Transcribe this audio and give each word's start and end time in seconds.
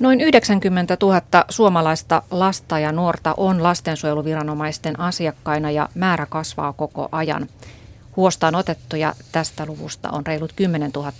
Noin 0.00 0.20
90 0.20 0.96
000 1.02 1.22
suomalaista 1.48 2.22
lasta 2.30 2.78
ja 2.78 2.92
nuorta 2.92 3.34
on 3.36 3.62
lastensuojeluviranomaisten 3.62 5.00
asiakkaina 5.00 5.70
ja 5.70 5.88
määrä 5.94 6.26
kasvaa 6.26 6.72
koko 6.72 7.08
ajan. 7.12 7.48
Huostaan 8.16 8.54
otettuja 8.54 9.14
tästä 9.32 9.66
luvusta 9.66 10.10
on 10.10 10.26
reilut 10.26 10.52
10 10.56 10.90
000 10.94 11.12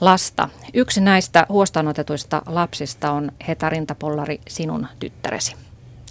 lasta. 0.00 0.48
Yksi 0.74 1.00
näistä 1.00 1.46
huostaanotetuista 1.48 2.42
lapsista 2.46 3.12
on 3.12 3.32
Heta 3.48 3.68
Rintapollari, 3.68 4.40
sinun 4.48 4.86
tyttäresi. 4.98 5.56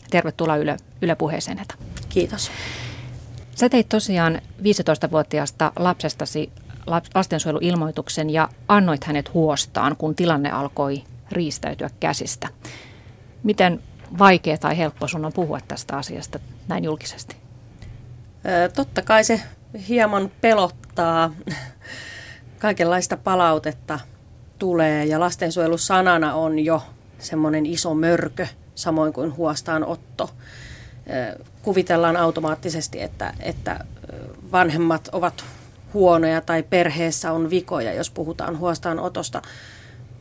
Tervetuloa 0.10 0.56
Yle, 0.56 0.78
Yle 1.02 1.16
puheeseen, 1.16 1.58
Heta. 1.58 1.76
Kiitos. 2.10 2.52
Sä 3.56 3.70
teit 3.70 3.90
tosiaan 3.90 4.42
15-vuotiaasta 4.62 5.72
lapsestasi 5.76 6.52
lastensuojeluilmoituksen 7.16 8.30
ja 8.30 8.50
annoit 8.68 9.04
hänet 9.04 9.34
huostaan, 9.34 9.96
kun 9.98 10.16
tilanne 10.16 10.52
alkoi 10.52 11.04
riistäytyä 11.32 11.90
käsistä. 12.00 12.48
Miten 13.44 13.84
vaikea 14.20 14.58
tai 14.58 14.78
helppo 14.78 15.08
sun 15.08 15.26
on 15.26 15.34
puhua 15.34 15.60
tästä 15.68 15.98
asiasta 15.98 16.40
näin 16.68 16.84
julkisesti? 16.84 17.36
totta 18.76 19.02
kai 19.02 19.24
se 19.24 19.42
hieman 19.88 20.32
pelottaa. 20.42 21.34
Kaikenlaista 22.60 23.18
palautetta 23.18 24.00
tulee 24.60 25.06
ja 25.06 25.20
lastensuojelusanana 25.20 26.34
on 26.34 26.60
jo 26.60 26.84
semmoinen 27.20 27.66
iso 27.66 27.94
mörkö, 27.94 28.48
samoin 28.76 29.14
kuin 29.14 29.38
huostaanotto. 29.38 30.30
Kuvitellaan 31.62 32.18
automaattisesti, 32.18 33.02
että, 33.02 33.34
että 33.40 33.86
vanhemmat 34.52 35.10
ovat 35.12 35.44
huonoja 35.94 36.42
tai 36.42 36.64
perheessä 36.64 37.32
on 37.32 37.50
vikoja, 37.50 37.94
jos 37.94 38.10
puhutaan 38.10 38.58
huostaanotosta. 38.58 39.42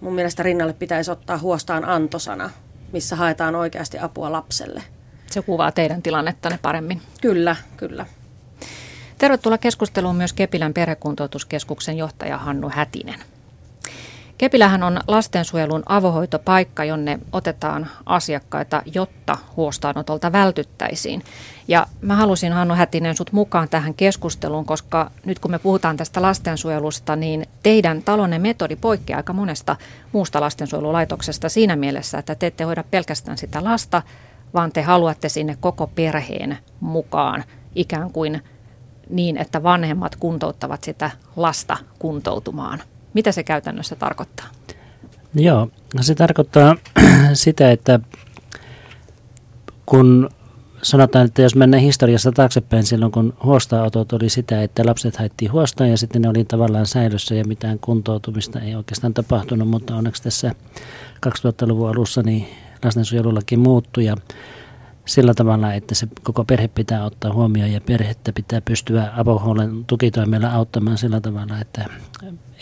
Mun 0.01 0.15
mielestä 0.15 0.43
rinnalle 0.43 0.73
pitäisi 0.73 1.11
ottaa 1.11 1.39
huostaan 1.39 1.85
antosana, 1.85 2.51
missä 2.93 3.17
haetaan 3.17 3.55
oikeasti 3.55 3.99
apua 3.99 4.33
lapselle. 4.33 4.83
Se 5.31 5.43
kuvaa 5.43 5.73
teidän 5.73 6.03
tilannettanne 6.03 6.59
paremmin. 6.63 7.03
Kyllä, 7.21 7.57
kyllä. 7.77 8.07
Tervetuloa 9.19 9.59
keskusteluun 9.59 10.17
myös 10.17 10.33
Kepilän 10.33 10.75
perhekuntoutuskeskuksen 10.75 11.97
johtaja 11.97 12.39
Hannu 12.39 12.71
Hätinen. 12.73 13.21
Kepilähän 14.39 14.83
on 14.83 15.01
lastensuojelun 15.09 15.83
avohoitopaikka, 15.87 16.85
jonne 16.85 17.19
otetaan 17.33 17.87
asiakkaita, 18.07 18.83
jotta 18.95 19.39
huostaanotolta 19.57 20.33
vältyttäisiin. 20.33 21.23
Ja 21.69 21.87
mä 22.01 22.17
halusin 22.17 22.53
Hannu 22.53 22.75
Hätinen 22.75 23.17
sut 23.17 23.33
mukaan 23.33 23.69
tähän 23.69 23.95
keskusteluun, 23.95 24.65
koska 24.65 25.11
nyt 25.25 25.39
kun 25.39 25.51
me 25.51 25.59
puhutaan 25.59 25.97
tästä 25.97 26.23
lastensuojelusta, 26.23 27.17
niin 27.17 27.47
teidän 27.63 28.03
talonne 28.03 28.39
metodi 28.39 28.77
poikkeaa 28.77 29.17
aika 29.17 29.33
monesta 29.33 29.77
muusta 30.13 30.41
lastensuojelulaitoksesta 30.41 31.49
siinä 31.49 31.77
mielessä, 31.77 32.19
että 32.19 32.35
te 32.35 32.47
ette 32.47 32.65
hoida 32.65 32.85
pelkästään 32.91 33.39
sitä 33.39 33.65
lasta, 33.65 34.03
vaan 34.55 34.73
te 34.73 34.83
haluatte 34.83 35.29
sinne 35.29 35.57
koko 35.61 35.87
perheen 35.87 36.59
mukaan 36.81 37.45
ikään 37.75 38.13
kuin 38.13 38.43
niin, 39.11 39.37
että 39.37 39.63
vanhemmat 39.63 40.17
kuntouttavat 40.17 40.85
sitä 40.85 41.11
lasta 41.37 41.77
kuntoutumaan. 41.99 42.83
Mitä 43.17 43.33
se 43.33 43.43
käytännössä 43.43 43.97
tarkoittaa? 43.97 44.47
Joo, 45.35 45.69
no 45.95 46.03
se 46.03 46.15
tarkoittaa 46.15 46.77
sitä, 47.33 47.71
että 47.71 48.01
kun 49.87 50.31
sanotaan, 50.83 51.27
että 51.27 51.43
jos 51.43 51.55
mennään 51.55 51.83
historiassa 51.83 52.33
taaksepäin 52.33 52.85
silloin, 52.85 53.13
kun 53.13 53.37
huostaanotot 53.45 54.13
oli 54.13 54.29
sitä, 54.29 54.63
että 54.63 54.87
lapset 54.87 55.17
haettiin 55.17 55.53
huostaan 55.53 55.91
ja 55.91 55.97
sitten 55.99 56.23
ne 56.23 56.29
oli 56.29 56.45
tavallaan 56.45 56.87
säilössä 56.87 57.35
ja 57.35 57.45
mitään 57.45 57.79
kuntoutumista 57.79 58.61
ei 58.61 58.75
oikeastaan 58.75 59.15
tapahtunut, 59.15 59.69
mutta 59.69 59.97
onneksi 59.97 60.23
tässä 60.23 60.55
2000-luvun 61.27 61.89
alussa 61.89 62.23
niin 62.23 62.49
lastensuojelullakin 62.85 63.59
muuttui 63.59 64.05
ja 64.05 64.17
sillä 65.07 65.35
tavalla, 65.35 65.73
että 65.73 65.95
se 65.95 66.09
koko 66.23 66.45
perhe 66.45 66.69
pitää 66.69 67.05
ottaa 67.05 67.33
huomioon 67.33 67.73
ja 67.73 67.81
perhettä 67.81 68.33
pitää 68.33 68.61
pystyä 68.61 69.13
avohuollon 69.17 69.85
tukitoimella 69.87 70.49
auttamaan 70.49 70.99
sillä 70.99 71.21
tavalla, 71.21 71.61
että, 71.61 71.85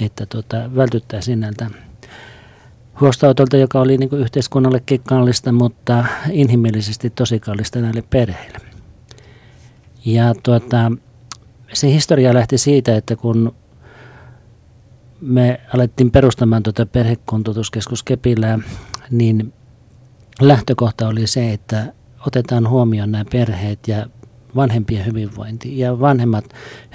että 0.00 0.26
tuota, 0.26 0.70
vältyttäisiin 0.76 1.40
näiltä 1.40 1.70
huostaanotolta, 3.00 3.56
joka 3.56 3.80
oli 3.80 3.98
niin 3.98 4.10
yhteiskunnallekin 4.12 5.00
kallista, 5.02 5.52
mutta 5.52 6.04
inhimillisesti 6.30 7.10
tosi 7.10 7.40
kallista 7.40 7.80
näille 7.80 8.04
perheille. 8.10 8.58
Ja 10.04 10.34
tuota, 10.42 10.92
se 11.72 11.92
historia 11.92 12.34
lähti 12.34 12.58
siitä, 12.58 12.96
että 12.96 13.16
kun 13.16 13.54
me 15.20 15.60
alettiin 15.74 16.10
perustamaan 16.10 16.62
tuota 16.62 16.86
perhekuntoutuskeskus 16.86 18.02
Kepillä, 18.02 18.58
niin 19.10 19.52
lähtökohta 20.40 21.08
oli 21.08 21.26
se, 21.26 21.52
että 21.52 21.92
otetaan 22.26 22.68
huomioon 22.68 23.12
nämä 23.12 23.24
perheet 23.32 23.88
ja 23.88 24.06
vanhempien 24.56 25.06
hyvinvointi 25.06 25.78
ja 25.78 26.00
vanhemmat 26.00 26.44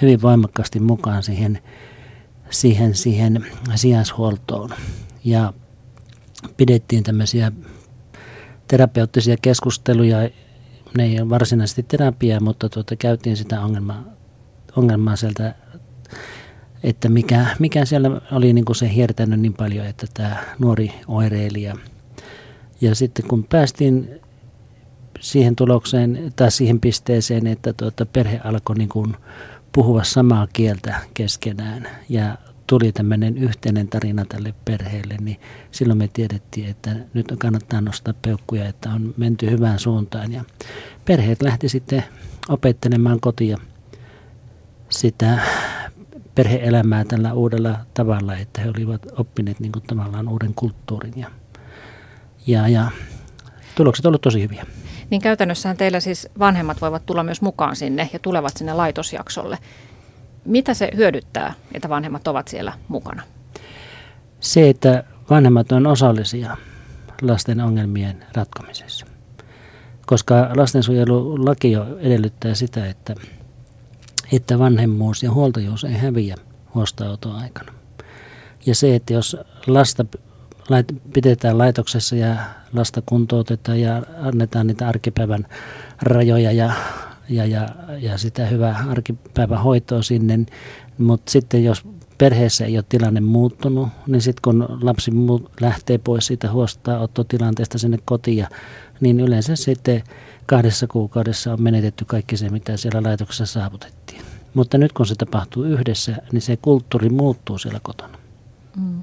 hyvin 0.02 0.22
voimakkaasti 0.22 0.80
mukaan 0.80 1.22
siihen, 1.22 1.58
siihen, 2.50 2.94
siihen 2.94 3.46
sijaishuoltoon. 3.74 4.70
Ja 5.24 5.52
pidettiin 6.56 7.02
tämmöisiä 7.02 7.52
terapeuttisia 8.68 9.36
keskusteluja, 9.42 10.30
ne 10.96 11.04
ei 11.04 11.20
ole 11.20 11.30
varsinaisesti 11.30 11.82
terapiaa, 11.82 12.40
mutta 12.40 12.68
tuota, 12.68 12.96
käytiin 12.96 13.36
sitä 13.36 13.60
ongelmaa, 13.60 14.04
ongelmaa 14.76 15.16
sieltä, 15.16 15.54
että 16.82 17.08
mikä, 17.08 17.46
mikä 17.58 17.84
siellä 17.84 18.20
oli 18.32 18.52
niin 18.52 18.64
kuin 18.64 18.76
se 18.76 18.94
hiertänyt 18.94 19.40
niin 19.40 19.54
paljon, 19.54 19.86
että 19.86 20.06
tämä 20.14 20.36
nuori 20.58 20.92
oireili. 21.08 21.62
Ja, 21.62 21.76
ja 22.80 22.94
sitten 22.94 23.28
kun 23.28 23.44
päästiin 23.44 24.20
siihen 25.20 25.56
tulokseen 25.56 26.32
tai 26.36 26.50
siihen 26.50 26.80
pisteeseen, 26.80 27.46
että 27.46 27.72
tuota, 27.72 28.06
perhe 28.06 28.40
alkoi 28.44 28.76
niin 28.76 28.88
kuin 28.88 29.16
puhua 29.72 30.04
samaa 30.04 30.46
kieltä 30.52 31.00
keskenään 31.14 31.88
ja 32.08 32.38
tuli 32.66 32.92
tämmöinen 32.92 33.38
yhteinen 33.38 33.88
tarina 33.88 34.24
tälle 34.24 34.54
perheelle, 34.64 35.16
niin 35.20 35.40
silloin 35.70 35.98
me 35.98 36.08
tiedettiin, 36.12 36.70
että 36.70 36.90
nyt 37.14 37.34
kannattaa 37.38 37.80
nostaa 37.80 38.14
peukkuja, 38.22 38.68
että 38.68 38.90
on 38.90 39.14
menty 39.16 39.50
hyvään 39.50 39.78
suuntaan. 39.78 40.32
Ja 40.32 40.44
perheet 41.04 41.42
lähti 41.42 41.68
sitten 41.68 42.04
opettelemaan 42.48 43.20
kotia 43.20 43.58
sitä 44.88 45.38
perheelämää 46.34 47.04
tällä 47.04 47.32
uudella 47.32 47.78
tavalla, 47.94 48.36
että 48.36 48.60
he 48.60 48.70
olivat 48.76 49.06
oppineet 49.18 49.60
niin 49.60 49.72
kuin 49.72 49.82
tavallaan 49.86 50.28
uuden 50.28 50.54
kulttuurin 50.54 51.14
ja, 51.16 51.30
ja, 52.46 52.68
ja 52.68 52.90
tulokset 53.74 54.06
ovat 54.06 54.20
tosi 54.20 54.42
hyviä. 54.42 54.66
Niin 55.10 55.20
käytännössähän 55.20 55.76
teillä 55.76 56.00
siis 56.00 56.28
vanhemmat 56.38 56.80
voivat 56.80 57.06
tulla 57.06 57.22
myös 57.22 57.42
mukaan 57.42 57.76
sinne 57.76 58.10
ja 58.12 58.18
tulevat 58.18 58.56
sinne 58.56 58.72
laitosjaksolle. 58.72 59.58
Mitä 60.44 60.74
se 60.74 60.90
hyödyttää, 60.96 61.54
että 61.74 61.88
vanhemmat 61.88 62.28
ovat 62.28 62.48
siellä 62.48 62.72
mukana? 62.88 63.22
Se, 64.40 64.68
että 64.68 65.04
vanhemmat 65.30 65.72
on 65.72 65.86
osallisia 65.86 66.56
lasten 67.22 67.60
ongelmien 67.60 68.24
ratkomisessa. 68.34 69.06
Koska 70.06 70.50
lastensuojelulaki 70.56 71.72
jo 71.72 71.98
edellyttää 71.98 72.54
sitä, 72.54 72.86
että, 72.86 73.14
että 74.32 74.58
vanhemmuus 74.58 75.22
ja 75.22 75.32
huoltajuus 75.32 75.84
ei 75.84 75.92
häviä 75.98 76.36
huostaanoton 76.74 77.36
aikana. 77.36 77.72
Ja 78.66 78.74
se, 78.74 78.94
että 78.94 79.12
jos 79.12 79.36
lasta 79.66 80.04
pidetään 81.12 81.58
laitoksessa 81.58 82.16
ja 82.16 82.36
lasta 82.72 83.02
kuntoutetaan 83.06 83.80
ja 83.80 84.02
annetaan 84.22 84.66
niitä 84.66 84.88
arkipäivän 84.88 85.46
rajoja 86.02 86.52
ja, 86.52 86.72
ja, 87.28 87.46
ja, 87.46 87.68
ja 87.98 88.18
sitä 88.18 88.46
hyvää 88.46 88.84
arkipäivän 88.88 89.62
hoitoa 89.62 90.02
sinne. 90.02 90.38
Mutta 90.98 91.30
sitten 91.30 91.64
jos 91.64 91.82
perheessä 92.18 92.64
ei 92.64 92.76
ole 92.76 92.84
tilanne 92.88 93.20
muuttunut, 93.20 93.88
niin 94.06 94.22
sitten 94.22 94.42
kun 94.42 94.78
lapsi 94.82 95.10
lähtee 95.60 95.98
pois 95.98 96.26
siitä 96.26 96.52
huostaanottotilanteesta 96.52 97.78
sinne 97.78 97.98
kotiin, 98.04 98.46
niin 99.00 99.20
yleensä 99.20 99.56
sitten 99.56 100.02
kahdessa 100.46 100.86
kuukaudessa 100.86 101.52
on 101.52 101.62
menetetty 101.62 102.04
kaikki 102.04 102.36
se, 102.36 102.48
mitä 102.48 102.76
siellä 102.76 103.02
laitoksessa 103.02 103.46
saavutettiin. 103.46 104.22
Mutta 104.54 104.78
nyt 104.78 104.92
kun 104.92 105.06
se 105.06 105.14
tapahtuu 105.14 105.64
yhdessä, 105.64 106.16
niin 106.32 106.42
se 106.42 106.56
kulttuuri 106.56 107.08
muuttuu 107.08 107.58
siellä 107.58 107.80
kotona. 107.82 108.18
Mm. 108.76 109.02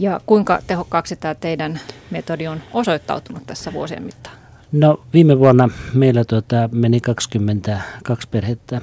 Ja 0.00 0.20
kuinka 0.26 0.58
tehokkaaksi 0.66 1.16
tämä 1.16 1.34
teidän 1.34 1.80
metodi 2.10 2.46
on 2.46 2.60
osoittautunut 2.72 3.46
tässä 3.46 3.72
vuosien 3.72 4.02
mittaan? 4.02 4.36
No 4.72 5.00
viime 5.12 5.38
vuonna 5.38 5.68
meillä 5.94 6.24
tuota, 6.24 6.68
meni 6.72 7.00
22 7.00 8.28
perhettä 8.30 8.80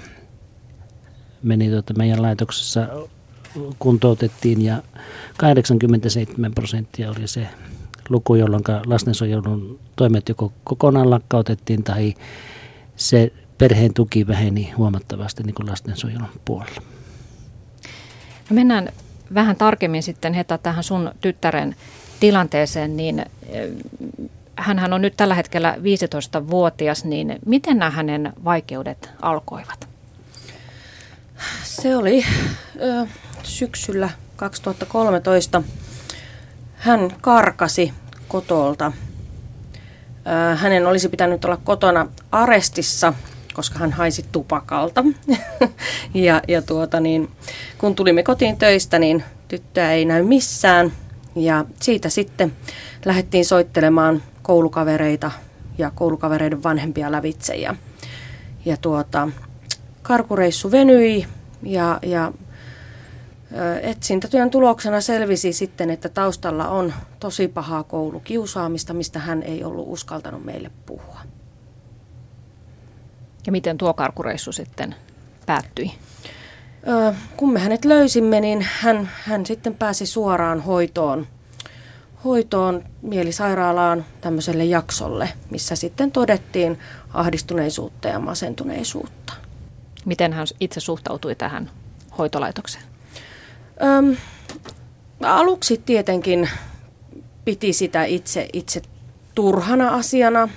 meni 1.44 1.70
tuota, 1.70 1.94
meidän 1.94 2.22
laitoksessa 2.22 2.88
kuntoutettiin 3.80 4.62
ja 4.62 4.84
87 5.38 6.54
prosenttia 6.54 7.12
oli 7.12 7.28
se 7.28 7.48
luku, 8.10 8.36
jolloin 8.36 8.64
lastensuojelun 8.86 9.80
toimet 9.96 10.30
joko 10.30 10.54
kokonaan 10.64 11.10
lakkautettiin 11.10 11.84
tai 11.84 12.14
se 12.96 13.34
perheen 13.58 13.94
tuki 13.94 14.28
väheni 14.28 14.72
huomattavasti 14.78 15.44
niin 15.44 15.54
kuin 15.54 15.70
lastensuojelun 15.70 16.30
puolella. 16.46 16.82
No 18.50 18.54
mennään 18.54 18.90
vähän 19.34 19.56
tarkemmin 19.56 20.04
sitten 20.04 20.34
Heta 20.34 20.58
tähän 20.58 20.84
sun 20.84 21.12
tyttären 21.22 21.76
tilanteeseen, 22.20 22.98
niin 22.98 23.26
hän 24.58 24.94
on 24.94 25.02
nyt 25.02 25.18
tällä 25.18 25.36
hetkellä 25.36 25.76
15-vuotias, 25.78 27.06
niin 27.06 27.40
miten 27.46 27.78
nämä 27.78 27.92
hänen 27.92 28.34
vaikeudet 28.44 29.10
alkoivat? 29.22 29.88
Se 31.64 31.96
oli 31.96 32.26
ö, 32.82 33.08
syksyllä 33.44 34.10
2013. 34.36 35.64
Hän 36.76 37.12
karkasi 37.22 37.94
kotolta. 38.28 38.92
Ö, 40.52 40.56
hänen 40.56 40.88
olisi 40.88 41.10
pitänyt 41.10 41.46
olla 41.46 41.58
kotona 41.64 42.08
arestissa, 42.32 43.14
koska 43.58 43.80
hän 43.80 43.92
haisi 43.92 44.26
tupakalta. 44.32 45.04
ja, 46.14 46.42
ja 46.48 46.62
tuota 46.62 47.00
niin, 47.00 47.30
kun 47.78 47.96
tulimme 47.96 48.24
kotiin 48.24 48.58
töistä, 48.58 49.00
niin 49.00 49.24
tyttöä 49.48 49.92
ei 49.92 50.06
näy 50.06 50.24
missään. 50.24 50.92
Ja 51.36 51.66
siitä 51.82 52.10
sitten 52.10 52.54
lähdettiin 53.06 53.46
soittelemaan 53.46 54.24
koulukavereita 54.42 55.32
ja 55.78 55.92
koulukavereiden 55.96 56.64
vanhempia 56.64 57.12
lävitse. 57.12 57.56
Ja, 57.56 57.76
ja 58.66 58.78
tuota, 58.78 59.30
karkureissu 60.02 60.72
venyi 60.72 61.28
ja, 61.64 62.00
ja 62.02 62.32
etsintätyön 63.82 64.50
tuloksena 64.50 65.02
selvisi 65.02 65.54
sitten, 65.54 65.90
että 65.90 66.10
taustalla 66.10 66.68
on 66.70 66.94
tosi 67.20 67.48
pahaa 67.48 67.84
koulukiusaamista, 67.84 68.94
mistä 68.94 69.20
hän 69.20 69.44
ei 69.44 69.64
ollut 69.64 69.86
uskaltanut 69.90 70.46
meille 70.46 70.72
puhua. 70.86 71.37
Ja 73.48 73.52
miten 73.52 73.78
tuo 73.78 73.94
karkureissu 73.94 74.52
sitten 74.52 74.96
päättyi? 75.46 75.92
kun 77.38 77.54
me 77.54 77.60
hänet 77.60 77.86
löysimme, 77.86 78.40
niin 78.40 78.68
hän, 78.72 79.10
hän 79.24 79.46
sitten 79.46 79.76
pääsi 79.76 80.06
suoraan 80.06 80.62
hoitoon 80.62 81.28
hoitoon 82.24 82.84
mielisairaalaan 83.02 84.06
tämmöiselle 84.22 84.66
jaksolle, 84.66 85.30
missä 85.50 85.76
sitten 85.76 86.12
todettiin 86.12 86.80
ahdistuneisuutta 87.14 88.08
ja 88.08 88.20
masentuneisuutta. 88.20 89.34
Miten 90.06 90.34
hän 90.34 90.48
itse 90.60 90.80
suhtautui 90.80 91.36
tähän 91.36 91.72
hoitolaitokseen? 92.18 92.84
Öm, 93.84 94.18
aluksi 95.24 95.82
tietenkin 95.86 96.50
piti 97.46 97.74
sitä 97.74 98.04
itse, 98.04 98.50
itse 98.54 98.82
turhana 99.36 99.90
asiana, 99.90 100.50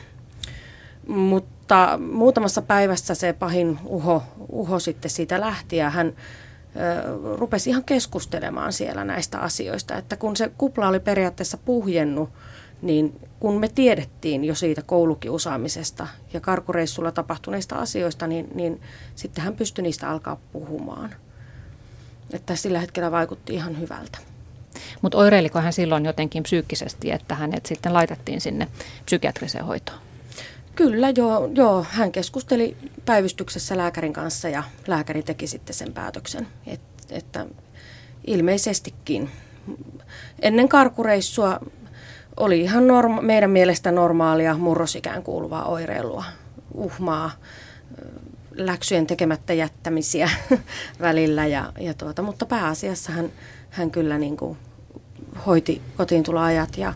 mutta 1.06 1.59
muutamassa 2.12 2.62
päivässä 2.62 3.14
se 3.14 3.32
pahin 3.32 3.78
uho, 3.84 4.22
uho 4.49 4.78
sitten 4.78 5.11
siitä 5.11 5.40
lähti 5.40 5.76
ja 5.76 5.90
hän 5.90 6.12
rupesi 7.34 7.70
ihan 7.70 7.84
keskustelemaan 7.84 8.72
siellä 8.72 9.05
näistä 9.05 9.38
asioista. 9.38 9.96
Että 9.96 10.17
kun 10.17 10.37
se 10.37 10.50
kupla 10.58 10.88
oli 10.88 11.00
periaatteessa 11.00 11.58
puhjennut, 11.58 12.31
niin 12.82 13.20
kun 13.40 13.61
me 13.61 13.69
tiedettiin 13.69 14.44
jo 14.44 14.55
siitä 14.55 14.82
koulukiusaamisesta 14.82 16.06
ja 16.32 16.40
karkureissulla 16.40 17.12
tapahtuneista 17.12 17.76
asioista, 17.76 18.26
niin, 18.26 18.49
niin 18.55 18.81
sitten 19.14 19.44
hän 19.44 19.56
pystyi 19.56 19.82
niistä 19.82 20.11
alkaa 20.11 20.37
puhumaan. 20.52 21.14
Että 22.32 22.56
sillä 22.56 22.81
hetkellä 22.81 23.11
vaikutti 23.11 23.55
ihan 23.55 23.81
hyvältä. 23.81 24.19
Mutta 25.02 25.19
oireiliko 25.19 25.61
hän 25.61 25.73
silloin 25.73 26.05
jotenkin 26.05 26.43
psyykkisesti, 26.43 27.11
että 27.11 27.34
hänet 27.34 27.66
sitten 27.66 27.93
laitettiin 27.93 28.40
sinne 28.40 28.69
psykiatriseen 29.05 29.64
hoitoon? 29.64 30.09
Kyllä, 30.75 31.11
joo, 31.17 31.50
joo. 31.55 31.87
Hän 31.90 32.12
keskusteli 32.12 32.76
päivystyksessä 33.05 33.76
lääkärin 33.76 34.12
kanssa 34.12 34.49
ja 34.49 34.62
lääkäri 34.87 35.22
teki 35.22 35.46
sitten 35.46 35.75
sen 35.75 35.93
päätöksen, 35.93 36.46
et, 36.67 36.81
että 37.11 37.46
ilmeisestikin 38.26 39.31
ennen 40.43 40.69
karkureissua 40.69 41.61
oli 42.37 42.61
ihan 42.61 42.87
norma- 42.87 43.22
meidän 43.22 43.50
mielestä 43.50 43.93
normaalia 43.93 44.56
murrosikään 44.56 45.22
kuuluvaa 45.22 45.64
oireilua, 45.64 46.25
uhmaa, 46.75 47.31
läksyjen 48.55 49.06
tekemättä 49.06 49.52
jättämisiä 49.52 50.31
välillä, 51.00 51.46
ja, 51.46 51.73
ja 51.78 51.94
tuota, 51.94 52.23
mutta 52.23 52.46
pääasiassa 52.46 53.12
hän, 53.12 53.32
hän 53.70 53.90
kyllä 53.90 54.19
niin 54.19 54.37
kuin 54.37 54.58
hoiti 55.46 55.82
kotiin 55.96 56.37
ajat 56.38 56.78
ja, 56.78 56.94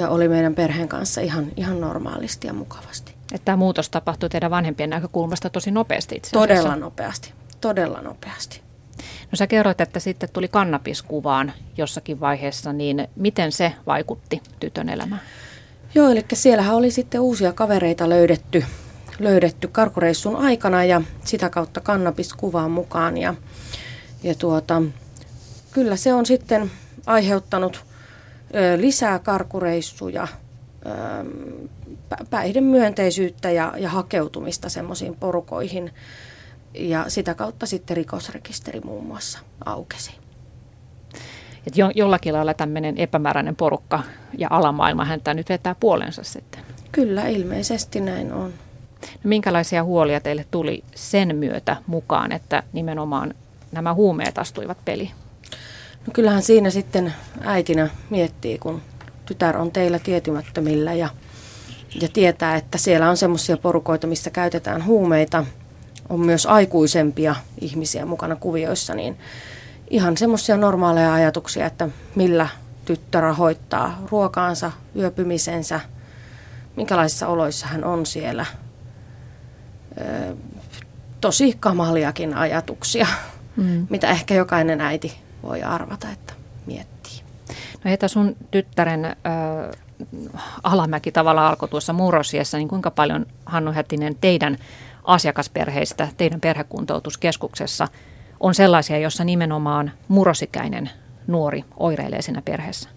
ja 0.00 0.08
oli 0.08 0.28
meidän 0.28 0.54
perheen 0.54 0.88
kanssa 0.88 1.20
ihan, 1.20 1.46
ihan 1.56 1.80
normaalisti 1.80 2.46
ja 2.46 2.52
mukavasti. 2.52 3.14
Että 3.32 3.44
tämä 3.44 3.56
muutos 3.56 3.90
tapahtui 3.90 4.28
teidän 4.28 4.50
vanhempien 4.50 4.90
näkökulmasta 4.90 5.50
tosi 5.50 5.70
nopeasti 5.70 6.16
itse 6.16 6.28
asiassa. 6.28 6.54
Todella 6.54 6.76
nopeasti, 6.76 7.32
todella 7.60 8.00
nopeasti. 8.00 8.62
No 9.32 9.36
sä 9.36 9.46
kerroit, 9.46 9.80
että 9.80 10.00
sitten 10.00 10.28
tuli 10.32 10.48
kannabiskuvaan 10.48 11.52
jossakin 11.76 12.20
vaiheessa, 12.20 12.72
niin 12.72 13.08
miten 13.16 13.52
se 13.52 13.72
vaikutti 13.86 14.42
tytön 14.60 14.88
elämään? 14.88 15.20
Joo, 15.94 16.10
eli 16.10 16.24
siellähän 16.32 16.74
oli 16.74 16.90
sitten 16.90 17.20
uusia 17.20 17.52
kavereita 17.52 18.08
löydetty, 18.08 18.64
löydetty 19.18 19.68
karkureissun 19.68 20.36
aikana 20.36 20.84
ja 20.84 21.02
sitä 21.24 21.50
kautta 21.50 21.80
kannabiskuvaan 21.80 22.70
mukaan. 22.70 23.16
Ja, 23.16 23.34
ja 24.22 24.34
tuota, 24.34 24.82
kyllä 25.70 25.96
se 25.96 26.14
on 26.14 26.26
sitten 26.26 26.70
aiheuttanut 27.06 27.89
lisää 28.76 29.18
karkureissuja, 29.18 30.28
päihdemyönteisyyttä 32.30 33.50
ja, 33.50 33.74
ja 33.76 33.88
hakeutumista 33.88 34.68
semmoisiin 34.68 35.16
porukoihin. 35.16 35.90
Ja 36.74 37.04
sitä 37.08 37.34
kautta 37.34 37.66
sitten 37.66 37.96
rikosrekisteri 37.96 38.80
muun 38.80 39.06
muassa 39.06 39.38
aukesi. 39.64 40.10
Et 41.66 41.76
jo, 41.76 41.90
jollakin 41.94 42.34
lailla 42.34 42.54
tämmöinen 42.54 42.98
epämääräinen 42.98 43.56
porukka 43.56 44.02
ja 44.38 44.48
alamaailma 44.50 45.04
häntä 45.04 45.34
nyt 45.34 45.48
vetää 45.48 45.74
puolensa 45.80 46.22
sitten. 46.22 46.60
Kyllä, 46.92 47.26
ilmeisesti 47.26 48.00
näin 48.00 48.32
on. 48.32 48.50
No, 48.50 48.50
minkälaisia 49.24 49.84
huolia 49.84 50.20
teille 50.20 50.46
tuli 50.50 50.84
sen 50.94 51.36
myötä 51.36 51.76
mukaan, 51.86 52.32
että 52.32 52.62
nimenomaan 52.72 53.34
nämä 53.72 53.94
huumeet 53.94 54.38
astuivat 54.38 54.78
peliin? 54.84 55.10
No 56.06 56.12
kyllähän 56.12 56.42
siinä 56.42 56.70
sitten 56.70 57.14
äitinä 57.40 57.88
miettii, 58.10 58.58
kun 58.58 58.82
tytär 59.26 59.56
on 59.56 59.72
teillä 59.72 59.98
tietymättömillä 59.98 60.94
ja 60.94 61.08
ja 62.00 62.08
tietää, 62.12 62.56
että 62.56 62.78
siellä 62.78 63.10
on 63.10 63.16
semmoisia 63.16 63.56
porukoita, 63.56 64.06
missä 64.06 64.30
käytetään 64.30 64.84
huumeita, 64.84 65.44
on 66.08 66.20
myös 66.20 66.46
aikuisempia 66.46 67.34
ihmisiä 67.60 68.06
mukana 68.06 68.36
kuvioissa, 68.36 68.94
niin 68.94 69.18
ihan 69.90 70.16
semmoisia 70.16 70.56
normaaleja 70.56 71.14
ajatuksia, 71.14 71.66
että 71.66 71.88
millä 72.14 72.48
tyttö 72.84 73.20
rahoittaa 73.20 74.02
ruokaansa, 74.10 74.72
yöpymisensä, 74.96 75.80
minkälaisissa 76.76 77.28
oloissa 77.28 77.66
hän 77.66 77.84
on 77.84 78.06
siellä. 78.06 78.46
tosi 81.20 81.56
kamaliakin 81.60 82.34
ajatuksia, 82.34 83.06
mm. 83.56 83.86
mitä 83.90 84.10
ehkä 84.10 84.34
jokainen 84.34 84.80
äiti 84.80 85.29
voi 85.42 85.62
arvata, 85.62 86.10
että 86.10 86.32
miettii. 86.66 87.20
No 87.84 87.90
Heta, 87.90 88.08
sun 88.08 88.36
tyttären 88.50 89.04
äh, 89.04 89.14
alamäki 90.62 91.12
tavalla 91.12 91.48
alkoi 91.48 91.68
tuossa 91.68 91.92
murrosiessa, 91.92 92.58
niin 92.58 92.68
kuinka 92.68 92.90
paljon 92.90 93.26
Hannu 93.46 93.72
Hätinen 93.72 94.16
teidän 94.20 94.58
asiakasperheistä, 95.04 96.08
teidän 96.16 96.40
perhekuntoutuskeskuksessa 96.40 97.88
on 98.40 98.54
sellaisia, 98.54 98.98
jossa 98.98 99.24
nimenomaan 99.24 99.92
murrosikäinen 100.08 100.90
nuori 101.26 101.64
oireilee 101.76 102.22
siinä 102.22 102.42
perheessä? 102.42 102.88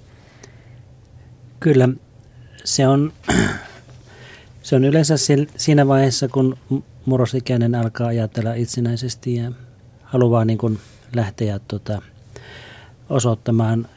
Kyllä, 1.60 1.90
se 2.64 2.88
on, 2.88 3.14
se 4.62 4.76
on 4.76 4.86
yleensä 4.86 5.16
siinä 5.58 5.88
vaiheessa, 5.88 6.28
kun 6.28 6.58
murrosikäinen 7.06 7.76
alkaa 7.76 8.08
ajatella 8.08 8.54
itsenäisesti 8.54 9.36
ja 9.36 9.52
haluaa 10.04 10.46
niin 10.46 10.58
kuin 10.58 10.80
lähteä 11.16 11.60
tuota, 11.68 12.02
osoittamaan 13.14 13.88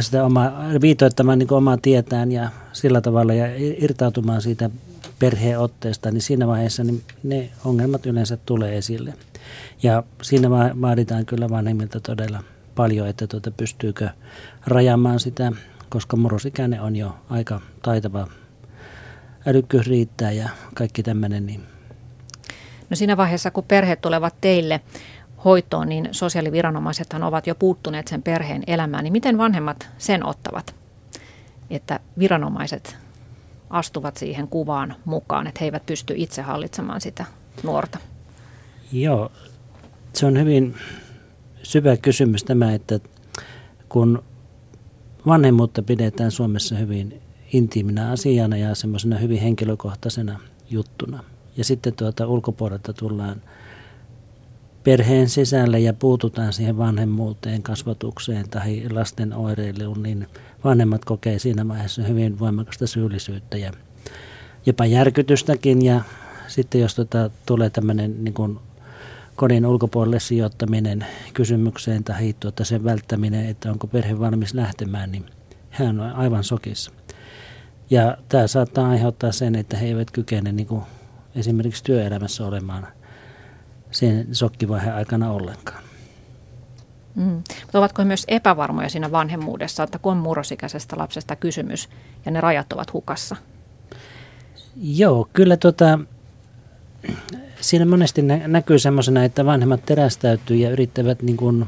sitä 0.00 0.24
omaa, 0.24 0.52
viitoittamaan 0.80 1.38
niin 1.38 1.52
omaa 1.52 1.78
tietään 1.82 2.32
ja 2.32 2.50
sillä 2.72 3.00
tavalla 3.00 3.34
ja 3.34 3.46
irtautumaan 3.56 4.42
siitä 4.42 4.70
perheotteesta, 5.18 6.10
niin 6.10 6.22
siinä 6.22 6.46
vaiheessa 6.46 6.84
niin 6.84 7.02
ne 7.22 7.50
ongelmat 7.64 8.06
yleensä 8.06 8.38
tulee 8.46 8.78
esille. 8.78 9.14
Ja 9.82 10.02
siinä 10.22 10.50
vaaditaan 10.50 11.26
kyllä 11.26 11.50
vanhemmilta 11.50 12.00
todella 12.00 12.42
paljon, 12.74 13.08
että 13.08 13.26
tuota 13.26 13.50
pystyykö 13.50 14.08
rajamaan 14.66 15.20
sitä, 15.20 15.52
koska 15.88 16.16
murrosikäinen 16.16 16.80
on 16.80 16.96
jo 16.96 17.14
aika 17.30 17.60
taitava. 17.82 18.26
Älykkyys 19.46 19.86
riittää 19.86 20.32
ja 20.32 20.48
kaikki 20.74 21.02
tämmöinen. 21.02 21.46
Niin. 21.46 21.62
No 22.90 22.96
siinä 22.96 23.16
vaiheessa, 23.16 23.50
kun 23.50 23.64
perheet 23.64 24.00
tulevat 24.00 24.34
teille, 24.40 24.80
hoitoon, 25.44 25.88
niin 25.88 26.08
sosiaaliviranomaisethan 26.12 27.22
ovat 27.22 27.46
jo 27.46 27.54
puuttuneet 27.54 28.08
sen 28.08 28.22
perheen 28.22 28.62
elämään. 28.66 29.04
Niin 29.04 29.12
miten 29.12 29.38
vanhemmat 29.38 29.88
sen 29.98 30.26
ottavat, 30.26 30.74
että 31.70 32.00
viranomaiset 32.18 32.96
astuvat 33.70 34.16
siihen 34.16 34.48
kuvaan 34.48 34.96
mukaan, 35.04 35.46
että 35.46 35.58
he 35.60 35.64
eivät 35.64 35.86
pysty 35.86 36.14
itse 36.16 36.42
hallitsemaan 36.42 37.00
sitä 37.00 37.24
nuorta? 37.62 37.98
Joo, 38.92 39.32
se 40.12 40.26
on 40.26 40.38
hyvin 40.38 40.74
syvä 41.62 41.96
kysymys 41.96 42.44
tämä, 42.44 42.74
että 42.74 43.00
kun 43.88 44.22
vanhemmuutta 45.26 45.82
pidetään 45.82 46.30
Suomessa 46.30 46.74
hyvin 46.74 47.22
intiiminä 47.52 48.10
asiana 48.10 48.56
ja 48.56 48.74
semmoisena 48.74 49.18
hyvin 49.18 49.40
henkilökohtaisena 49.40 50.40
juttuna. 50.70 51.24
Ja 51.56 51.64
sitten 51.64 51.92
tuota 51.92 52.26
ulkopuolelta 52.26 52.92
tullaan 52.92 53.42
perheen 54.88 55.28
sisälle 55.28 55.80
ja 55.80 55.92
puututaan 55.92 56.52
siihen 56.52 56.78
vanhemmuuteen, 56.78 57.62
kasvatukseen 57.62 58.48
tai 58.48 58.82
lasten 58.90 59.32
oireiluun, 59.32 60.02
niin 60.02 60.26
vanhemmat 60.64 61.04
kokee 61.04 61.38
siinä 61.38 61.68
vaiheessa 61.68 62.02
hyvin 62.02 62.38
voimakasta 62.38 62.86
syyllisyyttä 62.86 63.56
ja 63.56 63.72
jopa 64.66 64.86
järkytystäkin. 64.86 65.84
Ja 65.84 66.00
sitten 66.46 66.80
jos 66.80 66.94
tuota, 66.94 67.30
tulee 67.46 67.70
tämmöinen 67.70 68.24
niin 68.24 68.34
kuin 68.34 68.58
kodin 69.36 69.66
ulkopuolelle 69.66 70.20
sijoittaminen 70.20 71.06
kysymykseen 71.34 72.04
tai 72.04 72.34
tuota 72.40 72.64
sen 72.64 72.84
välttäminen, 72.84 73.46
että 73.46 73.70
onko 73.70 73.86
perhe 73.86 74.18
valmis 74.18 74.54
lähtemään, 74.54 75.12
niin 75.12 75.26
hän 75.70 76.00
on 76.00 76.12
aivan 76.12 76.44
sokissa. 76.44 76.90
Ja 77.90 78.16
tämä 78.28 78.46
saattaa 78.46 78.88
aiheuttaa 78.88 79.32
sen, 79.32 79.54
että 79.54 79.76
he 79.76 79.86
eivät 79.86 80.10
kykene 80.10 80.52
niin 80.52 80.66
kuin 80.66 80.82
esimerkiksi 81.34 81.84
työelämässä 81.84 82.46
olemaan 82.46 82.86
sen 83.90 84.26
sokkivaiheen 84.32 84.94
aikana 84.94 85.30
ollenkaan. 85.32 85.82
Mm. 87.14 87.42
Mutta 87.62 87.78
ovatko 87.78 88.02
he 88.02 88.06
myös 88.06 88.24
epävarmoja 88.28 88.88
siinä 88.88 89.12
vanhemmuudessa, 89.12 89.82
että 89.82 89.98
kun 89.98 90.12
on 90.12 90.18
murrosikäisestä 90.18 90.96
lapsesta 90.98 91.36
kysymys 91.36 91.88
ja 92.26 92.30
ne 92.30 92.40
rajat 92.40 92.72
ovat 92.72 92.92
hukassa? 92.92 93.36
Joo, 94.76 95.28
kyllä 95.32 95.56
tota, 95.56 95.98
siinä 97.60 97.86
monesti 97.86 98.22
nä- 98.22 98.48
näkyy 98.48 98.78
semmoisena, 98.78 99.24
että 99.24 99.44
vanhemmat 99.44 99.86
terästäytyy 99.86 100.56
ja 100.56 100.70
yrittävät 100.70 101.22
niin 101.22 101.36
kuin 101.36 101.66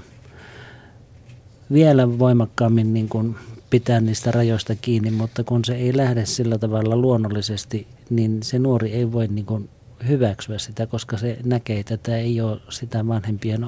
vielä 1.73 2.19
voimakkaammin 2.19 2.95
niin 2.95 3.09
kuin 3.09 3.37
pitää 3.71 4.00
niistä 4.00 4.31
rajoista 4.31 4.75
kiinni, 4.75 5.11
mutta 5.11 5.45
kun 5.45 5.65
se 5.65 5.75
ei 5.75 5.97
lähde 5.97 6.27
sillä 6.27 6.59
tavalla 6.59 6.97
luonnollisesti, 6.97 7.87
niin 8.11 8.43
se 8.43 8.59
nuori 8.59 8.93
ei 8.93 9.12
voi 9.12 9.29
niin 9.29 9.47
kuin 9.47 9.69
hyväksyä 10.09 10.59
sitä, 10.59 10.87
koska 10.87 11.16
se 11.16 11.38
näkee, 11.45 11.80
että 11.80 11.97
tämä 11.97 12.19
ei 12.19 12.40
ole 12.40 12.61
sitä 12.69 13.07
vanhempien 13.07 13.66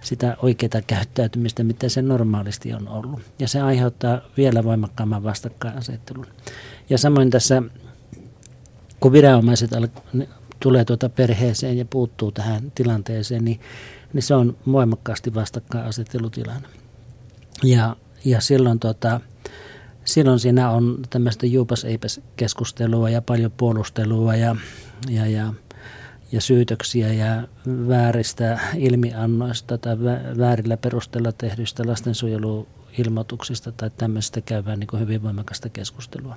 sitä 0.00 0.36
oikeaa 0.42 0.82
käyttäytymistä, 0.86 1.64
mitä 1.64 1.88
se 1.88 2.02
normaalisti 2.02 2.74
on 2.74 2.88
ollut. 2.88 3.20
Ja 3.38 3.48
se 3.48 3.60
aiheuttaa 3.60 4.20
vielä 4.36 4.64
voimakkaamman 4.64 5.22
vastakkainasettelun. 5.22 6.26
Ja 6.90 6.98
samoin 6.98 7.30
tässä, 7.30 7.62
kun 9.00 9.12
viranomaiset 9.12 9.70
tulee 10.60 10.84
tuota 10.84 11.08
perheeseen 11.08 11.78
ja 11.78 11.84
puuttuu 11.84 12.32
tähän 12.32 12.72
tilanteeseen, 12.74 13.44
niin, 13.44 13.60
niin 14.12 14.22
se 14.22 14.34
on 14.34 14.56
voimakkaasti 14.72 15.34
vastakkainasettelutilanne. 15.34 16.68
Ja, 17.62 17.96
ja 18.24 18.40
silloin, 18.40 18.78
tota, 18.78 19.20
silloin 20.08 20.38
siinä 20.38 20.70
on 20.70 20.98
tämmöistä 21.10 21.46
juupas 21.46 21.84
eipäs 21.84 22.20
keskustelua 22.36 23.10
ja 23.10 23.22
paljon 23.22 23.52
puolustelua 23.56 24.34
ja, 24.34 24.56
ja, 25.08 25.26
ja, 25.26 25.54
ja 26.32 26.40
syytöksiä 26.40 27.12
ja 27.12 27.48
vääristä 27.66 28.58
ilmiannoista 28.76 29.78
tai 29.78 29.98
väärillä 30.38 30.76
perusteella 30.76 31.32
tehdyistä 31.32 31.82
lastensuojeluilmoituksista 31.86 33.72
tai 33.72 33.90
tämmöistä 33.96 34.40
käydään 34.40 34.80
niin 34.80 35.00
hyvin 35.00 35.22
voimakasta 35.22 35.68
keskustelua. 35.68 36.36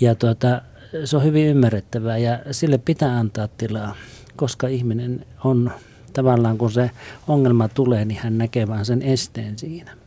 Ja 0.00 0.14
tuota, 0.14 0.62
se 1.04 1.16
on 1.16 1.24
hyvin 1.24 1.46
ymmärrettävää 1.46 2.18
ja 2.18 2.38
sille 2.50 2.78
pitää 2.78 3.18
antaa 3.18 3.48
tilaa, 3.48 3.94
koska 4.36 4.68
ihminen 4.68 5.26
on 5.44 5.72
tavallaan 6.12 6.58
kun 6.58 6.72
se 6.72 6.90
ongelma 7.28 7.68
tulee, 7.68 8.04
niin 8.04 8.20
hän 8.22 8.38
näkee 8.38 8.68
vain 8.68 8.84
sen 8.84 9.02
esteen 9.02 9.58
siinä. 9.58 10.03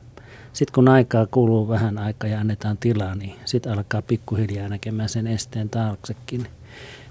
Sitten 0.58 0.74
kun 0.74 0.88
aikaa 0.88 1.26
kuluu 1.26 1.70
vähän 1.70 1.98
aikaa 1.98 2.30
ja 2.30 2.40
annetaan 2.40 2.78
tilaa, 2.78 3.16
niin 3.16 3.36
sitten 3.46 3.74
alkaa 3.74 4.02
pikkuhiljaa 4.02 4.70
näkemään 4.70 5.10
sen 5.10 5.28
esteen 5.28 5.70
taaksekin. 5.70 6.48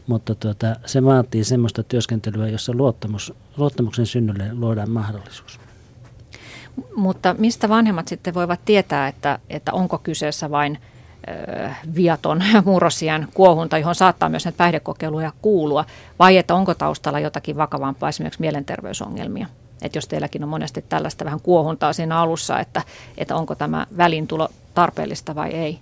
Mutta 0.07 0.35
tuota, 0.35 0.77
se 0.87 1.05
vaatii 1.05 1.45
semmoista 1.45 1.83
työskentelyä, 1.83 2.49
jossa 2.49 2.73
luottamus, 2.75 3.33
luottamuksen 3.57 4.07
synnylle 4.07 4.55
luodaan 4.55 4.91
mahdollisuus. 4.91 5.61
Mutta 6.97 7.35
mistä 7.39 7.69
vanhemmat 7.69 8.09
sitten 8.09 8.35
voivat 8.35 8.61
tietää, 8.65 9.09
että, 9.09 9.39
että 9.51 9.73
onko 9.73 9.99
kyseessä 9.99 10.51
vain– 10.51 10.79
viaton 11.95 12.43
murrosian 12.65 13.29
kuohunta, 13.35 13.79
johon 13.79 13.95
saattaa 13.95 14.29
myös 14.29 14.45
näitä 14.45 14.57
päihdekokeiluja 14.57 15.33
kuulua, 15.43 15.85
vai 16.19 16.37
että 16.37 16.55
onko 16.55 16.75
taustalla 16.75 17.21
jotakin 17.21 17.57
vakavampaa, 17.57 18.09
esimerkiksi 18.09 18.41
mielenterveysongelmia. 18.41 19.47
Että 19.83 19.99
jos 19.99 20.09
teilläkin 20.09 20.43
on 20.43 20.49
monesti 20.49 20.85
tällaista 20.89 21.25
vähän 21.25 21.41
kuohuntaa 21.41 21.93
siinä 21.93 22.19
alussa, 22.19 22.61
että, 22.61 22.83
että 23.19 23.37
onko 23.37 23.55
tämä 23.55 23.87
välintulo 23.97 24.49
tarpeellista 24.75 25.35
vai 25.35 25.51
ei. 25.51 25.79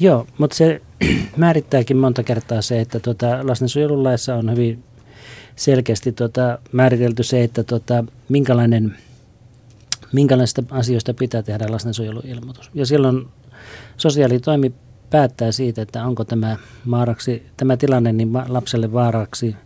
Joo, 0.00 0.26
mutta 0.38 0.56
se 0.56 0.80
määrittääkin 1.36 1.96
monta 1.96 2.22
kertaa 2.22 2.62
se, 2.62 2.80
että 2.80 3.00
tuota, 3.00 3.26
lastensuojelulaissa 3.42 4.34
on 4.34 4.50
hyvin 4.50 4.84
selkeästi 5.56 6.12
tuota, 6.12 6.58
määritelty 6.72 7.22
se, 7.22 7.44
että 7.44 7.64
tuota, 7.64 8.04
minkälainen, 8.28 8.96
minkälaista 10.12 10.62
asioista 10.70 11.14
pitää 11.14 11.42
tehdä 11.42 11.66
lastensuojeluilmoitus. 11.68 12.70
Ja 12.74 12.86
silloin 12.86 13.28
sosiaalitoimi 13.96 14.72
päättää 15.10 15.52
siitä, 15.52 15.82
että 15.82 16.06
onko 16.06 16.24
tämä, 16.24 16.56
vaaraksi, 16.90 17.46
tämä 17.56 17.76
tilanne 17.76 18.12
niin 18.12 18.32
lapselle 18.48 18.92
vaaraksi 18.92 19.56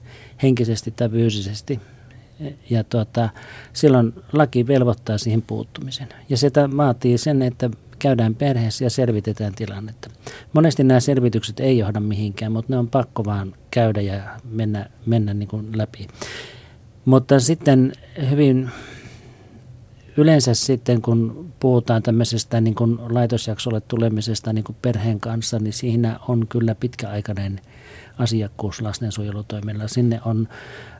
henkisesti 0.42 0.90
tai 0.90 1.08
fyysisesti. 1.08 1.80
Ja 2.70 2.84
tuota, 2.84 3.28
silloin 3.72 4.12
laki 4.32 4.66
velvoittaa 4.66 5.18
siihen 5.18 5.42
puuttumisen. 5.42 6.08
Ja 6.28 6.36
se 6.36 6.50
vaatii 6.76 7.18
sen, 7.18 7.42
että 7.42 7.70
käydään 7.98 8.34
perheessä 8.34 8.84
ja 8.84 8.90
selvitetään 8.90 9.54
tilannetta. 9.54 10.10
Monesti 10.52 10.84
nämä 10.84 11.00
selvitykset 11.00 11.60
ei 11.60 11.78
johda 11.78 12.00
mihinkään, 12.00 12.52
mutta 12.52 12.72
ne 12.72 12.78
on 12.78 12.88
pakko 12.88 13.24
vaan 13.24 13.54
käydä 13.70 14.00
ja 14.00 14.22
mennä, 14.50 14.90
mennä 15.06 15.34
niin 15.34 15.48
kuin 15.48 15.78
läpi. 15.78 16.06
Mutta 17.04 17.40
sitten 17.40 17.92
hyvin 18.30 18.70
yleensä 20.16 20.54
sitten 20.54 21.02
kun 21.02 21.52
puhutaan 21.60 22.02
tämmöisestä 22.02 22.60
niin 22.60 22.74
kuin 22.74 22.98
laitosjaksolle 23.14 23.80
tulemisesta 23.80 24.52
niin 24.52 24.64
kuin 24.64 24.76
perheen 24.82 25.20
kanssa, 25.20 25.58
niin 25.58 25.72
siinä 25.72 26.20
on 26.28 26.46
kyllä 26.48 26.74
pitkäaikainen 26.74 27.60
asiakkuus 28.18 28.80
lastensuojelutoiminnalla. 28.80 29.88
Sinne 29.88 30.20
on 30.24 30.48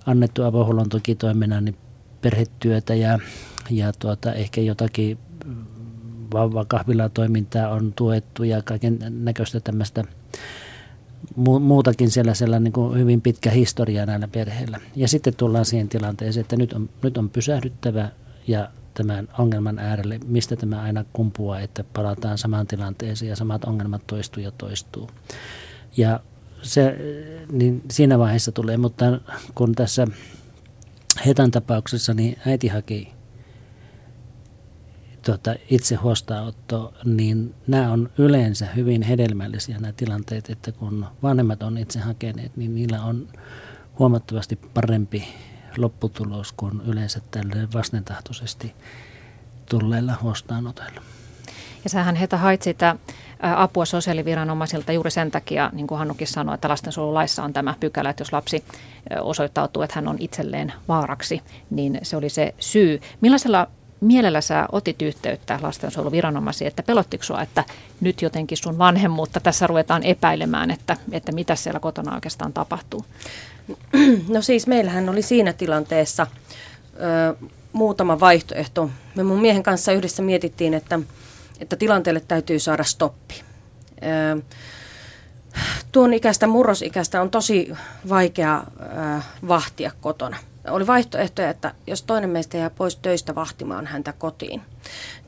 annettu 0.08 0.42
avohuollon 0.42 0.88
tukitoiminnan 0.88 1.64
niin 1.64 1.76
perhetyötä 2.20 2.94
ja, 2.94 3.18
ja 3.70 3.92
tuota, 3.98 4.32
ehkä 4.32 4.60
jotakin 4.60 5.18
vauvakahvilatoimintaa 6.32 7.68
on 7.68 7.92
tuettu 7.92 8.44
ja 8.44 8.62
kaiken 8.62 8.98
näköistä 9.08 9.60
tämmöistä 9.60 10.04
muutakin 11.60 12.10
sellaisella 12.10 12.58
niin 12.58 12.72
kuin 12.72 12.98
hyvin 12.98 13.20
pitkä 13.20 13.50
historia 13.50 14.06
näillä 14.06 14.28
perheillä. 14.28 14.80
Ja 14.96 15.08
sitten 15.08 15.34
tullaan 15.34 15.64
siihen 15.64 15.88
tilanteeseen, 15.88 16.42
että 16.42 16.56
nyt 16.56 16.72
on, 16.72 16.88
nyt 17.02 17.18
on 17.18 17.30
pysähdyttävä 17.30 18.08
ja 18.46 18.70
tämän 18.94 19.28
ongelman 19.38 19.78
äärelle, 19.78 20.20
mistä 20.26 20.56
tämä 20.56 20.82
aina 20.82 21.04
kumpuaa, 21.12 21.60
että 21.60 21.84
palataan 21.92 22.38
samaan 22.38 22.66
tilanteeseen 22.66 23.28
ja 23.28 23.36
samat 23.36 23.64
ongelmat 23.64 24.06
toistuu 24.06 24.42
ja 24.42 24.50
toistuu. 24.50 25.10
Ja 25.96 26.20
se, 26.68 26.96
niin 27.52 27.82
siinä 27.90 28.18
vaiheessa 28.18 28.52
tulee, 28.52 28.76
mutta 28.76 29.04
kun 29.54 29.74
tässä 29.74 30.06
Hetan 31.26 31.50
tapauksessa 31.50 32.14
niin 32.14 32.36
äiti 32.46 32.68
haki 32.68 33.12
tuota, 35.24 35.54
itse 35.70 35.94
huostaanotto, 35.94 36.94
niin 37.04 37.54
nämä 37.66 37.92
on 37.92 38.10
yleensä 38.18 38.66
hyvin 38.66 39.02
hedelmällisiä 39.02 39.78
nämä 39.78 39.92
tilanteet, 39.92 40.50
että 40.50 40.72
kun 40.72 41.06
vanhemmat 41.22 41.62
on 41.62 41.78
itse 41.78 41.98
hakeneet, 41.98 42.56
niin 42.56 42.74
niillä 42.74 43.02
on 43.02 43.28
huomattavasti 43.98 44.56
parempi 44.56 45.28
lopputulos 45.76 46.52
kuin 46.52 46.80
yleensä 46.86 47.20
tälle 47.30 47.68
vastentahtoisesti 47.74 48.74
tulleilla 49.70 50.14
huostaanotoilla. 50.22 51.00
Ja 51.84 51.90
sähän 51.90 52.16
Heta 52.16 52.36
hait 52.36 52.62
sitä 52.62 52.96
apua 53.42 53.84
sosiaaliviranomaisilta 53.84 54.92
juuri 54.92 55.10
sen 55.10 55.30
takia, 55.30 55.70
niin 55.72 55.86
kuin 55.86 55.98
Hannukin 55.98 56.26
sanoi, 56.26 56.54
että 56.54 56.68
lastensuojelulaissa 56.68 57.44
on 57.44 57.52
tämä 57.52 57.74
pykälä, 57.80 58.10
että 58.10 58.20
jos 58.20 58.32
lapsi 58.32 58.64
osoittautuu, 59.20 59.82
että 59.82 59.94
hän 59.94 60.08
on 60.08 60.16
itselleen 60.18 60.72
vaaraksi, 60.88 61.42
niin 61.70 61.98
se 62.02 62.16
oli 62.16 62.28
se 62.28 62.54
syy. 62.58 63.00
Millaisella 63.20 63.66
mielellä 64.00 64.40
sä 64.40 64.66
otit 64.72 65.02
yhteyttä 65.02 65.58
lastensuojeluviranomaisiin, 65.62 66.68
että 66.68 66.82
pelottiko 66.82 67.24
sua, 67.24 67.42
että 67.42 67.64
nyt 68.00 68.22
jotenkin 68.22 68.58
sun 68.58 68.78
vanhemmuutta 68.78 69.40
tässä 69.40 69.66
ruvetaan 69.66 70.02
epäilemään, 70.02 70.70
että, 70.70 70.96
että 71.12 71.32
mitä 71.32 71.54
siellä 71.54 71.80
kotona 71.80 72.14
oikeastaan 72.14 72.52
tapahtuu? 72.52 73.04
No 74.28 74.42
siis 74.42 74.66
meillähän 74.66 75.08
oli 75.08 75.22
siinä 75.22 75.52
tilanteessa 75.52 76.26
ö, 76.94 77.46
muutama 77.72 78.20
vaihtoehto. 78.20 78.90
Me 79.14 79.22
mun 79.22 79.40
miehen 79.40 79.62
kanssa 79.62 79.92
yhdessä 79.92 80.22
mietittiin, 80.22 80.74
että, 80.74 81.00
että 81.60 81.76
tilanteelle 81.76 82.20
täytyy 82.28 82.58
saada 82.58 82.84
stoppi. 82.84 83.42
Tuon 85.92 86.14
ikäistä, 86.14 86.46
murrosikäistä 86.46 87.22
on 87.22 87.30
tosi 87.30 87.72
vaikea 88.08 88.64
vahtia 89.48 89.90
kotona. 90.00 90.36
oli 90.70 90.86
vaihtoehtoja, 90.86 91.50
että 91.50 91.74
jos 91.86 92.02
toinen 92.02 92.30
meistä 92.30 92.56
jää 92.56 92.70
pois 92.70 92.96
töistä 92.96 93.34
vahtimaan 93.34 93.86
häntä 93.86 94.12
kotiin. 94.12 94.62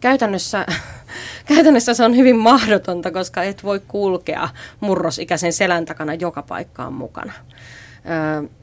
Käytännössä, 0.00 0.66
käytännössä 1.54 1.94
se 1.94 2.04
on 2.04 2.16
hyvin 2.16 2.38
mahdotonta, 2.38 3.10
koska 3.10 3.42
et 3.42 3.64
voi 3.64 3.80
kulkea 3.88 4.48
murrosikäisen 4.80 5.52
selän 5.52 5.84
takana 5.84 6.14
joka 6.14 6.42
paikkaan 6.42 6.92
mukana. 6.92 7.32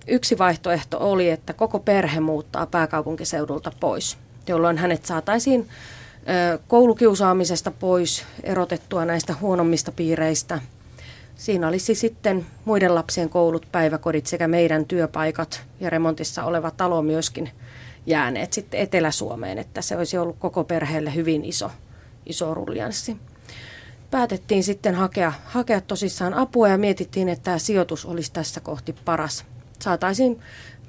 Yksi 0.08 0.38
vaihtoehto 0.38 0.98
oli, 1.00 1.30
että 1.30 1.54
koko 1.54 1.80
perhe 1.80 2.20
muuttaa 2.20 2.66
pääkaupunkiseudulta 2.66 3.72
pois, 3.80 4.18
jolloin 4.48 4.78
hänet 4.78 5.06
saataisiin 5.06 5.70
koulukiusaamisesta 6.68 7.72
pois, 7.72 8.26
erotettua 8.44 9.06
näistä 9.06 9.36
huonommista 9.42 9.92
piireistä. 9.92 10.60
Siinä 11.36 11.68
olisi 11.68 11.96
sitten 11.96 12.46
muiden 12.66 12.96
lapsien 12.96 13.30
koulut, 13.30 13.68
päiväkodit 13.72 14.26
sekä 14.26 14.48
meidän 14.48 14.86
työpaikat 14.86 15.62
ja 15.80 15.90
remontissa 15.90 16.44
oleva 16.44 16.72
talo 16.72 17.02
myöskin 17.02 17.52
jääneet 18.06 18.54
sitten 18.54 18.80
Etelä-Suomeen, 18.80 19.58
että 19.58 19.82
se 19.82 19.98
olisi 19.98 20.18
ollut 20.18 20.36
koko 20.40 20.64
perheelle 20.64 21.16
hyvin 21.16 21.46
iso, 21.46 21.72
iso 22.26 22.54
ruljanssi. 22.54 23.18
Päätettiin 24.12 24.64
sitten 24.64 24.96
hakea, 24.96 25.34
hakea 25.46 25.82
tosissaan 25.82 26.34
apua 26.34 26.70
ja 26.70 26.78
mietittiin, 26.78 27.30
että 27.30 27.44
tämä 27.44 27.58
sijoitus 27.58 28.06
olisi 28.06 28.34
tässä 28.34 28.60
kohti 28.60 28.96
paras. 29.06 29.46
Saataisiin 29.80 30.40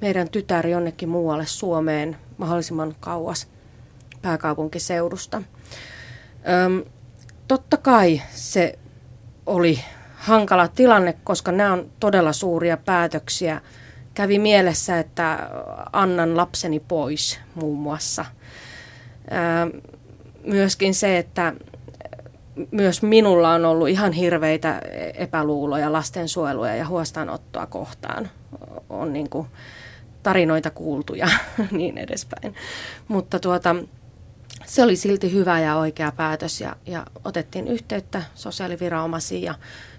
meidän 0.01 0.29
tytär 0.29 0.67
jonnekin 0.67 1.09
muualle 1.09 1.45
Suomeen 1.45 2.17
mahdollisimman 2.37 2.95
kauas– 2.99 3.47
pääkaupunkiseudusta. 4.21 5.41
Öm, 6.65 6.83
totta 7.47 7.77
kai 7.77 8.21
se 8.29 8.79
oli 9.45 9.79
hankala 10.15 10.67
tilanne, 10.67 11.13
koska 11.23 11.51
nämä 11.51 11.73
on 11.73 11.89
todella 11.99 12.33
suuria 12.33 12.77
päätöksiä. 12.77 13.61
Kävi 14.13 14.39
mielessä, 14.39 14.99
että 14.99 15.49
annan 15.93 16.37
lapseni 16.37 16.79
pois 16.79 17.39
muun 17.55 17.79
muassa. 17.79 18.25
Öm, 19.31 19.81
myöskin 20.43 20.93
se, 20.93 21.17
että 21.17 21.53
myös 22.71 23.01
minulla 23.01 23.53
on 23.53 23.65
ollut 23.65 23.89
ihan 23.89 24.11
hirveitä 24.11 24.81
epäluuloja 25.13 25.91
lastensuojelua 25.91 26.69
ja 26.69 26.87
huostaanottoa 26.87 27.65
kohtaan. 27.65 28.29
On 28.89 29.13
niin 29.13 29.29
kuin 29.29 29.47
tarinoita 30.23 30.69
kuultu 30.69 31.15
ja 31.15 31.27
niin 31.71 31.97
edespäin. 31.97 32.55
Mutta 33.07 33.39
tuota, 33.39 33.75
se 34.69 34.83
oli 34.83 34.95
silti 34.95 35.33
hyvä 35.33 35.59
ja 35.59 35.75
oikea 35.75 36.11
päätös 36.11 36.61
ja, 36.61 36.75
ja 36.85 37.05
otettiin 37.25 37.67
yhteyttä 37.67 38.23
sosiaaliviranomaisiin 38.35 39.41
ja 39.41 39.55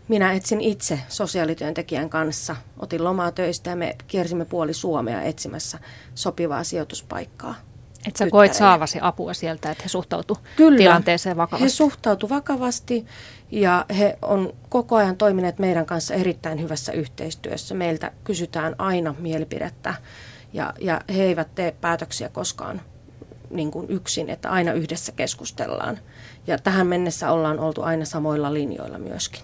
minä 0.08 0.32
etsin 0.32 0.60
itse 0.60 1.00
sosiaalityöntekijän 1.08 2.10
kanssa. 2.10 2.56
Otin 2.78 3.04
lomaa 3.04 3.32
töistä 3.32 3.70
ja 3.70 3.76
me 3.76 3.96
kiersimme 4.06 4.44
puoli 4.44 4.74
Suomea 4.74 5.22
etsimässä 5.22 5.78
sopivaa 6.14 6.64
sijoituspaikkaa. 6.64 7.54
Että 8.06 8.18
sä 8.18 8.30
koit 8.30 8.54
saavasi 8.54 8.98
apua 9.02 9.34
sieltä, 9.34 9.70
että 9.70 9.82
he 9.82 9.88
suhtautu 9.88 10.38
Kyllä, 10.56 10.78
tilanteeseen 10.78 11.36
vakavasti? 11.36 11.64
he 11.64 11.68
suhtautu 11.68 12.28
vakavasti 12.28 13.06
ja 13.50 13.86
he 13.98 14.18
on 14.22 14.52
koko 14.68 14.96
ajan 14.96 15.16
toimineet 15.16 15.58
meidän 15.58 15.86
kanssa 15.86 16.14
erittäin 16.14 16.60
hyvässä 16.60 16.92
yhteistyössä. 16.92 17.74
Meiltä 17.74 18.12
kysytään 18.24 18.74
aina 18.78 19.14
mielipidettä 19.18 19.94
ja, 20.52 20.74
ja 20.80 21.00
he 21.16 21.22
eivät 21.22 21.54
tee 21.54 21.74
päätöksiä 21.80 22.28
koskaan 22.28 22.80
niin 23.50 23.70
kuin 23.70 23.86
yksin, 23.90 24.30
että 24.30 24.50
aina 24.50 24.72
yhdessä 24.72 25.12
keskustellaan. 25.12 25.98
Ja 26.46 26.58
tähän 26.58 26.86
mennessä 26.86 27.32
ollaan 27.32 27.58
oltu 27.58 27.82
aina 27.82 28.04
samoilla 28.04 28.54
linjoilla 28.54 28.98
myöskin. 28.98 29.42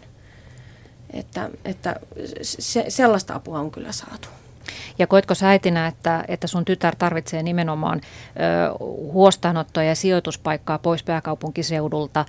Että, 1.11 1.51
että 1.65 1.97
se, 2.43 2.85
sellaista 2.89 3.35
apua 3.35 3.59
on 3.59 3.71
kyllä 3.71 3.93
saatu. 3.93 4.29
Ja 4.99 5.07
koetko 5.07 5.35
sä 5.35 5.49
äitinä, 5.49 5.87
että, 5.87 6.25
että 6.29 6.47
sun 6.47 6.65
tytär 6.65 6.97
tarvitsee 6.97 7.43
nimenomaan 7.43 8.01
ö, 8.01 8.75
huostaanottoa 9.13 9.83
ja 9.83 9.95
sijoituspaikkaa 9.95 10.79
pois 10.79 11.03
pääkaupunkiseudulta 11.03 12.25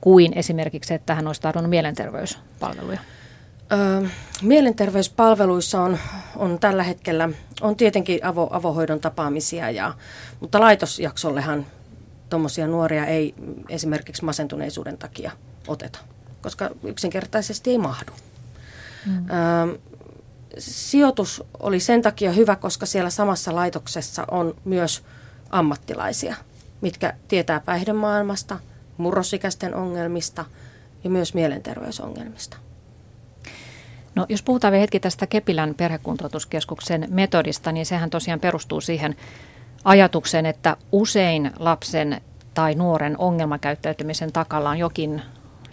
kuin 0.00 0.32
esimerkiksi, 0.38 0.94
että 0.94 1.14
hän 1.14 1.26
olisi 1.26 1.40
tarvinnut 1.40 1.70
mielenterveyspalveluja? 1.70 3.00
Ö, 3.72 4.08
mielenterveyspalveluissa 4.42 5.80
on, 5.80 5.98
on 6.36 6.58
tällä 6.58 6.82
hetkellä, 6.82 7.28
on 7.60 7.76
tietenkin 7.76 8.24
avo, 8.24 8.48
avohoidon 8.50 9.00
tapaamisia, 9.00 9.70
ja, 9.70 9.94
mutta 10.40 10.60
laitosjaksollehan 10.60 11.66
tuommoisia 12.30 12.66
nuoria 12.66 13.06
ei 13.06 13.34
esimerkiksi 13.68 14.24
masentuneisuuden 14.24 14.98
takia 14.98 15.30
oteta, 15.66 15.98
koska 16.42 16.70
yksinkertaisesti 16.84 17.70
ei 17.70 17.78
mahdu. 17.78 18.12
Mm. 19.06 19.26
Ö, 19.30 19.78
sijoitus 20.58 21.44
oli 21.60 21.80
sen 21.80 22.02
takia 22.02 22.32
hyvä, 22.32 22.56
koska 22.56 22.86
siellä 22.86 23.10
samassa 23.10 23.54
laitoksessa 23.54 24.24
on 24.30 24.54
myös 24.64 25.02
ammattilaisia, 25.50 26.36
mitkä 26.80 27.14
tietää 27.28 27.60
päihdemaailmasta, 27.60 28.58
murrosikäisten 28.96 29.74
ongelmista 29.74 30.44
ja 31.04 31.10
myös 31.10 31.34
mielenterveysongelmista. 31.34 32.56
No, 34.18 34.26
jos 34.28 34.42
puhutaan 34.42 34.72
vielä 34.72 34.80
hetki 34.80 35.00
tästä 35.00 35.26
Kepilän 35.26 35.74
perhekuntoutuskeskuksen 35.74 37.06
metodista, 37.10 37.72
niin 37.72 37.86
sehän 37.86 38.10
tosiaan 38.10 38.40
perustuu 38.40 38.80
siihen 38.80 39.16
ajatukseen, 39.84 40.46
että 40.46 40.76
usein 40.92 41.50
lapsen 41.58 42.20
tai 42.54 42.74
nuoren 42.74 43.18
ongelmakäyttäytymisen 43.18 44.32
takalla 44.32 44.70
on 44.70 44.78
jokin, 44.78 45.22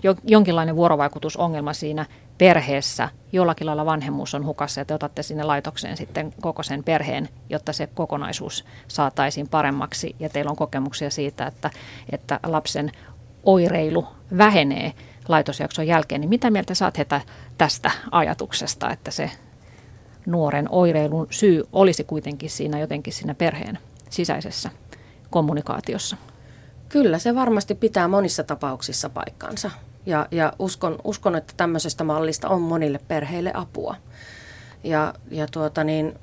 jo, 0.04 0.16
jonkinlainen 0.24 0.76
vuorovaikutusongelma 0.76 1.74
siinä 1.74 2.06
perheessä. 2.38 3.10
Jollakin 3.32 3.68
lailla 3.68 3.86
vanhemmuus 3.86 4.36
on 4.36 4.46
hukassa 4.46 4.82
ja 4.82 4.86
te 4.86 4.94
otatte 4.94 5.24
sinne 5.24 5.44
laitokseen 5.44 5.98
sitten 5.98 6.34
koko 6.42 6.64
sen 6.64 6.84
perheen, 6.84 7.30
jotta 7.50 7.74
se 7.74 7.88
kokonaisuus 7.88 8.66
saataisiin 8.88 9.50
paremmaksi. 9.50 10.16
Ja 10.20 10.30
teillä 10.30 10.52
on 10.52 10.58
kokemuksia 10.58 11.10
siitä, 11.10 11.48
että, 11.48 11.70
että 12.12 12.40
lapsen 12.44 12.92
oireilu 13.44 14.08
vähenee 14.38 14.94
laitosjakson 15.28 15.88
jälkeen, 15.88 16.22
niin 16.22 16.30
mitä 16.30 16.50
mieltä 16.50 16.74
saat 16.74 16.98
hetä 16.98 17.22
tästä 17.58 17.92
ajatuksesta, 18.12 18.90
että 18.90 19.12
se 19.12 19.32
nuoren 20.26 20.68
oireilun 20.70 21.28
syy 21.30 21.64
olisi 21.74 22.04
kuitenkin 22.04 22.50
siinä 22.50 22.80
jotenkin 22.80 23.14
siinä 23.14 23.34
perheen 23.34 23.80
sisäisessä 24.10 24.70
kommunikaatiossa? 25.30 26.18
Kyllä, 26.90 27.20
se 27.20 27.36
varmasti 27.36 27.76
pitää 27.76 28.08
monissa 28.08 28.44
tapauksissa 28.44 29.10
paikkansa. 29.10 29.72
Ja, 30.06 30.28
ja 30.32 30.54
uskon, 30.60 31.00
uskon, 31.04 31.36
että 31.36 31.54
tämmöisestä 31.58 32.04
mallista 32.04 32.50
on 32.50 32.62
monille 32.62 33.00
perheille 33.08 33.52
apua. 33.54 33.96
Ja, 34.84 35.14
ja 35.32 35.48
tuota 35.52 35.84
niin, 35.84 36.20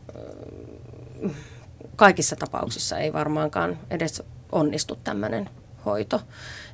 kaikissa 1.97 2.37
tapauksissa 2.37 2.99
ei 2.99 3.13
varmaankaan 3.13 3.79
edes 3.91 4.23
onnistu 4.53 4.99
tämmöinen 5.05 5.51
hoito. 5.85 6.21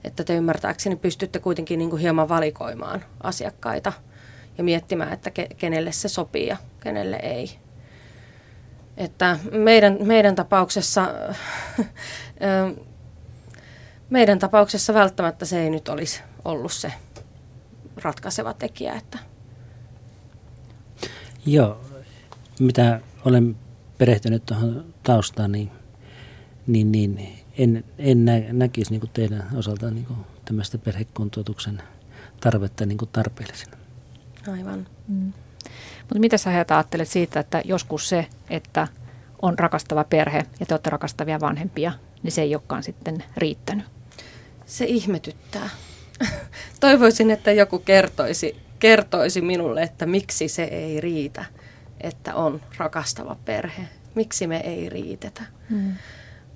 Että 0.05 0.25
te 0.25 0.35
ymmärtääkseni 0.35 0.97
pystytte 0.97 1.39
kuitenkin 1.39 1.79
niin 1.79 1.91
kuin 1.91 2.03
hieman 2.03 2.29
valikoimaan 2.29 3.05
asiakkaita 3.23 3.93
ja 4.59 4.65
miettimään, 4.65 5.13
että 5.13 5.31
ke, 5.31 5.49
kenelle 5.57 5.93
se 5.93 6.09
sopii 6.09 6.47
ja 6.47 6.57
kenelle 6.81 7.17
ei. 7.17 7.59
Että 8.97 9.39
meidän, 9.53 9.99
meidän 10.01 10.35
tapauksessa 10.35 11.09
meidän 14.11 14.39
tapauksessa 14.39 14.95
välttämättä 14.95 15.45
se 15.45 15.63
ei 15.63 15.71
nyt 15.71 15.89
olisi 15.89 16.23
ollut 16.45 16.73
se 16.73 16.93
ratkaiseva 18.03 18.55
tekijä. 18.55 18.95
Että. 18.95 19.19
Joo, 21.47 21.81
mitä 22.61 23.01
olen 23.25 23.57
perehtynyt 23.99 24.47
tuohon 24.47 24.95
taustaan, 25.03 25.53
niin, 25.53 25.71
niin, 26.67 26.93
niin 26.93 27.39
en, 27.59 27.85
en 27.99 28.25
nä, 28.25 28.33
näkisi 28.53 28.90
niin 28.90 29.01
kuin 29.01 29.11
teidän 29.14 29.47
osaltaan 29.57 29.94
niin 29.94 30.07
kuin 30.07 30.18
tämmöistä 30.44 30.79
perhekuntoutuksen 30.79 31.83
tarvetta 32.40 32.87
niin 32.87 32.99
kuin 32.99 33.09
tarpeellisena. 33.12 33.77
Aivan. 34.53 34.87
Mm. 35.09 35.33
Mutta 36.01 36.18
mitä 36.21 36.38
sä 36.38 36.51
ajattelet 36.51 37.09
siitä, 37.09 37.40
että 37.40 37.62
joskus 37.64 38.09
se, 38.09 38.27
että 38.51 38.88
on 39.42 39.59
rakastava 39.59 40.05
perhe 40.05 40.47
ja 40.61 40.66
te 40.66 40.75
olette 40.75 40.90
rakastavia 40.90 41.40
vanhempia, 41.40 41.92
niin 42.23 42.33
se 42.33 42.42
ei 42.42 42.55
olekaan 42.55 42.83
sitten 42.83 43.25
riittänyt? 43.37 43.87
Se 44.66 44.85
ihmetyttää. 44.85 45.71
Toivoisin, 46.81 47.31
että 47.31 47.53
joku 47.53 47.79
kertoisi, 47.79 48.57
kertoisi 48.79 49.40
minulle, 49.40 49.83
että 49.83 50.07
miksi 50.07 50.49
se 50.49 50.64
ei 50.64 51.01
riitä, 51.01 51.44
että 52.01 52.35
on 52.35 52.61
rakastava 52.77 53.37
perhe. 53.44 53.88
Miksi 54.14 54.47
me 54.47 54.57
ei 54.57 54.88
riitetä. 54.88 55.42
Mm. 55.71 55.94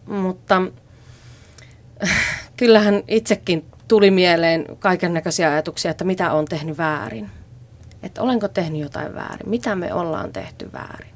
Mutta 0.06 0.62
kyllähän 2.56 3.02
itsekin 3.08 3.64
tuli 3.88 4.10
mieleen 4.10 4.66
kaiken 4.78 5.14
näköisiä 5.14 5.50
ajatuksia, 5.50 5.90
että 5.90 6.04
mitä 6.04 6.32
on 6.32 6.44
tehnyt 6.44 6.78
väärin. 6.78 7.30
Että 8.02 8.22
olenko 8.22 8.48
tehnyt 8.48 8.80
jotain 8.80 9.14
väärin, 9.14 9.50
mitä 9.50 9.74
me 9.74 9.94
ollaan 9.94 10.32
tehty 10.32 10.72
väärin. 10.72 11.12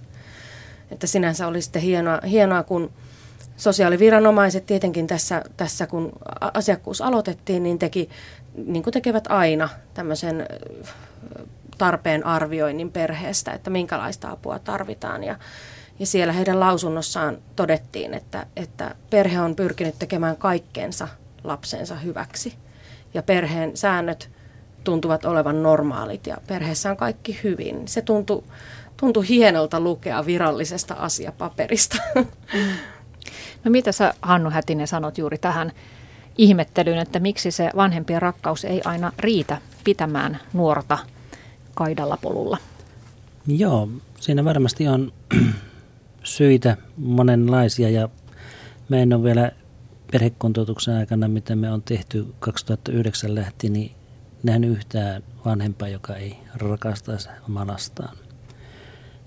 Että 0.90 1.06
sinänsä 1.06 1.46
oli 1.46 1.62
sitten 1.62 1.82
hienoa, 1.82 2.20
hienoa 2.30 2.62
kun 2.62 2.90
sosiaaliviranomaiset 3.56 4.66
tietenkin 4.66 5.06
tässä, 5.06 5.42
tässä, 5.56 5.86
kun 5.86 6.12
asiakkuus 6.54 7.02
aloitettiin, 7.02 7.62
niin 7.62 7.78
teki, 7.78 8.08
niin 8.66 8.82
kuin 8.82 8.92
tekevät 8.92 9.26
aina, 9.28 9.68
tämmöisen 9.94 10.46
tarpeen 11.78 12.26
arvioinnin 12.26 12.92
perheestä, 12.92 13.52
että 13.52 13.70
minkälaista 13.70 14.30
apua 14.30 14.58
tarvitaan. 14.58 15.24
Ja, 15.24 15.38
Ja 15.98 16.06
siellä 16.06 16.32
heidän 16.32 16.60
lausunnossaan 16.60 17.38
todettiin, 17.56 18.14
että, 18.14 18.46
että 18.56 18.94
perhe 19.10 19.40
on 19.40 19.56
pyrkinyt 19.56 19.98
tekemään 19.98 20.36
kaikkeensa 20.36 21.08
lapsensa 21.44 21.94
hyväksi. 21.94 22.54
Ja 23.14 23.22
perheen 23.22 23.76
säännöt 23.76 24.30
tuntuvat 24.84 25.24
olevan 25.24 25.62
normaalit 25.62 26.26
ja 26.26 26.36
perheessä 26.46 26.90
on 26.90 26.96
kaikki 26.96 27.40
hyvin. 27.44 27.88
Se 27.88 28.02
tuntui, 28.02 28.44
tuntui 28.96 29.28
hienolta 29.28 29.80
lukea 29.80 30.26
virallisesta 30.26 30.94
asiapaperista. 30.94 31.96
No 33.64 33.70
mitä 33.70 33.92
sä 33.92 34.14
Hannu 34.22 34.50
Hätinen 34.50 34.88
sanot 34.88 35.18
juuri 35.18 35.38
tähän 35.38 35.72
ihmettelyyn, 36.38 36.98
että 36.98 37.20
miksi 37.20 37.50
se 37.50 37.70
vanhempien 37.76 38.22
rakkaus 38.22 38.64
ei 38.64 38.80
aina 38.84 39.12
riitä 39.18 39.58
pitämään 39.84 40.40
nuorta 40.52 40.98
kaidalla 41.74 42.16
polulla? 42.16 42.58
Joo, 43.46 43.88
siinä 44.20 44.44
varmasti 44.44 44.88
on 44.88 45.12
syitä 46.26 46.76
monenlaisia 46.96 47.90
ja 47.90 48.08
mä 48.88 48.96
en 48.96 49.12
ole 49.12 49.22
vielä 49.22 49.52
perhekuntoutuksen 50.12 50.94
aikana, 50.94 51.28
mitä 51.28 51.56
me 51.56 51.70
on 51.70 51.82
tehty 51.82 52.26
2009 52.38 53.34
lähtien, 53.34 53.72
niin 53.72 53.92
nähnyt 54.42 54.70
yhtään 54.70 55.22
vanhempaa, 55.44 55.88
joka 55.88 56.16
ei 56.16 56.36
rakastaisi 56.54 57.28
omaa 57.48 57.66
lastaan. 57.66 58.16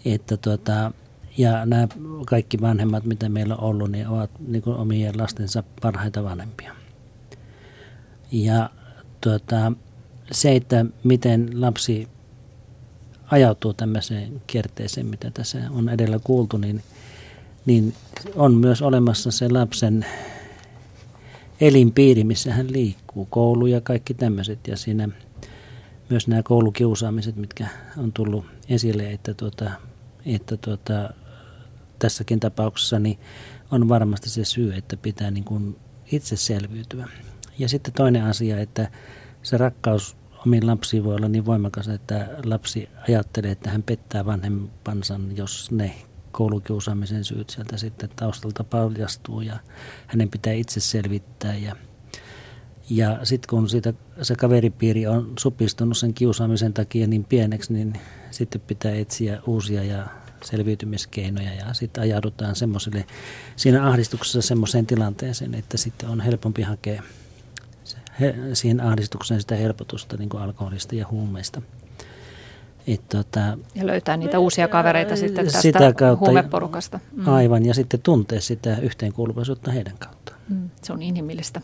Että 0.06 0.38
tuota, 0.38 0.92
ja 1.38 1.66
nämä 1.66 1.88
kaikki 2.26 2.62
vanhemmat, 2.62 3.06
mitä 3.06 3.30
meillä 3.30 3.56
on 3.56 3.64
ollut, 3.64 3.92
niin 3.92 4.08
ovat 4.08 4.32
niin 4.48 4.62
kuin 4.62 4.78
omien 4.78 5.18
lastensa 5.18 5.64
parhaita 5.82 6.24
vanhempia. 6.24 6.76
Ja 8.32 8.70
tuota, 9.22 9.72
se, 10.32 10.56
että 10.56 10.86
miten 11.04 11.62
lapsi 11.62 12.08
ajautuu 13.32 13.74
tämmöiseen 13.74 14.42
kierteeseen, 14.48 15.06
mitä 15.06 15.32
tässä 15.32 15.58
on 15.70 15.90
edellä 15.90 16.20
kuultu, 16.24 16.58
niin, 16.58 16.84
niin 17.66 17.94
on 18.36 18.54
myös 18.54 18.82
olemassa 18.82 19.32
se 19.32 19.50
lapsen 19.50 20.06
elinpiiri, 21.62 22.24
missä 22.24 22.54
hän 22.54 22.72
liikkuu, 22.72 23.26
koulu 23.26 23.66
ja 23.66 23.82
kaikki 23.82 24.14
tämmöiset. 24.14 24.68
Ja 24.68 24.78
siinä 24.78 25.10
myös 26.10 26.28
nämä 26.28 26.44
koulukiusaamiset, 26.44 27.36
mitkä 27.36 27.68
on 27.98 28.14
tullut 28.14 28.46
esille, 28.70 29.12
että, 29.12 29.34
tuota, 29.34 29.72
että 30.26 30.58
tuota, 30.58 31.14
tässäkin 32.00 32.40
tapauksessa 32.40 33.00
niin 33.00 33.20
on 33.72 33.90
varmasti 33.90 34.30
se 34.30 34.46
syy, 34.46 34.74
että 34.74 34.98
pitää 34.98 35.32
niin 35.32 35.44
kuin 35.44 35.76
itse 36.12 36.36
selviytyä. 36.36 37.08
Ja 37.60 37.70
sitten 37.70 37.94
toinen 37.94 38.24
asia, 38.24 38.60
että 38.60 38.92
se 39.44 39.58
rakkaus 39.58 40.18
omiin 40.46 40.68
lapsiin 40.68 41.04
voi 41.04 41.16
olla 41.16 41.28
niin 41.28 41.46
voimakas, 41.46 41.88
että 41.88 42.30
lapsi 42.44 42.90
ajattelee, 43.08 43.52
että 43.52 43.70
hän 43.70 43.84
pettää 43.84 44.26
vanhempansa, 44.26 45.20
jos 45.36 45.72
ne 45.72 45.96
koulukiusaamisen 46.32 47.24
syyt 47.24 47.50
sieltä 47.50 47.78
sitten 47.78 48.10
taustalta 48.16 48.64
paljastuu 48.64 49.42
ja 49.42 49.60
hänen 50.08 50.30
pitää 50.30 50.54
itse 50.54 50.80
selvittää. 50.80 51.56
Ja, 51.56 51.76
ja 52.90 53.20
sitten 53.24 53.50
kun 53.50 53.70
siitä, 53.70 53.94
se 54.22 54.36
kaveripiiri 54.36 55.08
on 55.08 55.34
supistunut 55.40 55.98
sen 55.98 56.14
kiusaamisen 56.14 56.74
takia 56.74 57.08
niin 57.08 57.26
pieneksi, 57.26 57.74
niin 57.74 57.94
sitten 58.32 58.62
pitää 58.62 58.96
etsiä 58.96 59.42
uusia 59.48 59.84
ja 59.84 60.08
selviytymiskeinoja 60.44 61.54
ja 61.54 61.74
sitten 61.74 62.02
ajaudutaan 62.02 62.56
semmoiselle, 62.56 63.06
siinä 63.56 63.88
ahdistuksessa 63.88 64.42
semmoiseen 64.42 64.86
tilanteeseen, 64.86 65.54
että 65.54 65.78
sitten 65.78 66.10
on 66.10 66.22
helpompi 66.22 66.62
hakea 66.62 67.04
he, 68.20 68.36
siihen 68.54 68.82
ahdistukseen 68.82 69.42
sitä 69.42 69.56
helpotusta 69.56 70.18
niin 70.18 70.30
kuin 70.30 70.44
alkoholista 70.44 70.96
ja 70.96 71.08
huumeista. 71.12 71.62
Et, 72.88 73.10
tota, 73.10 73.40
ja 73.76 73.88
löytää 73.88 74.18
niitä 74.18 74.40
uusia 74.40 74.68
kavereita 74.68 75.16
sitten 75.16 75.46
tästä 75.46 75.62
sitä 75.62 75.94
kautta, 75.94 76.26
huumeporukasta. 76.26 77.00
Mm. 77.12 77.28
Aivan, 77.28 77.66
ja 77.66 77.74
sitten 77.74 78.02
tuntee 78.02 78.42
sitä 78.42 78.78
yhteenkuuluvaisuutta 78.78 79.72
heidän 79.72 79.98
kautta. 80.00 80.34
Mm, 80.50 80.70
se 80.82 80.94
on 80.94 81.02
inhimillistä. 81.02 81.62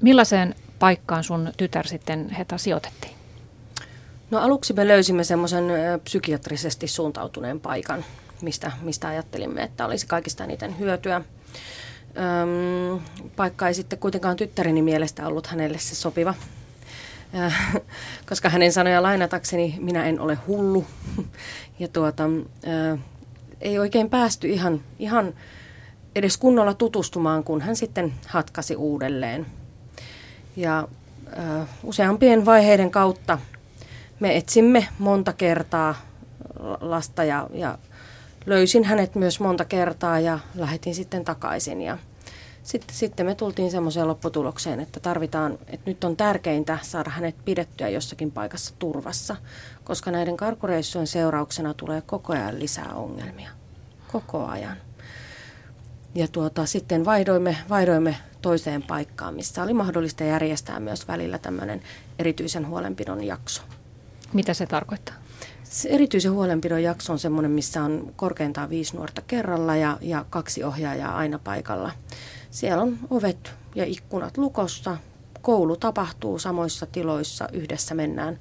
Millaiseen 0.00 0.54
paikkaan 0.78 1.24
sun 1.24 1.52
tytär 1.56 1.86
sitten 1.86 2.30
Heta 2.30 2.58
sijoitettiin? 2.58 3.12
No 4.30 4.38
aluksi 4.38 4.72
me 4.72 4.88
löysimme 4.88 5.24
semmoisen 5.24 5.64
psykiatrisesti 6.04 6.88
suuntautuneen 6.88 7.60
paikan, 7.60 8.04
mistä, 8.42 8.72
mistä 8.82 9.08
ajattelimme, 9.08 9.62
että 9.62 9.86
olisi 9.86 10.06
kaikista 10.06 10.44
eniten 10.44 10.78
hyötyä. 10.78 11.20
Öm, 12.16 13.00
paikka 13.36 13.68
ei 13.68 13.74
sitten 13.74 13.98
kuitenkaan 13.98 14.36
tyttäreni 14.36 14.82
mielestä 14.82 15.26
ollut 15.26 15.46
hänelle 15.46 15.78
se 15.78 15.94
sopiva, 15.94 16.34
äh, 17.34 17.74
koska 18.28 18.48
hänen 18.48 18.72
sanoja 18.72 19.02
lainatakseni 19.02 19.76
minä 19.80 20.04
en 20.04 20.20
ole 20.20 20.38
hullu. 20.46 20.86
ja 21.78 21.88
tuota, 21.88 22.24
äh, 22.24 22.98
ei 23.60 23.78
oikein 23.78 24.10
päästy 24.10 24.48
ihan, 24.48 24.80
ihan 24.98 25.34
edes 26.14 26.36
kunnolla 26.36 26.74
tutustumaan, 26.74 27.44
kun 27.44 27.60
hän 27.60 27.76
sitten 27.76 28.14
hatkasi 28.26 28.76
uudelleen. 28.76 29.46
Ja 30.56 30.88
äh, 31.38 31.68
useampien 31.82 32.46
vaiheiden 32.46 32.90
kautta 32.90 33.38
me 34.20 34.36
etsimme 34.36 34.88
monta 34.98 35.32
kertaa 35.32 35.94
lasta 36.80 37.24
ja, 37.24 37.48
ja 37.54 37.78
löysin 38.46 38.84
hänet 38.84 39.14
myös 39.14 39.40
monta 39.40 39.64
kertaa 39.64 40.20
ja 40.20 40.38
lähetin 40.54 40.94
sitten 40.94 41.24
takaisin. 41.24 41.82
Ja 41.82 41.98
sitten, 42.62 42.96
sitten 42.96 43.26
me 43.26 43.34
tultiin 43.34 43.70
semmoiseen 43.70 44.08
lopputulokseen, 44.08 44.80
että 44.80 45.00
tarvitaan, 45.00 45.58
että 45.66 45.90
nyt 45.90 46.04
on 46.04 46.16
tärkeintä 46.16 46.78
saada 46.82 47.10
hänet 47.10 47.36
pidettyä 47.44 47.88
jossakin 47.88 48.30
paikassa 48.30 48.74
turvassa, 48.78 49.36
koska 49.84 50.10
näiden 50.10 50.36
karkureissujen 50.36 51.06
seurauksena 51.06 51.74
tulee 51.74 52.00
koko 52.00 52.32
ajan 52.32 52.58
lisää 52.58 52.94
ongelmia. 52.94 53.50
Koko 54.12 54.46
ajan. 54.46 54.76
Ja 56.14 56.28
tuota, 56.28 56.66
sitten 56.66 57.04
vaihdoimme, 57.04 57.56
vaihdoimme 57.68 58.16
toiseen 58.42 58.82
paikkaan, 58.82 59.34
missä 59.34 59.62
oli 59.62 59.72
mahdollista 59.72 60.24
järjestää 60.24 60.80
myös 60.80 61.08
välillä 61.08 61.38
tämmöinen 61.38 61.82
erityisen 62.18 62.68
huolenpidon 62.68 63.24
jakso. 63.24 63.62
Mitä 64.32 64.54
se 64.54 64.66
tarkoittaa? 64.66 65.14
Se 65.70 65.88
erityisen 65.88 66.32
huolenpidon 66.32 66.82
jakso 66.82 67.12
on 67.12 67.18
semmoinen, 67.18 67.50
missä 67.50 67.82
on 67.82 68.12
korkeintaan 68.16 68.70
viisi 68.70 68.96
nuorta 68.96 69.22
kerralla 69.26 69.76
ja, 69.76 69.98
ja 70.00 70.24
kaksi 70.30 70.64
ohjaajaa 70.64 71.16
aina 71.16 71.38
paikalla. 71.38 71.92
Siellä 72.50 72.82
on 72.82 72.98
ovet 73.10 73.54
ja 73.74 73.84
ikkunat 73.84 74.38
lukossa. 74.38 74.96
Koulu 75.42 75.76
tapahtuu 75.76 76.38
samoissa 76.38 76.86
tiloissa. 76.86 77.48
Yhdessä 77.52 77.94
mennään 77.94 78.38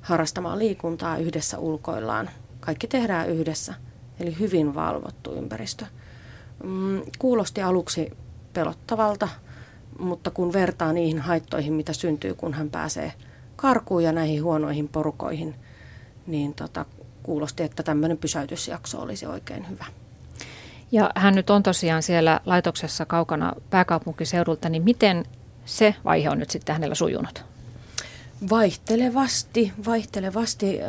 harrastamaan 0.00 0.58
liikuntaa, 0.58 1.18
yhdessä 1.18 1.58
ulkoillaan. 1.58 2.30
Kaikki 2.60 2.86
tehdään 2.86 3.30
yhdessä. 3.30 3.74
Eli 4.20 4.38
hyvin 4.38 4.74
valvottu 4.74 5.34
ympäristö. 5.34 5.86
Mm, 6.64 7.02
kuulosti 7.18 7.62
aluksi 7.62 8.10
pelottavalta, 8.52 9.28
mutta 9.98 10.30
kun 10.30 10.52
vertaa 10.52 10.92
niihin 10.92 11.18
haittoihin, 11.18 11.72
mitä 11.72 11.92
syntyy, 11.92 12.34
kun 12.34 12.54
hän 12.54 12.70
pääsee 12.70 13.12
karkuun 13.56 14.04
ja 14.04 14.12
näihin 14.12 14.44
huonoihin 14.44 14.88
porukoihin, 14.88 15.54
niin 16.26 16.54
tota, 16.54 16.86
kuulosti, 17.22 17.62
että 17.62 17.82
tämmöinen 17.82 18.18
pysäytysjakso 18.18 19.00
olisi 19.00 19.26
oikein 19.26 19.68
hyvä. 19.68 19.84
Ja 20.92 21.10
hän 21.14 21.34
nyt 21.34 21.50
on 21.50 21.62
tosiaan 21.62 22.02
siellä 22.02 22.40
laitoksessa 22.46 23.06
kaukana 23.06 23.52
pääkaupunkiseudulta, 23.70 24.68
niin 24.68 24.82
miten 24.82 25.24
se 25.64 25.94
vaihe 26.04 26.30
on 26.30 26.38
nyt 26.38 26.50
sitten 26.50 26.74
hänellä 26.74 26.94
sujunut? 26.94 27.44
Vaihtelevasti, 28.50 29.72
vaihtelevasti. 29.86 30.80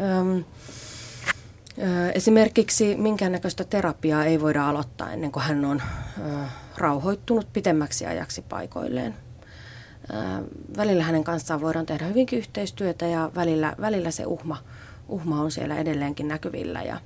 esimerkiksi 2.13 2.95
minkäännäköistä 2.95 3.63
terapiaa 3.63 4.25
ei 4.25 4.41
voida 4.41 4.69
aloittaa 4.69 5.11
ennen 5.11 5.31
kuin 5.31 5.43
hän 5.43 5.65
on 5.65 5.81
rauhoittunut 6.77 7.53
pitemmäksi 7.53 8.05
ajaksi 8.05 8.41
paikoilleen. 8.41 9.15
välillä 10.77 11.03
hänen 11.03 11.23
kanssaan 11.23 11.61
voidaan 11.61 11.85
tehdä 11.85 12.05
hyvinkin 12.05 12.39
yhteistyötä 12.39 13.05
ja 13.05 13.31
välillä, 13.35 13.75
välillä 13.81 14.11
se 14.11 14.25
uhma, 14.25 14.57
uhma 15.11 15.41
on 15.41 15.51
siellä 15.51 15.77
edelleenkin 15.77 16.27
näkyvillä 16.27 16.83
ja, 16.83 17.01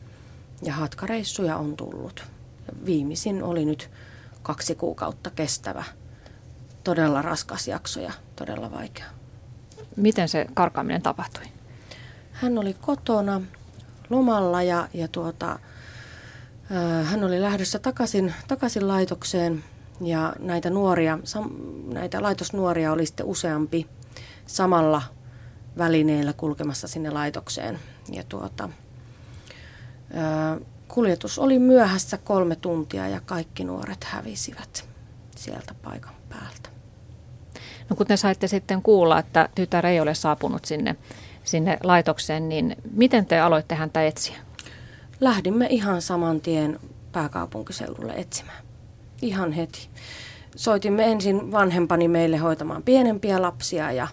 ja 0.62 0.74
hatkareissuja 0.74 1.58
on 1.58 1.76
tullut 1.76 2.26
viimeisin 2.86 3.44
oli 3.44 3.66
nyt 3.66 3.90
kaksi 4.44 4.76
kuukautta 4.76 5.30
kestävä, 5.30 5.84
todella 6.84 7.22
raskas 7.22 7.68
jakso 7.68 8.02
ja 8.02 8.14
todella 8.36 8.72
vaikea. 8.72 9.06
Miten 9.96 10.30
se 10.30 10.46
karkaaminen 10.54 11.02
tapahtui? 11.02 11.44
Hän 12.32 12.58
oli 12.58 12.74
kotona 12.82 13.42
lomalla 14.10 14.64
ja, 14.64 14.88
ja 14.94 15.08
tuota, 15.08 15.60
hän 17.04 17.24
oli 17.24 17.42
lähdössä 17.42 17.80
takaisin, 17.80 18.34
takaisin 18.48 18.88
laitokseen 18.88 19.64
ja 20.02 20.34
näitä 20.40 20.70
nuoria, 20.70 21.20
sam, 21.24 21.50
näitä 21.94 22.22
laitosnuoria 22.22 22.92
oli 22.92 23.06
sitten 23.06 23.26
useampi 23.26 23.88
samalla 24.46 25.02
välineellä 25.78 26.34
kulkemassa 26.34 26.88
sinne 26.88 27.10
laitokseen. 27.10 27.80
Ja 28.12 28.24
tuota, 28.30 28.70
Kuljetus 30.88 31.40
oli 31.40 31.60
myöhässä 31.60 32.18
kolme 32.18 32.56
tuntia 32.56 33.08
ja 33.08 33.22
kaikki 33.26 33.64
nuoret 33.64 34.04
hävisivät 34.04 34.90
sieltä 35.36 35.76
paikan 35.84 36.14
päältä. 36.30 36.70
No 37.90 37.96
kuten 37.96 38.18
saitte 38.18 38.48
sitten 38.48 38.82
kuulla, 38.82 39.20
että 39.20 39.50
tytär 39.56 39.86
ei 39.86 40.00
ole 40.00 40.14
saapunut 40.14 40.66
sinne, 40.66 40.96
sinne 41.44 41.78
laitokseen, 41.84 42.50
niin 42.50 42.76
miten 42.92 43.26
te 43.26 43.40
aloitte 43.40 43.76
häntä 43.76 44.04
etsiä? 44.04 44.46
lähdimme 45.20 45.68
ihan 45.70 46.02
saman 46.02 46.42
tien 46.42 46.80
pääkaupunkiseudulle 47.12 48.14
etsimään. 48.14 48.64
Ihan 49.22 49.52
heti. 49.52 49.90
Soitimme 50.56 51.12
ensin 51.12 51.52
vanhempani 51.52 52.08
meille 52.08 52.38
hoitamaan 52.38 52.84
pienempiä 52.84 53.42
lapsia 53.42 53.92
ja, 53.92 54.08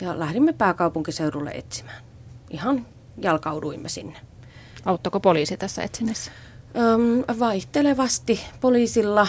ja 0.00 0.18
lähdimme 0.18 0.52
pääkaupunkiseudulle 0.52 1.50
etsimään. 1.50 2.02
Ihan 2.50 2.86
jalkauduimme 3.18 3.88
sinne. 3.88 4.16
Auttako 4.84 5.20
poliisi 5.20 5.56
tässä 5.56 5.82
etsinnässä? 5.82 6.30
Öm, 6.76 7.38
vaihtelevasti 7.38 8.40
poliisilla, 8.60 9.26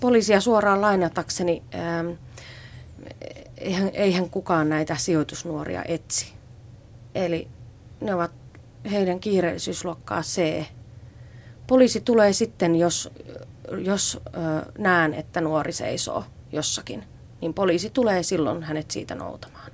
poliisia 0.00 0.40
suoraan 0.40 0.80
lainatakseni, 0.80 1.62
öm, 1.74 2.16
eihän, 3.58 3.90
eihän 3.92 4.30
kukaan 4.30 4.68
näitä 4.68 4.96
sijoitusnuoria 4.96 5.84
etsi. 5.84 6.32
Eli 7.14 7.48
ne 8.00 8.14
ovat 8.14 8.32
heidän 8.90 9.20
kiireellisyysluokkaa 9.20 10.22
C. 10.22 10.64
Poliisi 11.66 12.00
tulee 12.00 12.32
sitten, 12.32 12.76
jos, 12.76 13.10
jos 13.84 14.20
ö, 14.26 14.72
näen, 14.78 15.14
että 15.14 15.40
nuori 15.40 15.72
seisoo 15.72 16.24
jossakin, 16.52 17.04
niin 17.40 17.54
poliisi 17.54 17.90
tulee 17.90 18.22
silloin 18.22 18.62
hänet 18.62 18.90
siitä 18.90 19.14
noutamaan. 19.14 19.65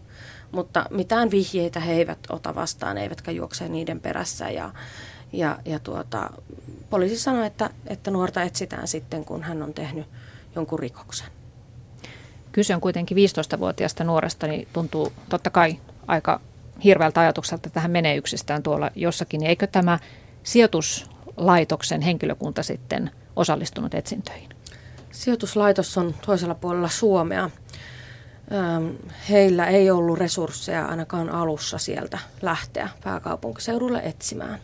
Mutta 0.53 0.87
mitään 0.91 1.31
vihjeitä 1.31 1.81
he 1.81 1.93
eivät 1.93 2.19
ota 2.29 2.55
vastaan, 2.55 2.99
eivätkä 2.99 3.31
juokse 3.31 3.69
niiden 3.69 4.01
perässä. 4.01 4.51
Ja, 4.51 4.71
ja, 5.33 5.59
ja 5.65 5.79
tuota, 5.79 6.31
poliisi 6.91 7.19
sanoi, 7.19 7.47
että, 7.47 7.71
että 7.87 8.11
nuorta 8.11 8.43
etsitään 8.43 8.89
sitten, 8.89 9.25
kun 9.25 9.43
hän 9.43 9.63
on 9.63 9.75
tehnyt 9.75 10.07
jonkun 10.55 10.79
rikoksen. 10.79 11.27
Kyse 12.53 12.75
on 12.75 12.81
kuitenkin 12.81 13.17
15-vuotiaasta 13.17 14.05
nuoresta, 14.05 14.47
niin 14.47 14.69
tuntuu 14.73 15.13
totta 15.29 15.51
kai 15.51 15.79
aika 16.07 16.41
hirveältä 16.85 17.21
ajatukselta, 17.21 17.61
että 17.61 17.71
tähän 17.71 17.91
menee 17.91 18.17
yksistään 18.17 18.63
tuolla 18.63 18.91
jossakin. 18.95 19.39
Niin 19.39 19.49
eikö 19.49 19.67
tämä 19.67 19.99
sijoituslaitoksen 20.43 22.01
henkilökunta 22.01 22.63
sitten 22.63 23.11
osallistunut 23.37 23.95
etsintöihin? 23.95 24.49
Sijoituslaitos 25.11 25.99
on 25.99 26.15
toisella 26.27 26.55
puolella 26.55 26.89
Suomea. 26.89 27.51
Heillä 29.31 29.67
ei 29.67 29.91
ollut 29.91 30.19
resursseja 30.19 30.87
ainakaan 30.87 31.31
alussa 31.31 31.79
sieltä 31.79 32.19
lähteä 32.43 32.89
pääkaupunkiseudulle 33.05 33.99
etsimään. 34.05 34.59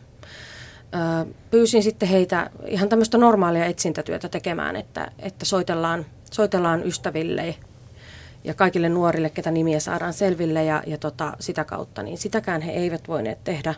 Pyysin 1.51 1.83
sitten 1.83 2.09
heitä 2.09 2.51
ihan 2.67 2.89
tämmöistä 2.89 3.19
normaalia 3.19 3.65
etsintätyötä 3.65 4.29
tekemään, 4.29 4.77
että, 4.77 5.11
että 5.19 5.45
soitellaan, 5.45 6.07
soitellaan 6.31 6.87
ystäville 6.87 7.55
ja 8.45 8.55
kaikille 8.55 8.89
nuorille, 8.89 9.31
ketä 9.31 9.51
nimiä 9.51 9.81
saadaan 9.81 10.13
selville 10.13 10.65
ja, 10.65 10.83
ja 10.87 10.99
tota, 10.99 11.33
sitä 11.41 11.65
kautta, 11.65 12.03
niin 12.03 12.19
sitäkään 12.19 12.61
he 12.61 12.73
eivät 12.73 13.09
voineet 13.09 13.45
tehdä 13.45 13.75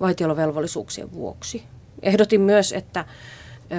vaitiolovelvollisuuksien 0.00 1.12
vuoksi. 1.12 1.62
Ehdotin 2.02 2.40
myös, 2.40 2.72
että 2.72 3.04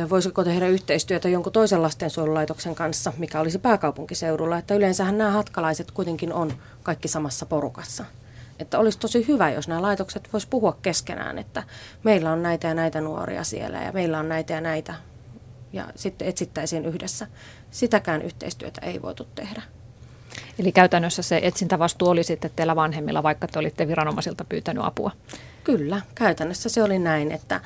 voisiko 0.10 0.44
tehdä 0.44 0.68
yhteistyötä 0.68 1.30
jonkun 1.30 1.54
toisen 1.54 1.82
lastensuojelulaitoksen 1.82 2.76
kanssa, 2.76 3.14
mikä 3.18 3.40
olisi 3.40 3.60
pääkaupunkiseudulla, 3.60 4.58
että 4.58 4.76
yleensähän 4.76 5.18
nämä 5.18 5.32
hatkalaiset 5.32 5.92
kuitenkin 5.92 6.34
on 6.34 6.54
kaikki 6.84 7.08
samassa 7.08 7.46
porukassa. 7.46 8.06
Että 8.60 8.80
olisi 8.80 9.00
tosi 9.00 9.28
hyvä, 9.28 9.50
jos 9.50 9.68
nämä 9.68 9.82
laitokset 9.82 10.30
vois 10.34 10.46
puhua 10.46 10.78
keskenään, 10.82 11.38
että 11.38 11.64
meillä 12.04 12.32
on 12.32 12.44
näitä 12.44 12.68
ja 12.68 12.74
näitä 12.74 13.02
nuoria 13.02 13.44
siellä 13.44 13.82
ja 13.82 13.92
meillä 13.92 14.20
on 14.20 14.30
näitä 14.30 14.54
ja 14.54 14.62
näitä 14.62 14.94
ja 15.74 15.88
sitten 15.96 16.28
etsittäisiin 16.28 16.86
yhdessä. 16.86 17.28
Sitäkään 17.72 18.22
yhteistyötä 18.22 18.82
ei 18.82 19.02
voitu 19.02 19.28
tehdä. 19.36 19.62
Eli 20.60 20.72
käytännössä 20.72 21.22
se 21.22 21.40
etsintävastuu 21.44 22.10
oli 22.10 22.24
sitten 22.24 22.52
teillä 22.56 22.76
vanhemmilla, 22.76 23.24
vaikka 23.24 23.48
te 23.48 23.60
olitte 23.60 23.88
viranomaisilta 23.88 24.46
pyytänyt 24.50 24.84
apua? 24.86 25.12
Kyllä, 25.64 26.02
käytännössä 26.16 26.70
se 26.70 26.84
oli 26.84 27.00
näin, 27.00 27.32
että, 27.32 27.62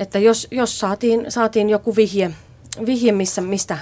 että 0.00 0.18
jos, 0.18 0.48
jos 0.50 0.78
saatiin, 0.78 1.26
saatiin 1.28 1.70
joku 1.70 1.96
vihje, 1.96 2.30
vihje 2.86 3.12
missä, 3.12 3.40
mistä, 3.40 3.78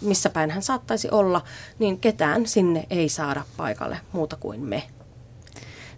missä 0.00 0.30
päin 0.30 0.50
hän 0.50 0.62
saattaisi 0.62 1.08
olla, 1.10 1.40
niin 1.78 2.00
ketään 2.00 2.46
sinne 2.46 2.86
ei 2.90 3.08
saada 3.08 3.42
paikalle 3.56 3.98
muuta 4.12 4.36
kuin 4.36 4.60
me. 4.60 4.82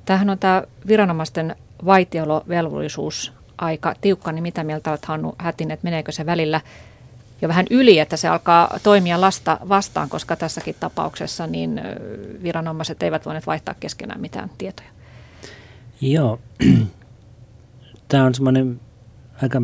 Tämähän 0.05 0.31
on 0.31 0.39
tämä 0.39 0.63
viranomaisten 0.87 1.57
vaitiolovelvollisuus 1.85 3.33
aika 3.59 3.95
tiukka, 4.01 4.33
niin 4.33 4.43
mitä 4.43 4.65
mieltä 4.65 4.91
olet 4.91 5.05
Hannu 5.05 5.35
Hätin, 5.39 5.71
että 5.71 5.85
meneekö 5.85 6.13
se 6.13 6.27
välillä 6.27 6.61
jo 7.43 7.49
vähän 7.49 7.67
yli, 7.71 7.99
että 7.99 8.17
se 8.17 8.29
alkaa 8.29 8.79
toimia 8.83 9.21
lasta 9.21 9.59
vastaan, 9.69 10.09
koska 10.09 10.37
tässäkin 10.37 10.77
tapauksessa 10.81 11.47
niin 11.47 11.81
viranomaiset 12.43 13.03
eivät 13.03 13.27
voineet 13.27 13.47
vaihtaa 13.47 13.75
keskenään 13.81 14.21
mitään 14.21 14.51
tietoja. 14.59 14.89
Joo, 16.01 16.39
tämä 18.09 18.25
on 18.25 18.35
semmoinen 18.35 18.81
aika 19.43 19.63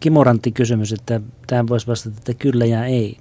kimurantti 0.00 0.52
kysymys, 0.52 0.92
että 0.92 1.20
tähän 1.46 1.68
voisi 1.68 1.86
vastata, 1.86 2.16
että 2.18 2.34
kyllä 2.34 2.64
ja 2.64 2.84
ei. 2.84 3.18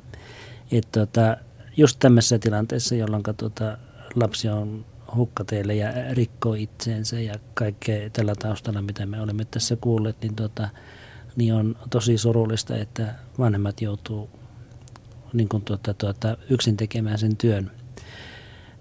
Että 0.71 0.99
tota, 0.99 1.37
just 1.77 1.99
tämmöisessä 1.99 2.39
tilanteessa, 2.39 2.95
jolloin 2.95 3.23
tota, 3.37 3.77
lapsi 4.15 4.49
on 4.49 4.85
hukkateille 5.15 5.75
ja 5.75 5.89
rikkoo 6.11 6.53
itseensä 6.53 7.19
ja 7.19 7.33
kaikkea 7.53 8.09
tällä 8.09 8.35
taustalla, 8.35 8.81
mitä 8.81 9.05
me 9.05 9.21
olemme 9.21 9.45
tässä 9.45 9.75
kuulleet, 9.75 10.15
niin 10.21 10.35
tota, 10.35 10.69
niin 11.35 11.53
on 11.53 11.75
tosi 11.89 12.17
surullista, 12.17 12.77
että 12.77 13.13
vanhemmat 13.39 13.81
joutuu 13.81 14.29
niin 15.33 15.49
kuin 15.49 15.63
tuota, 15.63 15.93
tuota, 15.93 16.37
yksin 16.49 16.77
tekemään 16.77 17.19
sen 17.19 17.37
työn 17.37 17.71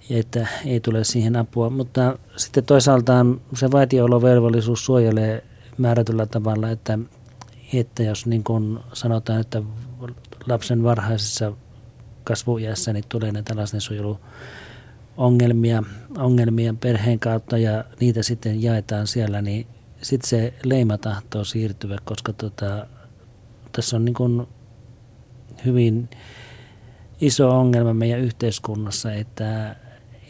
ja 0.09 0.19
että 0.19 0.47
ei 0.65 0.81
tule 0.81 1.05
siihen 1.05 1.37
apua. 1.37 1.71
Mutta 1.71 2.19
sitten 2.37 2.65
toisaalta 2.65 3.27
se 3.55 3.71
vaitiolovelvollisuus 3.71 4.85
suojelee 4.85 5.45
määrätyllä 5.79 6.27
tavalla, 6.27 6.71
että, 6.71 6.99
että 7.75 8.03
jos 8.03 8.27
niin 8.27 8.45
kuin 8.45 8.79
sanotaan, 8.93 9.41
että 9.41 9.63
lapsen 10.47 10.83
varhaisessa 10.83 11.53
kasvuiässä 12.25 12.93
niin 12.93 13.05
tulee 13.09 13.33
näitä 13.33 13.57
lastensuojelu 13.57 14.21
ongelmia, 15.17 15.83
ongelmia 16.19 16.75
perheen 16.81 17.19
kautta 17.19 17.59
ja 17.59 17.85
niitä 18.01 18.23
sitten 18.23 18.63
jaetaan 18.63 19.07
siellä, 19.07 19.43
niin 19.43 19.67
sitten 20.03 20.29
se 20.29 20.55
leima 20.65 20.99
tahtoo 20.99 21.45
siirtyä, 21.45 21.97
koska 22.05 22.33
tota, 22.33 22.87
tässä 23.73 23.97
on 23.97 24.05
niin 24.05 24.15
kuin 24.15 24.47
hyvin 25.65 26.11
iso 27.21 27.59
ongelma 27.59 27.95
meidän 27.95 28.21
yhteiskunnassa, 28.21 29.13
että, 29.13 29.77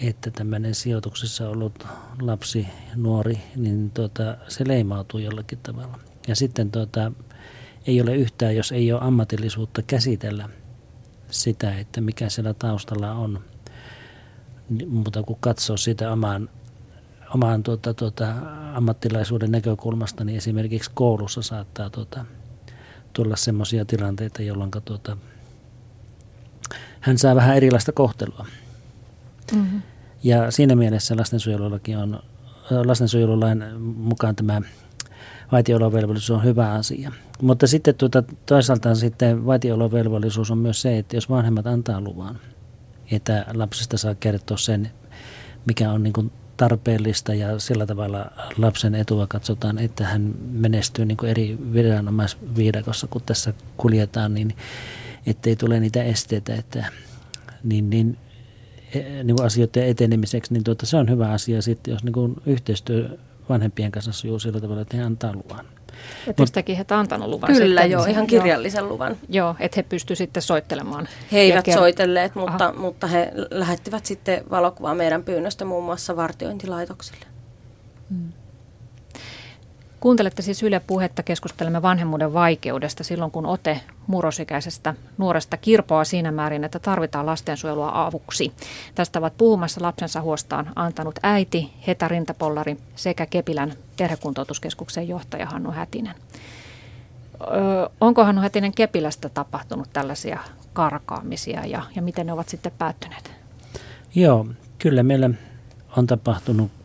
että 0.09 0.31
tämmöinen 0.31 0.75
sijoituksessa 0.75 1.49
ollut 1.49 1.87
lapsi, 2.21 2.67
nuori, 2.97 3.41
niin 3.57 3.91
tota, 3.91 4.37
se 4.49 4.69
leimautuu 4.69 5.21
jollakin 5.21 5.59
tavalla. 5.63 5.99
Ja 6.29 6.37
sitten 6.37 6.71
tota, 6.71 7.13
ei 7.87 8.01
ole 8.01 8.17
yhtään, 8.17 8.57
jos 8.57 8.73
ei 8.73 8.93
ole 8.93 9.01
ammatillisuutta 9.05 9.83
käsitellä 9.83 10.49
sitä, 11.31 11.79
että 11.79 12.01
mikä 12.01 12.29
siellä 12.29 12.55
taustalla 12.55 13.13
on, 13.13 13.41
niin 14.71 14.89
mutta 14.89 15.23
kun 15.23 15.37
katsoo 15.41 15.77
sitä 15.77 16.13
omaan 16.13 16.49
omaan 17.35 17.63
tuota, 17.63 17.95
tuota, 17.95 18.35
ammattilaisuuden 18.75 19.53
näkökulmasta, 19.53 20.25
niin 20.25 20.37
esimerkiksi 20.37 20.91
koulussa 20.95 21.43
saattaa 21.43 21.91
tuota, 21.91 22.25
tulla 23.13 23.37
sellaisia 23.37 23.85
tilanteita, 23.85 24.43
jolloin 24.43 24.71
tuota, 24.85 25.17
hän 27.01 27.19
saa 27.19 27.35
vähän 27.35 27.57
erilaista 27.57 27.93
kohtelua. 27.93 28.47
Mm-hmm. 29.55 29.83
Ja 30.23 30.51
siinä 30.51 30.77
mielessä 30.77 31.17
lastensuojelullakin 31.17 31.99
on, 31.99 32.23
lastensuojelulain 32.85 33.65
mukaan 33.81 34.37
tämä 34.37 34.61
vaitiolovelvollisuus 35.53 36.31
on 36.31 36.45
hyvä 36.45 36.73
asia. 36.73 37.13
Mutta 37.43 37.67
sitten 37.67 37.95
tuota, 37.95 38.23
toisaalta 38.47 38.95
sitten 38.95 39.47
vaitiolovelvollisuus 39.47 40.51
on 40.51 40.59
myös 40.59 40.83
se, 40.83 40.99
että 40.99 41.17
jos 41.17 41.31
vanhemmat 41.31 41.67
antaa 41.67 42.01
luvan, 42.01 42.39
että 43.11 43.47
lapsesta 43.55 43.99
saa 43.99 44.15
kertoa 44.15 44.57
sen, 44.57 44.91
mikä 45.67 45.93
on 45.93 46.03
niin 46.03 46.13
kuin 46.13 46.33
tarpeellista 46.57 47.35
ja 47.35 47.59
sillä 47.59 47.87
tavalla 47.87 48.27
lapsen 48.59 48.95
etua 48.95 49.27
katsotaan, 49.27 49.79
että 49.79 50.05
hän 50.07 50.35
menestyy 50.51 51.05
niin 51.05 51.17
kuin 51.17 51.31
eri 51.31 51.59
viranomaisviidakossa, 51.73 53.07
kun 53.07 53.23
tässä 53.27 53.55
kuljetaan, 53.77 54.35
niin 54.35 54.57
ettei 55.27 55.57
tule 55.57 55.81
niitä 55.81 56.03
esteitä, 56.03 56.55
että 56.55 56.87
niin, 57.63 57.91
niin, 57.91 58.19
niin 58.95 59.37
kuin 59.37 59.47
asioiden 59.47 59.87
etenemiseksi, 59.87 60.53
niin 60.53 60.65
tuota, 60.65 60.87
se 60.87 60.97
on 60.97 61.11
hyvä 61.11 61.31
asia 61.31 61.63
sitten, 61.63 61.93
jos 61.93 62.05
niin 62.05 62.13
kuin 62.13 62.35
yhteistyö 62.47 63.19
vanhempien 63.49 63.93
kanssa 63.93 64.13
sujuu 64.13 64.39
sillä 64.39 64.61
tavalla, 64.61 64.83
että 64.83 64.97
he 64.97 65.03
antaa 65.03 65.33
luvan. 65.33 65.67
Ja 66.27 66.33
tästäkin 66.33 66.77
he 66.77 66.85
antanut 66.91 67.29
luvan. 67.29 67.53
Kyllä 67.53 67.81
sitten, 67.81 67.91
joo, 67.91 68.05
ihan 68.05 68.27
kirjallisen 68.27 68.81
joo, 68.81 68.89
luvan. 68.89 69.17
Joo, 69.29 69.57
että 69.61 69.75
he 69.77 69.83
pystyivät 69.83 70.19
sitten 70.19 70.43
soittelemaan. 70.43 71.09
He 71.33 71.41
eivät 71.41 71.69
ker- 71.69 71.75
soitelleet, 71.75 72.35
mutta, 72.35 72.73
mutta 72.73 73.07
he 73.07 73.33
lähettivät 73.51 74.07
sitten 74.07 74.45
valokuvaa 74.51 74.95
meidän 74.95 75.23
pyynnöstä 75.23 75.65
muun 75.65 75.85
muassa 75.85 76.17
vartiointilaitoksille. 76.17 77.27
Hmm. 78.11 78.33
Kuuntelette 80.03 80.43
siis 80.43 80.63
Yle 80.63 80.81
Puhetta, 80.87 81.23
keskustelemme 81.23 81.83
vanhemmuuden 81.83 82.33
vaikeudesta 82.33 83.05
silloin, 83.05 83.31
kun 83.31 83.47
ote 83.47 83.81
murrosikäisestä 84.07 84.95
nuoresta 85.19 85.57
kirpoaa 85.57 86.05
siinä 86.05 86.33
määrin, 86.33 86.65
että 86.65 86.79
tarvitaan 86.79 87.27
lastensuojelua 87.27 88.07
avuksi. 88.07 88.53
Tästä 88.95 89.19
ovat 89.19 89.37
puhumassa 89.39 89.83
lapsensa 89.83 90.21
huostaan 90.21 90.73
antanut 90.77 91.19
äiti 91.23 91.73
Heta 91.87 92.09
Rintapollari 92.09 92.77
sekä 92.97 93.27
Kepilän 93.27 93.73
perhekuntoutuskeskuksen 93.99 95.09
johtaja 95.09 95.47
Hannu 95.47 95.71
Hätinen. 95.71 96.15
Öö, 97.41 97.89
onko 98.01 98.25
Hannu 98.25 98.41
Hätinen 98.41 98.75
Kepilästä 98.75 99.29
tapahtunut 99.29 99.89
tällaisia 99.93 100.39
karkaamisia 100.73 101.67
ja, 101.67 101.83
ja 101.97 102.03
miten 102.03 102.27
ne 102.27 102.33
ovat 102.33 102.49
sitten 102.49 102.73
päättyneet? 102.79 103.33
Joo, 104.15 104.47
kyllä 104.79 105.03
meillä 105.03 105.31
on 105.97 106.07
tapahtunut 106.07 106.82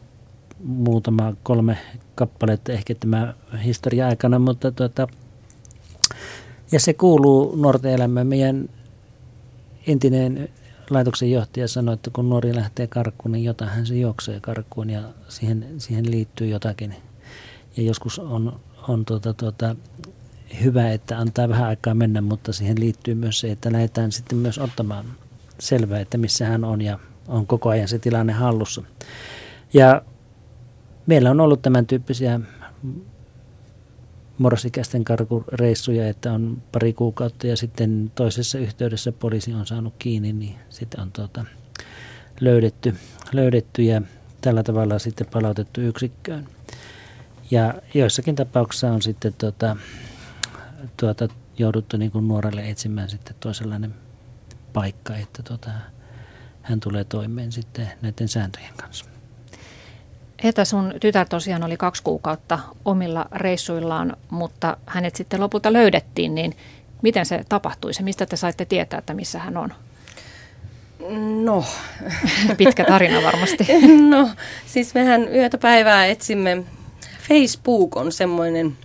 muutama 0.63 1.33
kolme 1.43 1.77
kappaletta 2.15 2.71
ehkä 2.71 2.95
tämä 2.95 3.33
historia 3.63 4.07
aikana, 4.07 4.39
mutta 4.39 4.71
tuota, 4.71 5.07
ja 6.71 6.79
se 6.79 6.93
kuuluu 6.93 7.55
nuorten 7.55 7.91
elämään. 7.91 8.27
Meidän 8.27 8.69
entinen 9.87 10.49
laitoksen 10.89 11.31
johtaja 11.31 11.67
sanoi, 11.67 11.93
että 11.93 12.09
kun 12.13 12.29
nuori 12.29 12.55
lähtee 12.55 12.87
karkuun, 12.87 13.31
niin 13.31 13.43
jotain 13.43 13.85
se 13.85 13.95
juoksee 13.95 14.39
karkuun 14.39 14.89
ja 14.89 15.01
siihen, 15.29 15.65
siihen 15.77 16.11
liittyy 16.11 16.47
jotakin. 16.47 16.95
Ja 17.77 17.83
joskus 17.83 18.19
on, 18.19 18.59
on 18.87 19.05
tuota, 19.05 19.33
tuota, 19.33 19.75
hyvä, 20.63 20.91
että 20.91 21.17
antaa 21.17 21.49
vähän 21.49 21.67
aikaa 21.67 21.93
mennä, 21.93 22.21
mutta 22.21 22.53
siihen 22.53 22.79
liittyy 22.79 23.15
myös 23.15 23.39
se, 23.39 23.51
että 23.51 23.71
lähdetään 23.71 24.11
sitten 24.11 24.37
myös 24.37 24.57
ottamaan 24.57 25.05
selvää, 25.59 25.99
että 25.99 26.17
missä 26.17 26.45
hän 26.45 26.63
on 26.63 26.81
ja 26.81 26.99
on 27.27 27.47
koko 27.47 27.69
ajan 27.69 27.87
se 27.87 27.99
tilanne 27.99 28.33
hallussa. 28.33 28.81
Ja 29.73 30.01
meillä 31.07 31.31
on 31.31 31.41
ollut 31.41 31.61
tämän 31.61 31.85
tyyppisiä 31.85 32.39
morsikäisten 34.37 35.03
karkureissuja, 35.03 36.07
että 36.07 36.33
on 36.33 36.61
pari 36.71 36.93
kuukautta 36.93 37.47
ja 37.47 37.57
sitten 37.57 38.11
toisessa 38.15 38.57
yhteydessä 38.57 39.11
poliisi 39.11 39.53
on 39.53 39.67
saanut 39.67 39.93
kiinni, 39.99 40.33
niin 40.33 40.55
sitten 40.69 40.99
on 40.99 41.11
tuota, 41.11 41.45
löydetty, 42.39 42.95
löydetty 43.31 43.83
ja 43.83 44.01
tällä 44.41 44.63
tavalla 44.63 44.99
sitten 44.99 45.27
palautettu 45.27 45.81
yksikköön. 45.81 46.47
Ja 47.51 47.73
joissakin 47.93 48.35
tapauksissa 48.35 48.91
on 48.91 49.01
sitten 49.01 49.33
tuota, 49.33 49.77
tuota, 50.97 51.27
jouduttu 51.57 51.97
niin 51.97 52.11
kuin 52.11 52.27
nuorelle 52.27 52.69
etsimään 52.69 53.09
sitten 53.09 53.35
toisenlainen 53.39 53.93
paikka, 54.73 55.15
että 55.15 55.43
tuota, 55.43 55.69
hän 56.61 56.79
tulee 56.79 57.03
toimeen 57.03 57.51
sitten 57.51 57.87
näiden 58.01 58.27
sääntöjen 58.27 58.73
kanssa. 58.77 59.16
Etä 60.43 60.65
sun 60.65 60.93
tytär 60.99 61.27
tosiaan 61.29 61.63
oli 61.63 61.77
kaksi 61.77 62.03
kuukautta 62.03 62.59
omilla 62.85 63.25
reissuillaan, 63.31 64.17
mutta 64.29 64.77
hänet 64.85 65.15
sitten 65.15 65.39
lopulta 65.41 65.73
löydettiin, 65.73 66.35
niin 66.35 66.57
miten 67.01 67.25
se 67.25 67.43
tapahtui? 67.49 67.93
Se, 67.93 68.03
mistä 68.03 68.25
te 68.25 68.35
saitte 68.35 68.65
tietää, 68.65 68.99
että 68.99 69.13
missä 69.13 69.39
hän 69.39 69.57
on? 69.57 69.73
No. 71.43 71.65
Pitkä 72.57 72.85
tarina 72.85 73.23
varmasti. 73.23 73.67
No, 74.09 74.29
siis 74.65 74.93
mehän 74.93 75.35
yötä 75.35 75.57
päivää 75.57 76.05
etsimme. 76.05 76.63
Facebook 77.27 77.97
on 77.97 78.11
semmoinen 78.11 78.77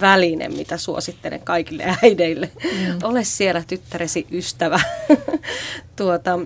väline, 0.00 0.48
mitä 0.48 0.76
suosittelen 0.76 1.40
kaikille 1.40 1.96
äideille. 2.02 2.50
Mm. 2.64 2.98
Ole 3.02 3.24
siellä 3.24 3.62
tyttäresi 3.66 4.26
ystävä. 4.32 4.80
tuota, 5.96 6.38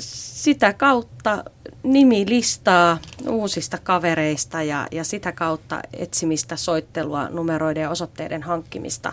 sitä 0.00 0.72
kautta 0.72 1.44
nimilistaa 1.82 2.98
uusista 3.28 3.78
kavereista 3.78 4.62
ja, 4.62 4.86
ja 4.92 5.04
sitä 5.04 5.32
kautta 5.32 5.80
etsimistä, 5.92 6.56
soittelua, 6.56 7.28
numeroiden 7.28 7.80
ja 7.80 7.90
osoitteiden 7.90 8.42
hankkimista, 8.42 9.12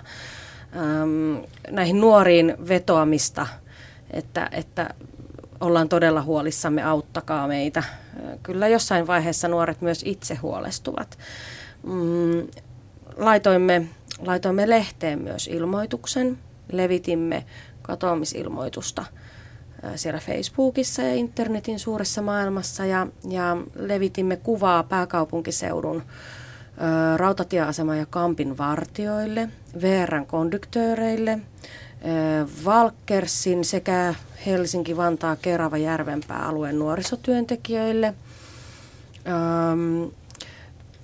äm, 0.75 1.43
näihin 1.71 2.01
nuoriin 2.01 2.55
vetoamista, 2.67 3.47
että, 4.11 4.49
että 4.51 4.89
ollaan 5.59 5.89
todella 5.89 6.21
huolissamme, 6.21 6.83
auttakaa 6.83 7.47
meitä. 7.47 7.83
Kyllä 8.43 8.67
jossain 8.67 9.07
vaiheessa 9.07 9.47
nuoret 9.47 9.81
myös 9.81 10.01
itse 10.05 10.35
huolestuvat. 10.35 11.17
Mm, 11.83 12.47
laitoimme, 13.17 13.87
laitoimme 14.25 14.69
lehteen 14.69 15.21
myös 15.21 15.47
ilmoituksen, 15.47 16.39
levitimme 16.71 17.45
katoamisilmoitusta– 17.81 19.05
siellä 19.95 20.19
Facebookissa 20.19 21.01
ja 21.01 21.15
internetin 21.15 21.79
suuressa 21.79 22.21
maailmassa 22.21 22.85
ja, 22.85 23.07
ja 23.29 23.57
levitimme 23.75 24.35
kuvaa 24.35 24.83
pääkaupunkiseudun 24.83 26.03
rautatieasema- 27.17 27.95
ja 27.95 28.05
kampin 28.05 28.57
vartioille, 28.57 29.49
VRn 29.81 30.25
konduktööreille, 30.25 31.39
Valkersin 32.65 33.65
sekä 33.65 34.15
Helsinki, 34.45 34.97
Vantaa, 34.97 35.35
Kerava, 35.35 35.77
Järvenpää 35.77 36.45
alueen 36.45 36.79
nuorisotyöntekijöille. 36.79 38.13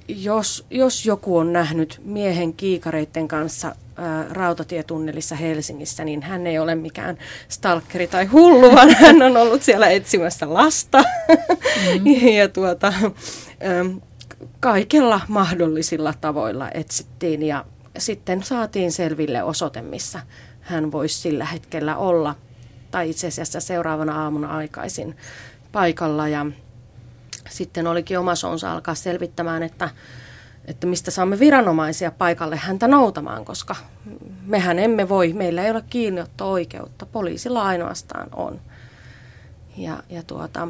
Jos, 0.07 0.65
jos 0.69 1.05
joku 1.05 1.37
on 1.37 1.53
nähnyt 1.53 2.01
miehen 2.05 2.53
kiikareiden 2.53 3.27
kanssa 3.27 3.75
rautatietunnelissa 4.29 5.35
Helsingissä, 5.35 6.03
niin 6.03 6.21
hän 6.21 6.47
ei 6.47 6.59
ole 6.59 6.75
mikään 6.75 7.17
stalkeri 7.47 8.07
tai 8.07 8.25
hullu, 8.25 8.75
vaan 8.75 8.95
hän 9.01 9.21
on 9.21 9.37
ollut 9.37 9.63
siellä 9.63 9.89
etsimässä 9.89 10.53
lasta. 10.53 11.03
Mm. 11.99 12.27
ja 12.37 12.49
tuota, 12.49 12.93
kaikella 14.59 15.21
mahdollisilla 15.27 16.13
tavoilla 16.21 16.69
etsittiin 16.73 17.43
ja 17.43 17.65
sitten 17.97 18.43
saatiin 18.43 18.91
selville 18.91 19.43
osoite, 19.43 19.81
missä 19.81 20.19
hän 20.61 20.91
voisi 20.91 21.19
sillä 21.19 21.45
hetkellä 21.45 21.97
olla. 21.97 22.35
Tai 22.91 23.09
itse 23.09 23.27
asiassa 23.27 23.59
seuraavana 23.59 24.23
aamuna 24.23 24.57
aikaisin 24.57 25.17
paikalla 25.71 26.27
ja 26.27 26.45
sitten 27.49 27.87
olikin 27.87 28.19
oma 28.19 28.35
sonsa 28.35 28.71
alkaa 28.71 28.95
selvittämään, 28.95 29.63
että 29.63 29.89
että 30.65 30.87
mistä 30.87 31.11
saamme 31.11 31.39
viranomaisia 31.39 32.11
paikalle 32.11 32.55
häntä 32.55 32.87
noutamaan, 32.87 33.45
koska 33.45 33.75
mehän 34.45 34.79
emme 34.79 35.09
voi, 35.09 35.33
meillä 35.33 35.63
ei 35.63 35.71
ole 35.71 35.83
kiinniotto-oikeutta, 35.89 37.05
poliisilla 37.05 37.63
ainoastaan 37.63 38.27
on. 38.35 38.61
Ja, 39.77 40.03
ja 40.09 40.23
tuota, 40.23 40.67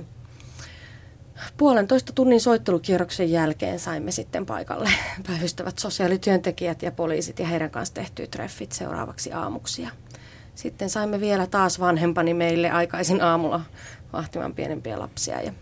puolentoista 1.57 2.13
tunnin 2.13 2.41
soittelukierroksen 2.41 3.31
jälkeen 3.31 3.79
saimme 3.79 4.11
sitten 4.11 4.45
paikalle 4.45 4.89
päivystävät 5.27 5.79
sosiaalityöntekijät 5.79 6.81
ja 6.81 6.91
poliisit 6.91 7.39
ja 7.39 7.47
heidän 7.47 7.71
kanssa 7.71 7.93
tehtyä 7.93 8.27
treffit 8.27 8.71
seuraavaksi 8.71 9.33
aamuksi. 9.33 9.81
Ja 9.81 9.89
sitten 10.55 10.89
saimme 10.89 11.19
vielä 11.19 11.47
taas 11.47 11.79
vanhempani 11.79 12.33
meille 12.33 12.71
aikaisin 12.71 13.21
aamulla 13.21 13.61
vahtimaan 14.13 14.53
pienempiä 14.53 14.99
lapsia 14.99 15.41
ja 15.41 15.53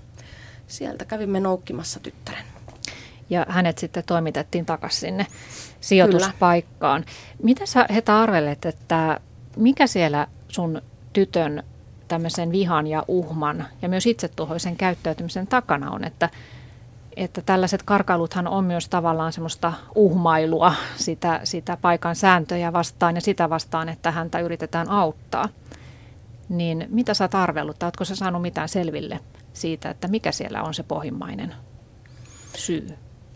sieltä 0.67 1.06
kävimme 1.06 1.39
noukkimassa 1.39 2.00
tyttären 2.00 2.51
ja 3.32 3.46
hänet 3.50 3.78
sitten 3.78 4.04
toimitettiin 4.06 4.65
takaisin 4.65 5.00
sinne 5.00 5.28
sijoituspaikkaan. 5.82 7.04
Kyllä. 7.04 7.44
Mitä 7.44 7.65
sä 7.65 7.86
Heta 7.94 8.22
arvelet, 8.22 8.65
että 8.65 9.20
mikä 9.58 9.88
siellä 9.88 10.28
sun 10.48 10.82
tytön 11.13 11.63
tämmöisen 12.08 12.52
vihan 12.52 12.88
ja 12.88 13.06
uhman 13.08 13.65
ja 13.82 13.89
myös 13.89 14.06
itsetuhoisen 14.06 14.76
käyttäytymisen 14.76 15.48
takana 15.48 15.91
on, 15.91 16.04
että, 16.04 16.30
että 17.15 17.41
tällaiset 17.41 17.84
karkailuthan 17.84 18.48
on 18.48 18.63
myös 18.63 18.89
tavallaan 18.89 19.34
semmoista 19.34 19.74
uhmailua 19.96 20.74
sitä, 20.96 21.39
sitä 21.44 21.78
paikan 21.82 22.15
sääntöjä 22.15 22.74
vastaan 22.74 23.15
ja 23.15 23.22
sitä 23.22 23.50
vastaan, 23.50 23.89
että 23.89 24.12
häntä 24.12 24.39
yritetään 24.39 24.89
auttaa. 24.89 25.50
Niin 26.50 26.88
mitä 26.89 27.13
sä 27.13 27.24
oot 27.24 27.36
arvellut, 27.36 27.80
tai 27.80 27.88
ootko 27.88 28.06
sä 28.06 28.15
saanut 28.15 28.41
mitään 28.41 28.70
selville 28.70 29.20
siitä, 29.54 29.89
että 29.89 30.08
mikä 30.08 30.32
siellä 30.32 30.63
on 30.63 30.74
se 30.74 30.84
pohjimmainen 30.84 31.56
syy? 32.56 32.88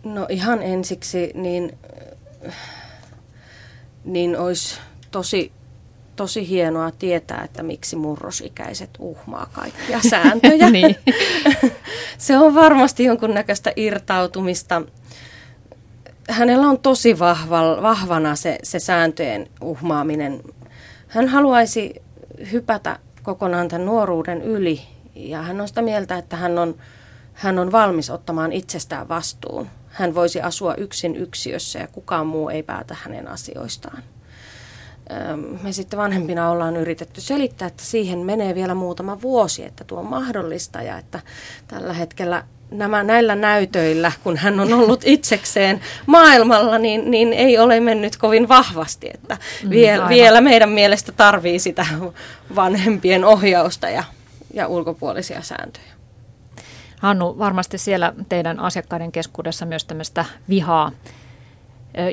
No 0.05 0.25
ihan 0.29 0.61
ensiksi 0.61 1.31
niin, 1.33 1.77
niin 4.03 4.37
olisi 4.37 4.79
tosi, 5.11 5.51
tosi 6.15 6.49
hienoa 6.49 6.91
tietää, 6.91 7.41
että 7.43 7.63
miksi 7.63 7.95
murrosikäiset 7.95 8.89
uhmaa 8.99 9.47
kaikkia 9.53 9.99
sääntöjä. 10.09 10.69
niin. 10.69 10.95
Se 12.17 12.37
on 12.37 12.55
varmasti 12.55 13.03
jonkunnäköistä 13.03 13.71
irtautumista. 13.75 14.81
Hänellä 16.29 16.67
on 16.67 16.79
tosi 16.79 17.19
vahva, 17.19 17.81
vahvana 17.81 18.35
se, 18.35 18.59
se 18.63 18.79
sääntöjen 18.79 19.47
uhmaaminen. 19.61 20.41
Hän 21.07 21.27
haluaisi 21.27 22.01
hypätä 22.51 22.99
kokonaan 23.23 23.67
tämän 23.67 23.85
nuoruuden 23.85 24.41
yli 24.41 24.81
ja 25.15 25.41
hän 25.41 25.61
on 25.61 25.67
sitä 25.67 25.81
mieltä, 25.81 26.17
että 26.17 26.35
hän 26.35 26.57
on, 26.57 26.75
hän 27.33 27.59
on 27.59 27.71
valmis 27.71 28.09
ottamaan 28.09 28.51
itsestään 28.51 29.09
vastuun 29.09 29.67
hän 29.95 30.15
voisi 30.15 30.41
asua 30.41 30.75
yksin 30.75 31.15
yksiössä 31.15 31.79
ja 31.79 31.87
kukaan 31.87 32.27
muu 32.27 32.49
ei 32.49 32.63
päätä 32.63 32.95
hänen 33.03 33.27
asioistaan. 33.27 34.03
Me 35.63 35.71
sitten 35.71 35.99
vanhempina 35.99 36.49
ollaan 36.49 36.77
yritetty 36.77 37.21
selittää, 37.21 37.67
että 37.67 37.83
siihen 37.83 38.19
menee 38.19 38.55
vielä 38.55 38.73
muutama 38.73 39.21
vuosi, 39.21 39.63
että 39.63 39.83
tuo 39.83 39.99
on 39.99 40.05
mahdollista 40.05 40.81
ja 40.81 40.97
että 40.97 41.19
tällä 41.67 41.93
hetkellä 41.93 42.43
nämä 42.71 43.03
näillä 43.03 43.35
näytöillä, 43.35 44.11
kun 44.23 44.37
hän 44.37 44.59
on 44.59 44.73
ollut 44.73 45.01
itsekseen 45.05 45.81
maailmalla, 46.05 46.77
niin, 46.77 47.11
niin 47.11 47.33
ei 47.33 47.57
ole 47.57 47.79
mennyt 47.79 48.17
kovin 48.17 48.49
vahvasti. 48.49 49.09
Että 49.13 49.37
mm, 49.63 49.69
vie, 49.69 49.99
vielä 50.09 50.41
meidän 50.41 50.69
mielestä 50.69 51.11
tarvii 51.11 51.59
sitä 51.59 51.85
vanhempien 52.55 53.25
ohjausta 53.25 53.89
ja, 53.89 54.03
ja 54.53 54.67
ulkopuolisia 54.67 55.41
sääntöjä. 55.41 55.94
Hannu, 56.99 57.39
varmasti 57.39 57.77
siellä 57.77 58.13
teidän 58.29 58.59
asiakkaiden 58.59 59.11
keskuudessa 59.11 59.65
myös 59.65 59.85
tämmöistä 59.85 60.25
vihaa 60.49 60.91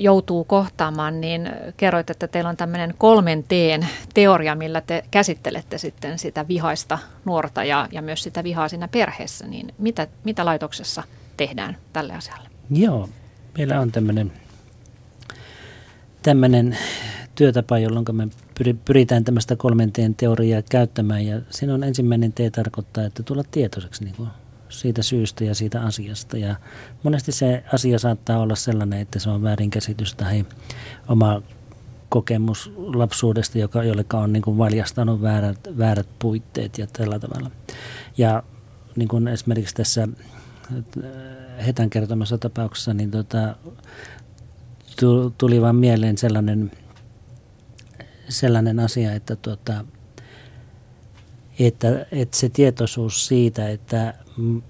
joutuu 0.00 0.44
kohtaamaan, 0.44 1.20
niin 1.20 1.50
kerroit, 1.76 2.10
että 2.10 2.28
teillä 2.28 2.50
on 2.50 2.56
tämmöinen 2.56 2.94
kolmen 2.98 3.44
teen 3.44 3.88
teoria, 4.14 4.54
millä 4.54 4.80
te 4.80 5.04
käsittelette 5.10 5.78
sitten 5.78 6.18
sitä 6.18 6.48
vihaista 6.48 6.98
nuorta 7.24 7.64
ja, 7.64 7.88
ja 7.92 8.02
myös 8.02 8.22
sitä 8.22 8.44
vihaa 8.44 8.68
siinä 8.68 8.88
perheessä. 8.88 9.46
Niin 9.46 9.74
mitä, 9.78 10.06
mitä 10.24 10.44
laitoksessa 10.44 11.02
tehdään 11.36 11.76
tälle 11.92 12.14
asialle? 12.14 12.48
Joo, 12.70 13.08
meillä 13.58 13.80
on 13.80 13.92
tämmöinen, 13.92 14.32
tämmöinen 16.22 16.78
työtapa, 17.34 17.78
jolloin 17.78 18.04
me 18.12 18.28
pyritään 18.84 19.24
tämmöistä 19.24 19.56
kolmen 19.56 19.92
teen 19.92 20.14
teoriaa 20.14 20.62
käyttämään. 20.70 21.26
Ja 21.26 21.40
siinä 21.50 21.74
on 21.74 21.84
ensimmäinen 21.84 22.32
tee 22.32 22.50
tarkoittaa, 22.50 23.04
että 23.04 23.22
tulla 23.22 23.44
tietoiseksi 23.50 24.04
niin 24.04 24.14
kuin 24.16 24.28
siitä 24.72 25.02
syystä 25.02 25.44
ja 25.44 25.54
siitä 25.54 25.82
asiasta. 25.82 26.36
Ja 26.36 26.56
monesti 27.02 27.32
se 27.32 27.64
asia 27.72 27.98
saattaa 27.98 28.38
olla 28.38 28.54
sellainen, 28.54 29.00
että 29.00 29.18
se 29.18 29.30
on 29.30 29.42
väärinkäsitys 29.42 30.14
tai 30.14 30.44
oma 31.08 31.42
kokemus 32.08 32.72
lapsuudesta, 32.76 33.58
joka, 33.58 33.84
jolleka 33.84 34.18
on 34.18 34.32
niin 34.32 34.42
kuin 34.42 34.58
valjastanut 34.58 35.22
väärät, 35.22 35.58
väärät 35.78 36.08
puitteet 36.18 36.78
ja 36.78 36.86
tällä 36.86 37.18
tavalla. 37.18 37.50
Ja 38.18 38.42
niin 38.96 39.08
kuin 39.08 39.28
esimerkiksi 39.28 39.74
tässä 39.74 40.08
äh, 40.72 41.66
Hetän 41.66 41.90
kertomassa 41.90 42.38
tapauksessa, 42.38 42.94
niin 42.94 43.10
tota, 43.10 43.56
tuli 45.38 45.60
vaan 45.60 45.76
mieleen 45.76 46.18
sellainen, 46.18 46.70
sellainen 48.28 48.80
asia, 48.80 49.12
että, 49.12 49.36
tota, 49.36 49.84
että, 51.58 52.06
että 52.12 52.36
se 52.36 52.48
tietoisuus 52.48 53.26
siitä, 53.26 53.68
että 53.68 54.14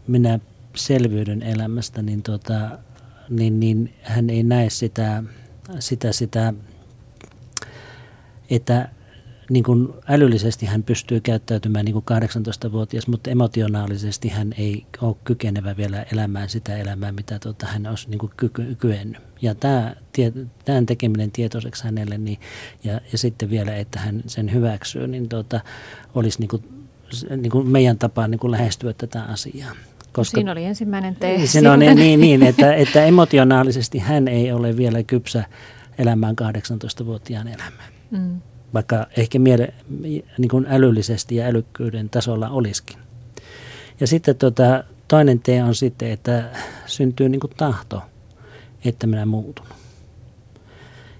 minä 0.06 0.38
selviydyn 0.74 1.42
elämästä, 1.42 2.02
niin, 2.02 2.22
tota, 2.22 2.78
niin, 3.28 3.60
niin 3.60 3.94
hän 4.02 4.30
ei 4.30 4.42
näe 4.42 4.70
sitä, 4.70 5.22
sitä, 5.78 6.12
sitä 6.12 6.54
että 8.50 8.88
niin 9.50 9.64
kuin 9.64 9.88
älyllisesti 10.08 10.66
hän 10.66 10.82
pystyy 10.82 11.20
käyttäytymään 11.20 11.84
niin 11.84 11.92
kuin 11.92 12.04
18-vuotias, 12.66 13.06
mutta 13.06 13.30
emotionaalisesti 13.30 14.28
hän 14.28 14.54
ei 14.58 14.86
ole 15.00 15.16
kykenevä 15.24 15.76
vielä 15.76 16.02
elämään 16.12 16.48
sitä 16.48 16.76
elämää, 16.76 17.12
mitä 17.12 17.38
tota, 17.38 17.66
hän 17.66 17.86
olisi 17.86 18.10
niin 18.10 18.18
kuin 18.18 18.32
ky- 18.36 18.74
kyennyt. 18.78 19.22
Ja 19.42 19.54
tämä, 19.54 19.96
tämän 20.64 20.86
tekeminen 20.86 21.30
tietoiseksi 21.30 21.84
hänelle 21.84 22.18
niin, 22.18 22.40
ja, 22.84 23.00
ja 23.12 23.18
sitten 23.18 23.50
vielä, 23.50 23.76
että 23.76 24.00
hän 24.00 24.22
sen 24.26 24.52
hyväksyy, 24.52 25.06
niin 25.06 25.28
tota, 25.28 25.60
olisi 26.14 26.40
niin 26.40 26.48
kuin 26.48 26.81
niin 27.36 27.50
kuin 27.50 27.68
meidän 27.68 27.98
tapaan 27.98 28.30
niin 28.30 28.38
kuin 28.38 28.50
lähestyä 28.50 28.92
tätä 28.92 29.22
asiaa. 29.22 29.72
Koska, 30.12 30.34
Siinä 30.34 30.52
oli 30.52 30.64
ensimmäinen 30.64 31.16
te. 31.16 31.46
Se 31.46 31.70
on 31.70 31.78
niin, 31.78 31.96
niin, 31.96 32.20
niin 32.20 32.42
että, 32.42 32.74
että 32.74 33.04
emotionaalisesti 33.04 33.98
hän 33.98 34.28
ei 34.28 34.52
ole 34.52 34.76
vielä 34.76 35.02
kypsä 35.02 35.44
elämään 35.98 36.36
18-vuotiaan 36.42 37.48
elämään. 37.48 37.92
Mm. 38.10 38.40
Vaikka 38.74 39.06
ehkä 39.16 39.38
miele, 39.38 39.74
niin 40.38 40.48
kuin 40.50 40.66
älyllisesti 40.68 41.36
ja 41.36 41.46
älykkyyden 41.46 42.10
tasolla 42.10 42.48
olisikin. 42.48 42.98
Ja 44.00 44.06
sitten 44.06 44.36
tota, 44.36 44.84
toinen 45.08 45.40
tee 45.40 45.62
on 45.62 45.74
sitten, 45.74 46.10
että 46.10 46.44
syntyy 46.86 47.28
niin 47.28 47.40
kuin 47.40 47.52
tahto, 47.56 48.02
että 48.84 49.06
minä 49.06 49.26
muutun. 49.26 49.66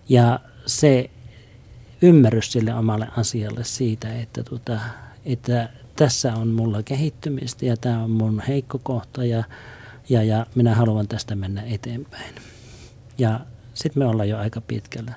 Ja 0.08 0.40
se 0.66 1.10
ymmärrys 2.02 2.52
sille 2.52 2.74
omalle 2.74 3.08
asialle 3.16 3.64
siitä, 3.64 4.14
että, 4.14 4.42
tota, 4.42 4.78
että 5.24 5.68
tässä 5.96 6.34
on 6.34 6.48
mulla 6.48 6.82
kehittymistä 6.82 7.66
ja 7.66 7.76
tämä 7.76 8.02
on 8.02 8.10
mun 8.10 8.42
heikko 8.48 8.80
kohta 8.82 9.24
ja, 9.24 9.44
ja, 10.08 10.22
ja 10.22 10.46
minä 10.54 10.74
haluan 10.74 11.08
tästä 11.08 11.34
mennä 11.34 11.62
eteenpäin. 11.62 12.34
Ja 13.18 13.40
sitten 13.74 14.02
me 14.02 14.06
ollaan 14.06 14.28
jo 14.28 14.38
aika 14.38 14.60
pitkällä. 14.60 15.14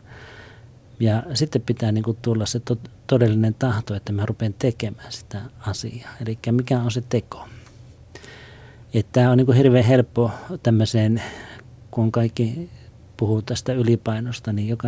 Ja 1.00 1.24
sitten 1.34 1.62
pitää 1.62 1.92
niin 1.92 2.04
kuin 2.04 2.18
tulla 2.22 2.46
se 2.46 2.60
to, 2.60 2.78
todellinen 3.08 3.54
tahto, 3.54 3.96
että 3.96 4.12
mä 4.12 4.26
rupean 4.26 4.54
tekemään 4.60 5.12
sitä 5.12 5.42
asiaa. 5.60 6.10
Eli 6.22 6.38
mikä 6.52 6.80
on 6.80 6.92
se 6.92 7.04
teko. 7.10 7.48
Tämä 9.12 9.32
on 9.32 9.38
niin 9.38 9.46
kuin 9.46 9.58
hirveän 9.58 9.86
helppo 9.86 10.32
tämmöiseen, 10.64 11.22
kun 11.92 12.12
kaikki 12.12 12.70
puhuu 13.18 13.42
tästä 13.42 13.74
ylipainosta, 13.74 14.54
niin 14.54 14.68
joka, 14.68 14.88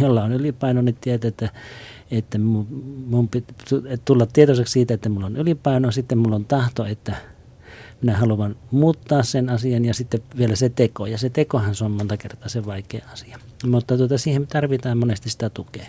jolla 0.00 0.24
on 0.24 0.32
ylipaino, 0.32 0.82
niin 0.82 0.96
tietää, 1.00 1.28
että 1.28 1.48
että 2.10 2.38
mun, 2.38 3.28
pitää 3.28 3.56
tulla 4.04 4.26
tietoiseksi 4.26 4.72
siitä, 4.72 4.94
että 4.94 5.08
mulla 5.08 5.26
on 5.26 5.36
ylipaino, 5.36 5.90
sitten 5.90 6.18
mulla 6.18 6.36
on 6.36 6.44
tahto, 6.44 6.84
että 6.84 7.16
minä 8.02 8.16
haluan 8.16 8.56
muuttaa 8.70 9.22
sen 9.22 9.48
asian 9.48 9.84
ja 9.84 9.94
sitten 9.94 10.20
vielä 10.38 10.56
se 10.56 10.68
teko. 10.68 11.06
Ja 11.06 11.18
se 11.18 11.30
tekohan 11.30 11.74
se 11.74 11.84
on 11.84 11.90
monta 11.90 12.16
kertaa 12.16 12.48
se 12.48 12.66
vaikea 12.66 13.06
asia. 13.12 13.38
Mutta 13.66 13.96
tuota, 13.96 14.18
siihen 14.18 14.46
tarvitaan 14.46 14.98
monesti 14.98 15.30
sitä 15.30 15.50
tukea. 15.50 15.86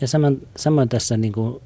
Ja 0.00 0.08
samoin, 0.08 0.48
samoin 0.56 0.88
tässä 0.88 1.16
niin 1.16 1.32
kuin, 1.32 1.62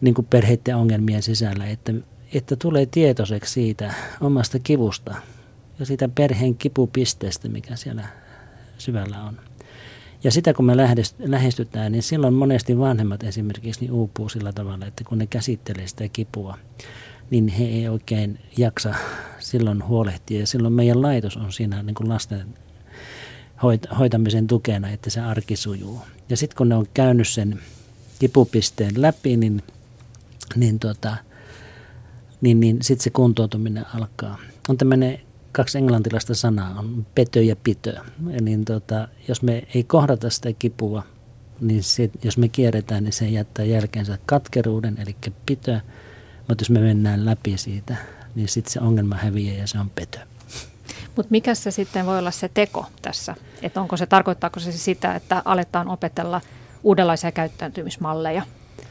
niin 0.00 0.14
kuin 0.14 0.26
perheiden 0.30 0.76
ongelmien 0.76 1.22
sisällä, 1.22 1.66
että, 1.66 1.92
että 2.34 2.56
tulee 2.56 2.86
tietoiseksi 2.86 3.52
siitä 3.52 3.94
omasta 4.20 4.58
kivusta 4.58 5.14
ja 5.78 5.86
siitä 5.86 6.08
perheen 6.08 6.54
kipupisteestä, 6.54 7.48
mikä 7.48 7.76
siellä 7.76 8.08
syvällä 8.78 9.22
on. 9.22 9.40
Ja 10.24 10.30
sitä 10.30 10.54
kun 10.54 10.64
me 10.64 10.76
lähestytään, 11.18 11.92
niin 11.92 12.02
silloin 12.02 12.34
monesti 12.34 12.78
vanhemmat 12.78 13.22
esimerkiksi 13.22 13.80
niin 13.80 13.92
uupuu 13.92 14.28
sillä 14.28 14.52
tavalla, 14.52 14.86
että 14.86 15.04
kun 15.04 15.18
ne 15.18 15.26
käsittelee 15.26 15.86
sitä 15.86 16.08
kipua, 16.08 16.58
niin 17.30 17.48
he 17.48 17.64
ei 17.64 17.88
oikein 17.88 18.38
jaksa 18.56 18.94
silloin 19.38 19.86
huolehtia. 19.86 20.40
Ja 20.40 20.46
silloin 20.46 20.74
meidän 20.74 21.02
laitos 21.02 21.36
on 21.36 21.52
siinä 21.52 21.82
niin 21.82 21.94
kuin 21.94 22.08
lasten 22.08 22.46
hoitamisen 23.98 24.46
tukena, 24.46 24.90
että 24.90 25.10
se 25.10 25.20
arki 25.20 25.56
sujuu. 25.56 26.00
Ja 26.28 26.36
sitten 26.36 26.56
kun 26.56 26.68
ne 26.68 26.74
on 26.74 26.86
käynyt 26.94 27.28
sen 27.28 27.60
kipupisteen 28.18 29.02
läpi, 29.02 29.36
niin, 29.36 29.62
niin, 30.56 30.78
tota, 30.78 31.16
niin, 32.40 32.60
niin 32.60 32.78
sitten 32.82 33.04
se 33.04 33.10
kuntoutuminen 33.10 33.84
alkaa. 33.94 34.38
On 34.68 34.76
tämmöinen 34.76 35.20
kaksi 35.52 35.78
englantilaista 35.78 36.34
sanaa 36.34 36.78
on 36.78 37.06
petö 37.14 37.42
ja 37.42 37.56
pitö. 37.56 38.00
Niin 38.40 38.64
tota, 38.64 39.08
jos 39.28 39.42
me 39.42 39.66
ei 39.74 39.84
kohdata 39.84 40.30
sitä 40.30 40.52
kipua, 40.52 41.02
niin 41.60 41.82
se, 41.82 42.10
jos 42.24 42.38
me 42.38 42.48
kierretään, 42.48 43.04
niin 43.04 43.12
se 43.12 43.28
jättää 43.28 43.64
jälkeensä 43.64 44.18
katkeruuden, 44.26 44.98
eli 44.98 45.16
pitö. 45.46 45.80
Mutta 46.48 46.62
jos 46.62 46.70
me 46.70 46.80
mennään 46.80 47.26
läpi 47.26 47.58
siitä, 47.58 47.96
niin 48.34 48.48
sitten 48.48 48.72
se 48.72 48.80
ongelma 48.80 49.16
häviää 49.16 49.56
ja 49.56 49.66
se 49.66 49.78
on 49.78 49.90
petö. 49.90 50.18
Mutta 51.16 51.30
mikä 51.30 51.54
se 51.54 51.70
sitten 51.70 52.06
voi 52.06 52.18
olla 52.18 52.30
se 52.30 52.50
teko 52.54 52.86
tässä? 53.02 53.34
Että 53.62 53.80
onko 53.80 53.96
se, 53.96 54.06
tarkoittaako 54.06 54.60
se 54.60 54.72
sitä, 54.72 55.14
että 55.14 55.42
aletaan 55.44 55.88
opetella 55.88 56.40
uudenlaisia 56.82 57.32
käyttäytymismalleja? 57.32 58.42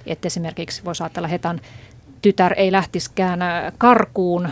Että 0.05 0.27
esimerkiksi 0.27 0.85
voisi 0.85 1.03
ajatella, 1.03 1.27
hetan 1.27 1.61
tytär 2.21 2.53
ei 2.57 2.71
lähtiskään 2.71 3.39
karkuun, 3.77 4.49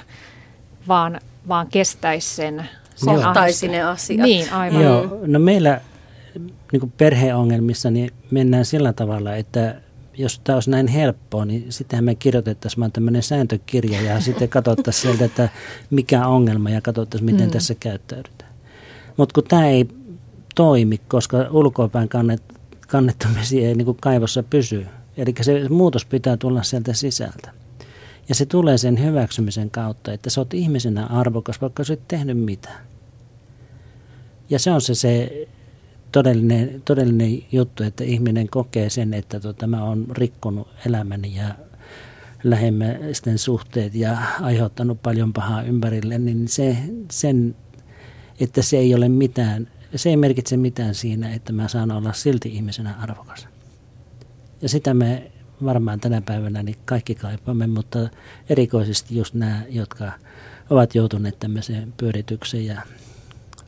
vaan 0.89 1.19
vaan 1.47 1.67
kestäisi 1.67 2.35
sen. 2.35 2.69
sen 2.95 3.27
Ottaisi 3.27 3.67
ne 3.67 3.81
asiat. 3.81 4.21
Niin, 4.21 4.53
aivan. 4.53 4.83
Joo, 4.83 5.19
no 5.25 5.39
meillä 5.39 5.81
niin 6.71 6.79
kuin 6.79 6.93
perheongelmissa 6.97 7.91
niin 7.91 8.11
mennään 8.31 8.65
sillä 8.65 8.93
tavalla, 8.93 9.35
että 9.35 9.81
jos 10.17 10.41
tämä 10.43 10.55
olisi 10.55 10.69
näin 10.69 10.87
helppoa, 10.87 11.45
niin 11.45 11.65
sittenhän 11.69 12.03
me 12.03 12.15
kirjoitettaisiin 12.15 12.79
vaan 12.79 12.91
tämmöinen 12.91 13.23
sääntökirja 13.23 14.01
ja 14.01 14.21
sitten 14.21 14.49
katsottaisiin 14.49 15.01
sieltä, 15.01 15.25
että 15.25 15.49
mikä 15.89 16.27
on 16.27 16.35
ongelma 16.35 16.69
ja 16.69 16.81
katsottaisiin, 16.81 17.31
miten 17.31 17.47
mm. 17.47 17.51
tässä 17.51 17.75
käyttäydytään. 17.75 18.51
Mutta 19.17 19.33
kun 19.33 19.43
tämä 19.43 19.67
ei 19.67 19.87
toimi, 20.55 20.97
koska 20.97 21.37
ulkoapäin 21.51 22.09
kannet, 22.09 22.43
kannettomisia 22.87 23.67
ei 23.67 23.75
niin 23.75 23.85
kuin 23.85 23.97
kaivossa 24.01 24.43
pysy. 24.43 24.85
Eli 25.17 25.33
se 25.41 25.69
muutos 25.69 26.05
pitää 26.05 26.37
tulla 26.37 26.63
sieltä 26.63 26.93
sisältä. 26.93 27.51
Ja 28.29 28.35
se 28.35 28.45
tulee 28.45 28.77
sen 28.77 29.03
hyväksymisen 29.03 29.71
kautta, 29.71 30.13
että 30.13 30.29
sä 30.29 30.41
oot 30.41 30.53
ihmisenä 30.53 31.05
arvokas, 31.05 31.61
vaikka 31.61 31.83
sä 31.83 31.93
et 31.93 32.07
tehnyt 32.07 32.37
mitään. 32.37 32.85
Ja 34.49 34.59
se 34.59 34.71
on 34.71 34.81
se, 34.81 34.95
se 34.95 35.47
todellinen, 36.11 36.81
todellinen 36.85 37.43
juttu, 37.51 37.83
että 37.83 38.03
ihminen 38.03 38.49
kokee 38.49 38.89
sen, 38.89 39.13
että 39.13 39.39
tota, 39.39 39.67
mä 39.67 39.83
oon 39.83 40.05
rikkonut 40.11 40.67
elämäni 40.85 41.35
ja 41.35 41.55
lähemmäisten 42.43 43.37
suhteet 43.37 43.95
ja 43.95 44.17
aiheuttanut 44.41 45.01
paljon 45.01 45.33
pahaa 45.33 45.63
ympärille, 45.63 46.17
niin 46.17 46.47
se, 46.47 46.77
sen, 47.11 47.55
että 48.39 48.61
se 48.61 48.77
ei 48.77 48.95
ole 48.95 49.09
mitään, 49.09 49.67
se 49.95 50.09
ei 50.09 50.17
merkitse 50.17 50.57
mitään 50.57 50.95
siinä, 50.95 51.33
että 51.33 51.53
mä 51.53 51.67
saan 51.67 51.91
olla 51.91 52.13
silti 52.13 52.49
ihmisenä 52.49 52.95
arvokas. 53.01 53.47
Ja 54.61 54.69
sitä 54.69 54.93
me 54.93 55.31
varmaan 55.65 55.99
tänä 55.99 56.21
päivänä 56.21 56.63
niin 56.63 56.77
kaikki 56.85 57.15
kaipaamme, 57.15 57.67
mutta 57.67 57.99
erikoisesti 58.49 59.17
just 59.17 59.33
nämä, 59.33 59.61
jotka 59.69 60.11
ovat 60.69 60.95
joutuneet 60.95 61.39
tämmöiseen 61.39 61.93
pyöritykseen 61.97 62.65
ja, 62.65 62.81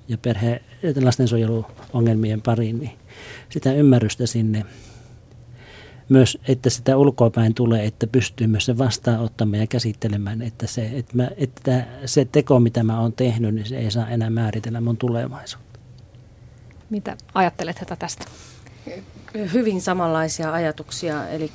ja 0.07 0.17
perhe- 0.17 0.61
lastensuojeluongelmien 1.03 2.41
pariin, 2.41 2.79
niin 2.79 2.91
sitä 3.49 3.73
ymmärrystä 3.73 4.25
sinne 4.27 4.65
myös, 6.09 6.37
että 6.47 6.69
sitä 6.69 6.97
ulkoapäin 6.97 7.53
tulee, 7.53 7.85
että 7.85 8.07
pystyy 8.07 8.47
myös 8.47 8.65
se 8.65 8.77
vastaanottamaan 8.77 9.59
ja 9.59 9.67
käsittelemään, 9.67 10.41
että 10.41 10.67
se, 10.67 10.91
että, 10.93 11.15
mä, 11.15 11.29
että 11.37 11.85
se 12.05 12.25
teko, 12.25 12.59
mitä 12.59 12.83
mä 12.83 12.99
oon 12.99 13.13
tehnyt, 13.13 13.55
niin 13.55 13.65
se 13.65 13.77
ei 13.77 13.91
saa 13.91 14.09
enää 14.09 14.29
määritellä 14.29 14.81
mun 14.81 14.97
tulevaisuutta. 14.97 15.79
Mitä 16.89 17.17
ajattelet 17.33 17.81
että 17.81 17.95
tästä? 17.95 18.25
Hyvin 19.53 19.81
samanlaisia 19.81 20.53
ajatuksia, 20.53 21.27
eli 21.27 21.51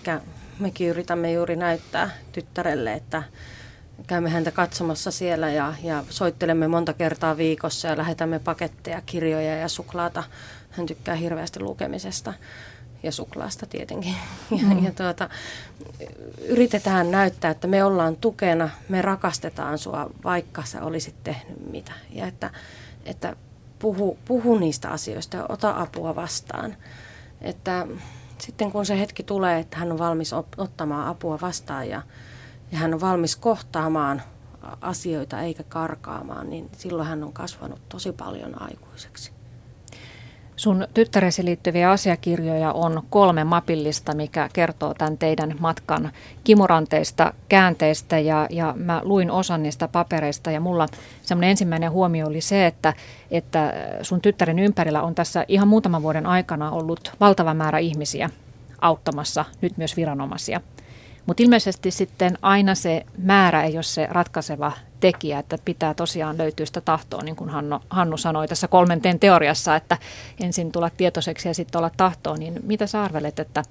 mekin 0.59 0.89
yritämme 0.89 1.33
juuri 1.33 1.57
näyttää 1.57 2.11
tyttärelle, 2.33 2.93
että 2.93 3.23
käymme 4.07 4.31
häntä 4.31 4.51
katsomassa 4.51 5.11
siellä 5.11 5.51
ja, 5.51 5.75
ja 5.83 6.05
soittelemme 6.11 6.69
monta 6.69 6.93
kertaa 6.93 7.37
viikossa 7.37 7.89
ja 7.89 7.97
lähetämme 7.97 8.39
paketteja, 8.39 9.03
kirjoja 9.07 9.57
ja 9.57 9.69
suklaata. 9.69 10.25
Hän 10.71 10.87
tykkää 10.87 11.15
hirveästi 11.15 11.61
lukemisesta 11.61 12.33
ja 13.03 13.13
suklaasta 13.13 13.67
tietenkin. 13.67 14.15
Mm. 14.51 14.59
Ja, 14.81 14.85
ja 14.85 14.93
tuota, 14.93 15.29
yritetään 16.49 17.11
näyttää, 17.11 17.51
että 17.51 17.67
me 17.67 17.85
ollaan 17.85 18.17
tukena, 18.17 18.71
me 18.89 19.03
rakastetaan 19.03 19.79
sua, 19.79 20.11
vaikka 20.25 20.63
sä 20.65 20.83
olisit 20.83 21.15
tehnyt 21.25 21.71
mitä. 21.71 21.93
Ja 22.11 22.27
että, 22.27 22.51
että 23.05 23.37
puhu, 23.79 24.19
puhu 24.25 24.59
niistä 24.59 24.89
asioista 24.91 25.37
ja 25.37 25.47
ota 25.49 25.81
apua 25.81 26.17
vastaan. 26.17 26.77
Että 27.41 27.87
sitten 28.39 28.73
kun 28.73 28.87
se 28.87 29.01
hetki 29.01 29.23
tulee, 29.23 29.59
että 29.59 29.77
hän 29.77 29.93
on 29.93 29.99
valmis 29.99 30.33
ottamaan 30.57 31.07
apua 31.07 31.39
vastaan 31.43 31.89
ja, 31.89 32.03
ja 32.73 32.79
hän 32.79 32.95
on 32.95 33.01
valmis 33.01 33.37
kohtaamaan 33.37 34.23
asioita 34.81 35.41
eikä 35.41 35.63
karkaamaan, 35.63 36.51
niin 36.51 36.71
silloin 36.77 37.09
hän 37.09 37.25
on 37.25 37.33
kasvanut 37.33 37.89
tosi 37.89 38.13
paljon 38.13 38.63
aikuiseksi. 38.63 39.36
Sun 40.57 40.89
tyttäresi 40.95 41.45
liittyviä 41.45 41.91
asiakirjoja 41.91 42.73
on 42.73 43.03
kolme 43.11 43.45
mapillista, 43.45 44.15
mikä 44.15 44.49
kertoo 44.53 44.95
tämän 44.95 45.19
teidän 45.19 45.57
matkan 45.59 46.11
kimuranteista, 46.45 47.33
käänteistä 47.49 48.19
ja, 48.19 48.47
ja 48.51 48.75
mä 48.77 49.01
luin 49.05 49.31
osan 49.31 49.63
niistä 49.63 49.89
papereista 49.89 50.51
ja 50.51 50.61
mulla 50.61 50.89
semmoinen 51.23 51.51
ensimmäinen 51.51 51.91
huomio 51.91 52.27
oli 52.27 52.41
se, 52.41 52.67
että, 52.67 52.95
että 53.31 53.73
sun 54.03 54.21
tyttären 54.21 54.59
ympärillä 54.59 55.03
on 55.03 55.15
tässä 55.15 55.45
ihan 55.49 55.69
muutaman 55.69 56.03
vuoden 56.03 56.27
aikana 56.27 56.71
ollut 56.71 57.13
valtava 57.21 57.55
määrä 57.55 57.79
ihmisiä 57.79 58.31
auttamassa, 58.81 59.45
nyt 59.61 59.77
myös 59.77 59.97
viranomaisia. 59.97 60.61
Mutta 61.27 61.43
ilmeisesti 61.43 61.91
sitten 61.91 62.39
aina 62.43 62.75
se 62.75 63.07
määrä 63.19 63.63
ei 63.65 63.75
ole 63.75 63.83
se 63.83 64.07
ratkaiseva 64.11 64.73
tekijä, 65.01 65.39
että 65.39 65.59
pitää 65.65 65.95
tosiaan 65.95 66.39
löytyä 66.39 66.67
sitä 66.67 66.81
tahtoa, 66.81 67.23
niin 67.23 67.37
kuin 67.37 67.51
Hannu, 67.51 67.81
Hannu 67.91 68.17
sanoi 68.17 68.49
tässä 68.49 68.69
kolmenteen 68.69 69.19
teoriassa, 69.19 69.77
että 69.77 69.99
ensin 70.41 70.73
tulla 70.73 70.91
tietoiseksi 70.91 71.49
ja 71.49 71.55
sitten 71.55 71.79
olla 71.79 71.91
tahtoa, 71.97 72.37
niin 72.37 72.61
mitä 72.63 72.87
sä 72.87 73.03
arvelet, 73.03 73.39
että 73.39 73.63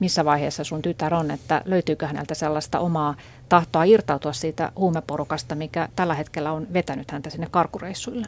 missä 0.00 0.24
vaiheessa 0.24 0.64
sun 0.64 0.82
tytär 0.82 1.14
on, 1.14 1.30
että 1.30 1.62
löytyykö 1.64 2.06
häneltä 2.06 2.34
sellaista 2.34 2.78
omaa 2.78 3.14
tahtoa 3.48 3.84
irtautua 3.84 4.32
siitä 4.32 4.72
huumeporukasta, 4.76 5.54
mikä 5.54 5.88
tällä 5.96 6.14
hetkellä 6.14 6.52
on 6.52 6.66
vetänyt 6.72 7.10
häntä 7.10 7.30
sinne 7.30 7.48
karkureissuille? 7.50 8.26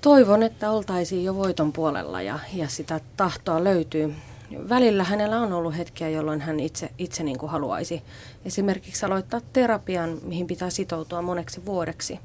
Toivon, 0.00 0.42
että 0.42 0.70
oltaisiin 0.70 1.24
jo 1.24 1.34
voiton 1.34 1.72
puolella 1.72 2.22
ja, 2.22 2.38
ja 2.54 2.68
sitä 2.68 3.00
tahtoa 3.16 3.64
löytyy 3.64 4.14
välillä 4.68 5.04
hänellä 5.04 5.40
on 5.40 5.52
ollut 5.52 5.76
hetkiä, 5.76 6.08
jolloin 6.08 6.40
hän 6.40 6.60
itse, 6.60 6.90
itse 6.98 7.22
niin 7.22 7.38
kuin 7.38 7.52
haluaisi 7.52 8.02
esimerkiksi 8.44 9.06
aloittaa 9.06 9.40
terapian, 9.52 10.18
mihin 10.22 10.46
pitää 10.46 10.70
sitoutua 10.70 11.22
moneksi 11.22 11.66
vuodeksi. 11.66 12.20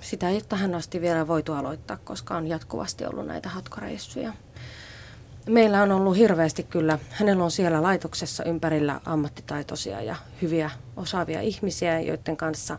Sitä 0.00 0.28
ei 0.28 0.42
tähän 0.48 0.74
asti 0.74 1.00
vielä 1.00 1.28
voitu 1.28 1.52
aloittaa, 1.52 1.98
koska 2.04 2.36
on 2.36 2.46
jatkuvasti 2.46 3.04
ollut 3.04 3.26
näitä 3.26 3.48
hatkoreissuja. 3.48 4.32
Meillä 5.46 5.82
on 5.82 5.92
ollut 5.92 6.16
hirveästi 6.16 6.62
kyllä, 6.62 6.98
hänellä 7.10 7.44
on 7.44 7.50
siellä 7.50 7.82
laitoksessa 7.82 8.44
ympärillä 8.44 9.00
ammattitaitoisia 9.04 10.02
ja 10.02 10.16
hyviä 10.42 10.70
osaavia 10.96 11.40
ihmisiä, 11.40 12.00
joiden 12.00 12.36
kanssa 12.36 12.78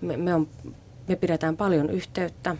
me, 0.00 0.16
me, 0.16 0.34
on, 0.34 0.48
me 1.08 1.16
pidetään 1.16 1.56
paljon 1.56 1.90
yhteyttä. 1.90 2.56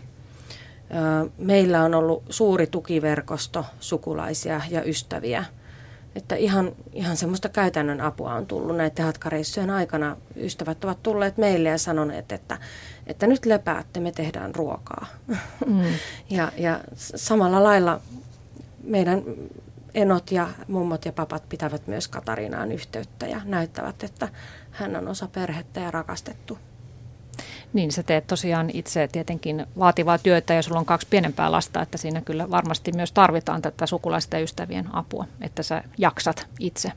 Meillä 1.37 1.83
on 1.83 1.95
ollut 1.95 2.23
suuri 2.29 2.67
tukiverkosto 2.67 3.65
sukulaisia 3.79 4.61
ja 4.69 4.83
ystäviä. 4.83 5.45
Että 6.15 6.35
ihan, 6.35 6.71
ihan 6.93 7.17
semmoista 7.17 7.49
käytännön 7.49 8.01
apua 8.01 8.33
on 8.33 8.45
tullut 8.45 8.77
näiden 8.77 9.05
hatkareissujen 9.05 9.69
aikana. 9.69 10.17
Ystävät 10.35 10.83
ovat 10.83 11.03
tulleet 11.03 11.37
meille 11.37 11.69
ja 11.69 11.77
sanoneet, 11.77 12.31
että, 12.31 12.57
että 13.07 13.27
nyt 13.27 13.45
lepäätte, 13.45 13.99
me 13.99 14.11
tehdään 14.11 14.55
ruokaa. 14.55 15.05
Mm. 15.65 15.83
ja, 16.29 16.51
ja 16.57 16.79
samalla 16.95 17.63
lailla 17.63 18.01
meidän 18.83 19.23
enot 19.93 20.31
ja 20.31 20.49
mummot 20.67 21.05
ja 21.05 21.13
papat 21.13 21.49
pitävät 21.49 21.87
myös 21.87 22.07
Katarinaan 22.07 22.71
yhteyttä 22.71 23.27
ja 23.27 23.41
näyttävät, 23.45 24.03
että 24.03 24.29
hän 24.71 24.95
on 24.95 25.07
osa 25.07 25.27
perhettä 25.27 25.79
ja 25.79 25.91
rakastettu. 25.91 26.57
Niin, 27.73 27.91
sä 27.91 28.03
teet 28.03 28.27
tosiaan 28.27 28.69
itse 28.73 29.07
tietenkin 29.11 29.65
vaativaa 29.79 30.17
työtä 30.17 30.53
ja 30.53 30.61
sulla 30.61 30.79
on 30.79 30.85
kaksi 30.85 31.07
pienempää 31.09 31.51
lasta, 31.51 31.81
että 31.81 31.97
siinä 31.97 32.21
kyllä 32.21 32.49
varmasti 32.51 32.91
myös 32.91 33.11
tarvitaan 33.11 33.61
tätä 33.61 33.85
sukulaisten 33.85 34.37
ja 34.37 34.43
ystävien 34.43 34.95
apua, 34.95 35.25
että 35.41 35.63
sä 35.63 35.83
jaksat 35.97 36.47
itse. 36.59 36.91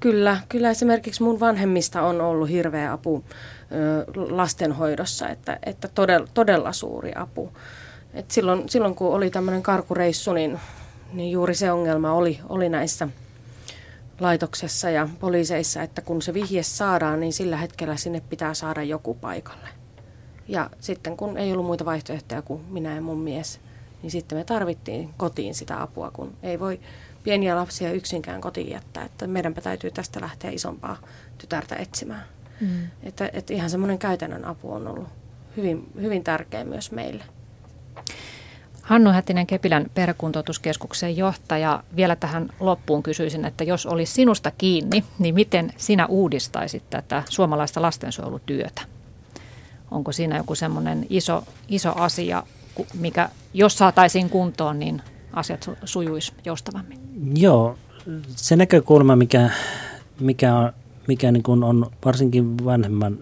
Kyllä, 0.00 0.40
kyllä 0.48 0.70
esimerkiksi 0.70 1.22
mun 1.22 1.40
vanhemmista 1.40 2.02
on 2.02 2.20
ollut 2.20 2.48
hirveä 2.48 2.92
apu 2.92 3.24
lastenhoidossa, 4.30 5.28
että, 5.28 5.58
että 5.66 5.88
todella, 5.88 6.28
todella 6.34 6.72
suuri 6.72 7.12
apu. 7.16 7.52
Et 8.14 8.30
silloin, 8.30 8.68
silloin 8.68 8.94
kun 8.94 9.14
oli 9.14 9.30
tämmöinen 9.30 9.62
karkureissu, 9.62 10.32
niin, 10.32 10.60
niin 11.12 11.32
juuri 11.32 11.54
se 11.54 11.72
ongelma 11.72 12.12
oli, 12.12 12.40
oli 12.48 12.68
näissä 12.68 13.08
laitoksessa 14.20 14.90
ja 14.90 15.08
poliiseissa, 15.20 15.82
että 15.82 16.00
kun 16.00 16.22
se 16.22 16.34
vihje 16.34 16.62
saadaan, 16.62 17.20
niin 17.20 17.32
sillä 17.32 17.56
hetkellä 17.56 17.96
sinne 17.96 18.20
pitää 18.20 18.54
saada 18.54 18.82
joku 18.82 19.14
paikalle. 19.14 19.68
Ja 20.48 20.70
sitten 20.80 21.16
kun 21.16 21.36
ei 21.38 21.52
ollut 21.52 21.66
muita 21.66 21.84
vaihtoehtoja 21.84 22.42
kuin 22.42 22.64
minä 22.70 22.94
ja 22.94 23.00
mun 23.00 23.18
mies, 23.18 23.60
niin 24.02 24.10
sitten 24.10 24.38
me 24.38 24.44
tarvittiin 24.44 25.14
kotiin 25.16 25.54
sitä 25.54 25.82
apua, 25.82 26.10
kun 26.10 26.32
ei 26.42 26.60
voi 26.60 26.80
pieniä 27.22 27.56
lapsia 27.56 27.92
yksinkään 27.92 28.40
kotiin 28.40 28.70
jättää. 28.70 29.04
Että 29.04 29.26
meidänpä 29.26 29.60
täytyy 29.60 29.90
tästä 29.90 30.20
lähteä 30.20 30.50
isompaa 30.50 30.96
tytärtä 31.38 31.76
etsimään. 31.76 32.24
Mm. 32.60 32.88
Että, 33.02 33.30
että 33.32 33.54
ihan 33.54 33.70
semmoinen 33.70 33.98
käytännön 33.98 34.44
apu 34.44 34.72
on 34.72 34.88
ollut 34.88 35.08
hyvin, 35.56 35.92
hyvin 36.00 36.24
tärkeä 36.24 36.64
myös 36.64 36.92
meille. 36.92 37.24
Hannu 38.82 39.10
Hätinen 39.10 39.46
Kepilän 39.46 39.86
perhekuntoutuskeskuksen 39.94 41.16
johtaja. 41.16 41.82
Vielä 41.96 42.16
tähän 42.16 42.50
loppuun 42.60 43.02
kysyisin, 43.02 43.44
että 43.44 43.64
jos 43.64 43.86
olisi 43.86 44.12
sinusta 44.12 44.50
kiinni, 44.58 45.04
niin 45.18 45.34
miten 45.34 45.72
sinä 45.76 46.06
uudistaisit 46.06 46.90
tätä 46.90 47.22
suomalaista 47.28 47.82
lastensuojelutyötä? 47.82 48.82
Onko 49.94 50.12
siinä 50.12 50.36
joku 50.36 50.54
semmoinen 50.54 51.06
iso, 51.10 51.44
iso 51.68 51.92
asia, 51.96 52.42
mikä 52.94 53.28
jos 53.54 53.78
saataisiin 53.78 54.30
kuntoon, 54.30 54.78
niin 54.78 55.02
asiat 55.32 55.70
sujuisi 55.84 56.32
joustavammin? 56.44 56.98
Joo, 57.36 57.78
se 58.26 58.56
näkökulma, 58.56 59.16
mikä, 59.16 59.50
mikä, 60.20 60.56
on, 60.56 60.72
mikä 61.08 61.32
niin 61.32 61.42
kuin 61.42 61.64
on 61.64 61.90
varsinkin 62.04 62.64
vanhemman, 62.64 63.18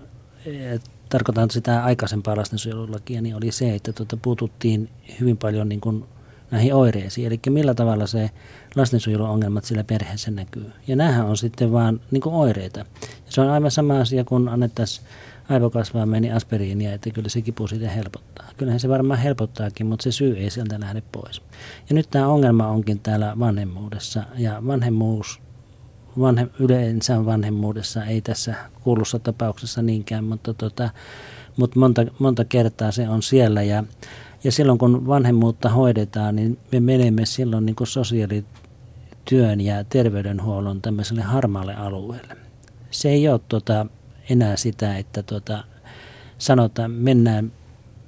tarkoitan 1.08 1.50
sitä 1.50 1.84
aikaisempaa 1.84 2.36
lastensuojelulakia, 2.36 3.22
niin 3.22 3.36
oli 3.36 3.52
se, 3.52 3.74
että 3.74 3.92
tuota, 3.92 4.16
puututtiin 4.16 4.88
hyvin 5.20 5.36
paljon 5.36 5.68
niin 5.68 5.80
kuin 5.80 6.04
näihin 6.50 6.74
oireisiin. 6.74 7.26
Eli 7.26 7.40
millä 7.48 7.74
tavalla 7.74 8.06
se 8.06 8.30
lastensuojeluongelmat 8.76 9.64
sillä 9.64 9.84
perheessä 9.84 10.30
näkyy. 10.30 10.72
Ja 10.86 10.96
näähän 10.96 11.26
on 11.26 11.36
sitten 11.36 11.72
vaan 11.72 12.00
niin 12.10 12.20
kuin 12.20 12.34
oireita. 12.34 12.78
Ja 12.78 12.86
se 13.28 13.40
on 13.40 13.50
aivan 13.50 13.70
sama 13.70 14.00
asia, 14.00 14.24
kun 14.24 14.48
annettaisiin 14.48 15.06
aivokasvaa 15.52 16.06
meni 16.06 16.32
aspiriinia, 16.32 16.92
että 16.92 17.10
kyllä 17.10 17.28
se 17.28 17.42
kipu 17.42 17.66
siitä 17.66 17.90
helpottaa. 17.90 18.48
Kyllähän 18.56 18.80
se 18.80 18.88
varmaan 18.88 19.20
helpottaakin, 19.20 19.86
mutta 19.86 20.02
se 20.02 20.12
syy 20.12 20.36
ei 20.36 20.50
sieltä 20.50 20.80
lähde 20.80 21.02
pois. 21.12 21.42
Ja 21.88 21.94
nyt 21.94 22.10
tämä 22.10 22.28
ongelma 22.28 22.66
onkin 22.66 23.00
täällä 23.00 23.34
vanhemmuudessa 23.38 24.22
ja 24.38 24.62
vanhemmuus 24.66 25.42
vanhe, 26.20 26.48
yleensä 26.58 27.24
vanhemmuudessa 27.24 28.04
ei 28.04 28.20
tässä 28.20 28.54
kuulussa 28.84 29.18
tapauksessa 29.18 29.82
niinkään, 29.82 30.24
mutta, 30.24 30.54
tota, 30.54 30.90
mutta 31.56 31.78
monta, 31.78 32.04
monta 32.18 32.44
kertaa 32.44 32.92
se 32.92 33.08
on 33.08 33.22
siellä 33.22 33.62
ja, 33.62 33.84
ja 34.44 34.52
silloin 34.52 34.78
kun 34.78 35.06
vanhemmuutta 35.06 35.68
hoidetaan, 35.68 36.36
niin 36.36 36.58
me 36.72 36.80
menemme 36.80 37.26
silloin 37.26 37.66
niin 37.66 37.76
sosiaalityön 37.84 39.60
ja 39.60 39.84
terveydenhuollon 39.84 40.82
tämmöiselle 40.82 41.22
harmaalle 41.22 41.74
alueelle. 41.74 42.36
Se 42.90 43.08
ei 43.08 43.28
ole 43.28 43.40
tota, 43.48 43.86
enää 44.32 44.56
sitä, 44.56 44.96
että 44.96 45.22
tuota, 45.22 45.64
sanotaan, 46.38 46.90
mennään, 46.90 47.52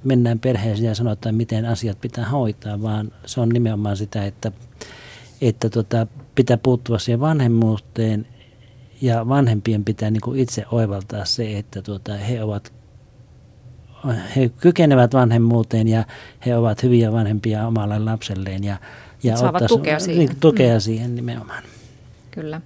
mennään 0.03 0.39
perheeseen 0.39 0.87
ja 0.87 0.95
sanotaan, 0.95 1.35
miten 1.35 1.65
asiat 1.65 2.01
pitää 2.01 2.29
hoitaa, 2.29 2.81
vaan 2.81 3.11
se 3.25 3.41
on 3.41 3.49
nimenomaan 3.49 3.97
sitä, 3.97 4.25
että, 4.25 4.51
että 5.41 5.69
tuota, 5.69 6.07
pitää 6.35 6.57
puuttua 6.57 6.99
siihen 6.99 7.19
vanhemmuuteen 7.19 8.27
ja 9.01 9.27
vanhempien 9.27 9.85
pitää 9.85 10.11
niin 10.11 10.21
kuin 10.21 10.39
itse 10.39 10.65
oivaltaa 10.71 11.25
se, 11.25 11.57
että 11.57 11.81
tuota, 11.81 12.13
he 12.13 12.43
ovat 12.43 12.73
he 14.35 14.49
kykenevät 14.49 15.13
vanhemmuuteen 15.13 15.87
ja 15.87 16.05
he 16.45 16.57
ovat 16.57 16.83
hyviä 16.83 17.11
vanhempia 17.11 17.67
omalle 17.67 17.99
lapselleen. 17.99 18.63
Ja, 18.63 18.77
ja 19.23 19.37
saavat 19.37 19.55
ottais, 19.61 19.69
tukea 19.69 19.99
siihen. 19.99 20.35
Tukea 20.39 20.75
mm. 20.75 20.79
siihen 20.79 21.15
nimenomaan. 21.15 21.63
Kyllä. 22.31 22.61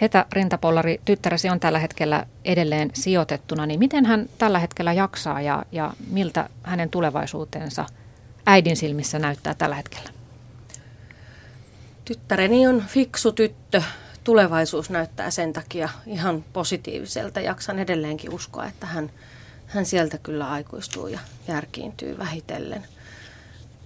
Hetä 0.00 0.26
Rintapollari, 0.32 1.00
tyttäresi 1.04 1.50
on 1.50 1.60
tällä 1.60 1.78
hetkellä 1.78 2.26
edelleen 2.44 2.90
sijoitettuna, 2.94 3.66
niin 3.66 3.78
miten 3.78 4.06
hän 4.06 4.28
tällä 4.38 4.58
hetkellä 4.58 4.92
jaksaa 4.92 5.40
ja, 5.40 5.64
ja 5.72 5.92
miltä 6.10 6.48
hänen 6.62 6.90
tulevaisuutensa 6.90 7.86
äidin 8.46 8.76
silmissä 8.76 9.18
näyttää 9.18 9.54
tällä 9.54 9.74
hetkellä? 9.74 10.10
Tyttäreni 12.04 12.66
on 12.66 12.84
fiksu 12.86 13.32
tyttö. 13.32 13.82
Tulevaisuus 14.24 14.90
näyttää 14.90 15.30
sen 15.30 15.52
takia 15.52 15.88
ihan 16.06 16.44
positiiviselta. 16.52 17.40
Jaksan 17.40 17.78
edelleenkin 17.78 18.34
uskoa, 18.34 18.66
että 18.66 18.86
hän, 18.86 19.10
hän 19.66 19.86
sieltä 19.86 20.18
kyllä 20.18 20.50
aikuistuu 20.50 21.06
ja 21.06 21.18
järkiintyy 21.48 22.18
vähitellen. 22.18 22.84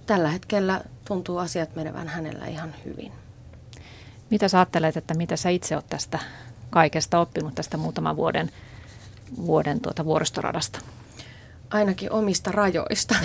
Tällä 0.05 0.29
hetkellä 0.29 0.81
tuntuu 1.05 1.37
asiat 1.37 1.75
menevän 1.75 2.07
hänellä 2.07 2.45
ihan 2.45 2.75
hyvin. 2.85 3.20
Mitä 4.31 4.47
sä 4.47 4.57
ajattelet, 4.57 4.97
että 4.97 5.13
mitä 5.13 5.35
sä 5.35 5.49
itse 5.49 5.75
oot 5.75 5.87
tästä 5.89 6.19
kaikesta 6.69 7.19
oppinut 7.19 7.55
tästä 7.55 7.77
muutaman 7.77 8.15
vuoden, 8.15 8.51
vuoden 9.37 9.81
tuota 9.81 10.05
vuoristoradasta? 10.05 10.79
Ainakin 11.69 12.11
omista 12.11 12.51
rajoista. 12.51 13.15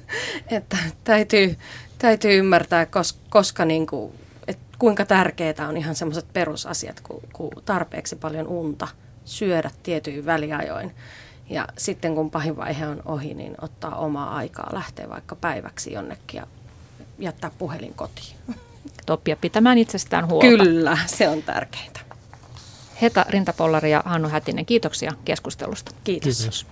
että 0.56 0.76
täytyy, 1.04 1.58
täytyy 1.98 2.38
ymmärtää, 2.38 2.86
koska, 2.86 3.18
koska 3.30 3.64
niin 3.64 3.86
kuin, 3.86 4.12
että 4.46 4.76
kuinka 4.78 5.04
tärkeää 5.04 5.68
on 5.68 5.76
ihan 5.76 5.94
semmoiset 5.94 6.32
perusasiat 6.32 7.00
kuin, 7.00 7.22
kuin 7.32 7.50
tarpeeksi 7.64 8.16
paljon 8.16 8.48
unta, 8.48 8.88
syödä 9.24 9.70
tietyin 9.82 10.26
väliajoin. 10.26 10.94
Ja 11.50 11.68
sitten 11.78 12.14
kun 12.14 12.30
pahin 12.30 12.56
vaihe 12.56 12.86
on 12.86 13.02
ohi, 13.04 13.34
niin 13.34 13.54
ottaa 13.60 13.96
omaa 13.96 14.36
aikaa, 14.36 14.70
lähteä 14.72 15.08
vaikka 15.08 15.36
päiväksi 15.36 15.92
jonnekin 15.92 16.38
ja 16.38 16.46
jättää 17.18 17.50
puhelin 17.58 17.94
kotiin. 17.94 18.36
oppia 19.10 19.36
pitämään 19.36 19.78
itsestään 19.78 20.28
huolta. 20.28 20.46
Kyllä, 20.46 20.98
se 21.06 21.28
on 21.28 21.42
tärkeintä. 21.42 22.00
Heta 23.02 23.26
Rintapollari 23.28 23.90
ja 23.90 24.02
Hannu 24.06 24.28
Hätinen, 24.28 24.66
kiitoksia 24.66 25.12
keskustelusta. 25.24 25.92
Kiitos. 26.04 26.38
Kiitos. 26.38 26.66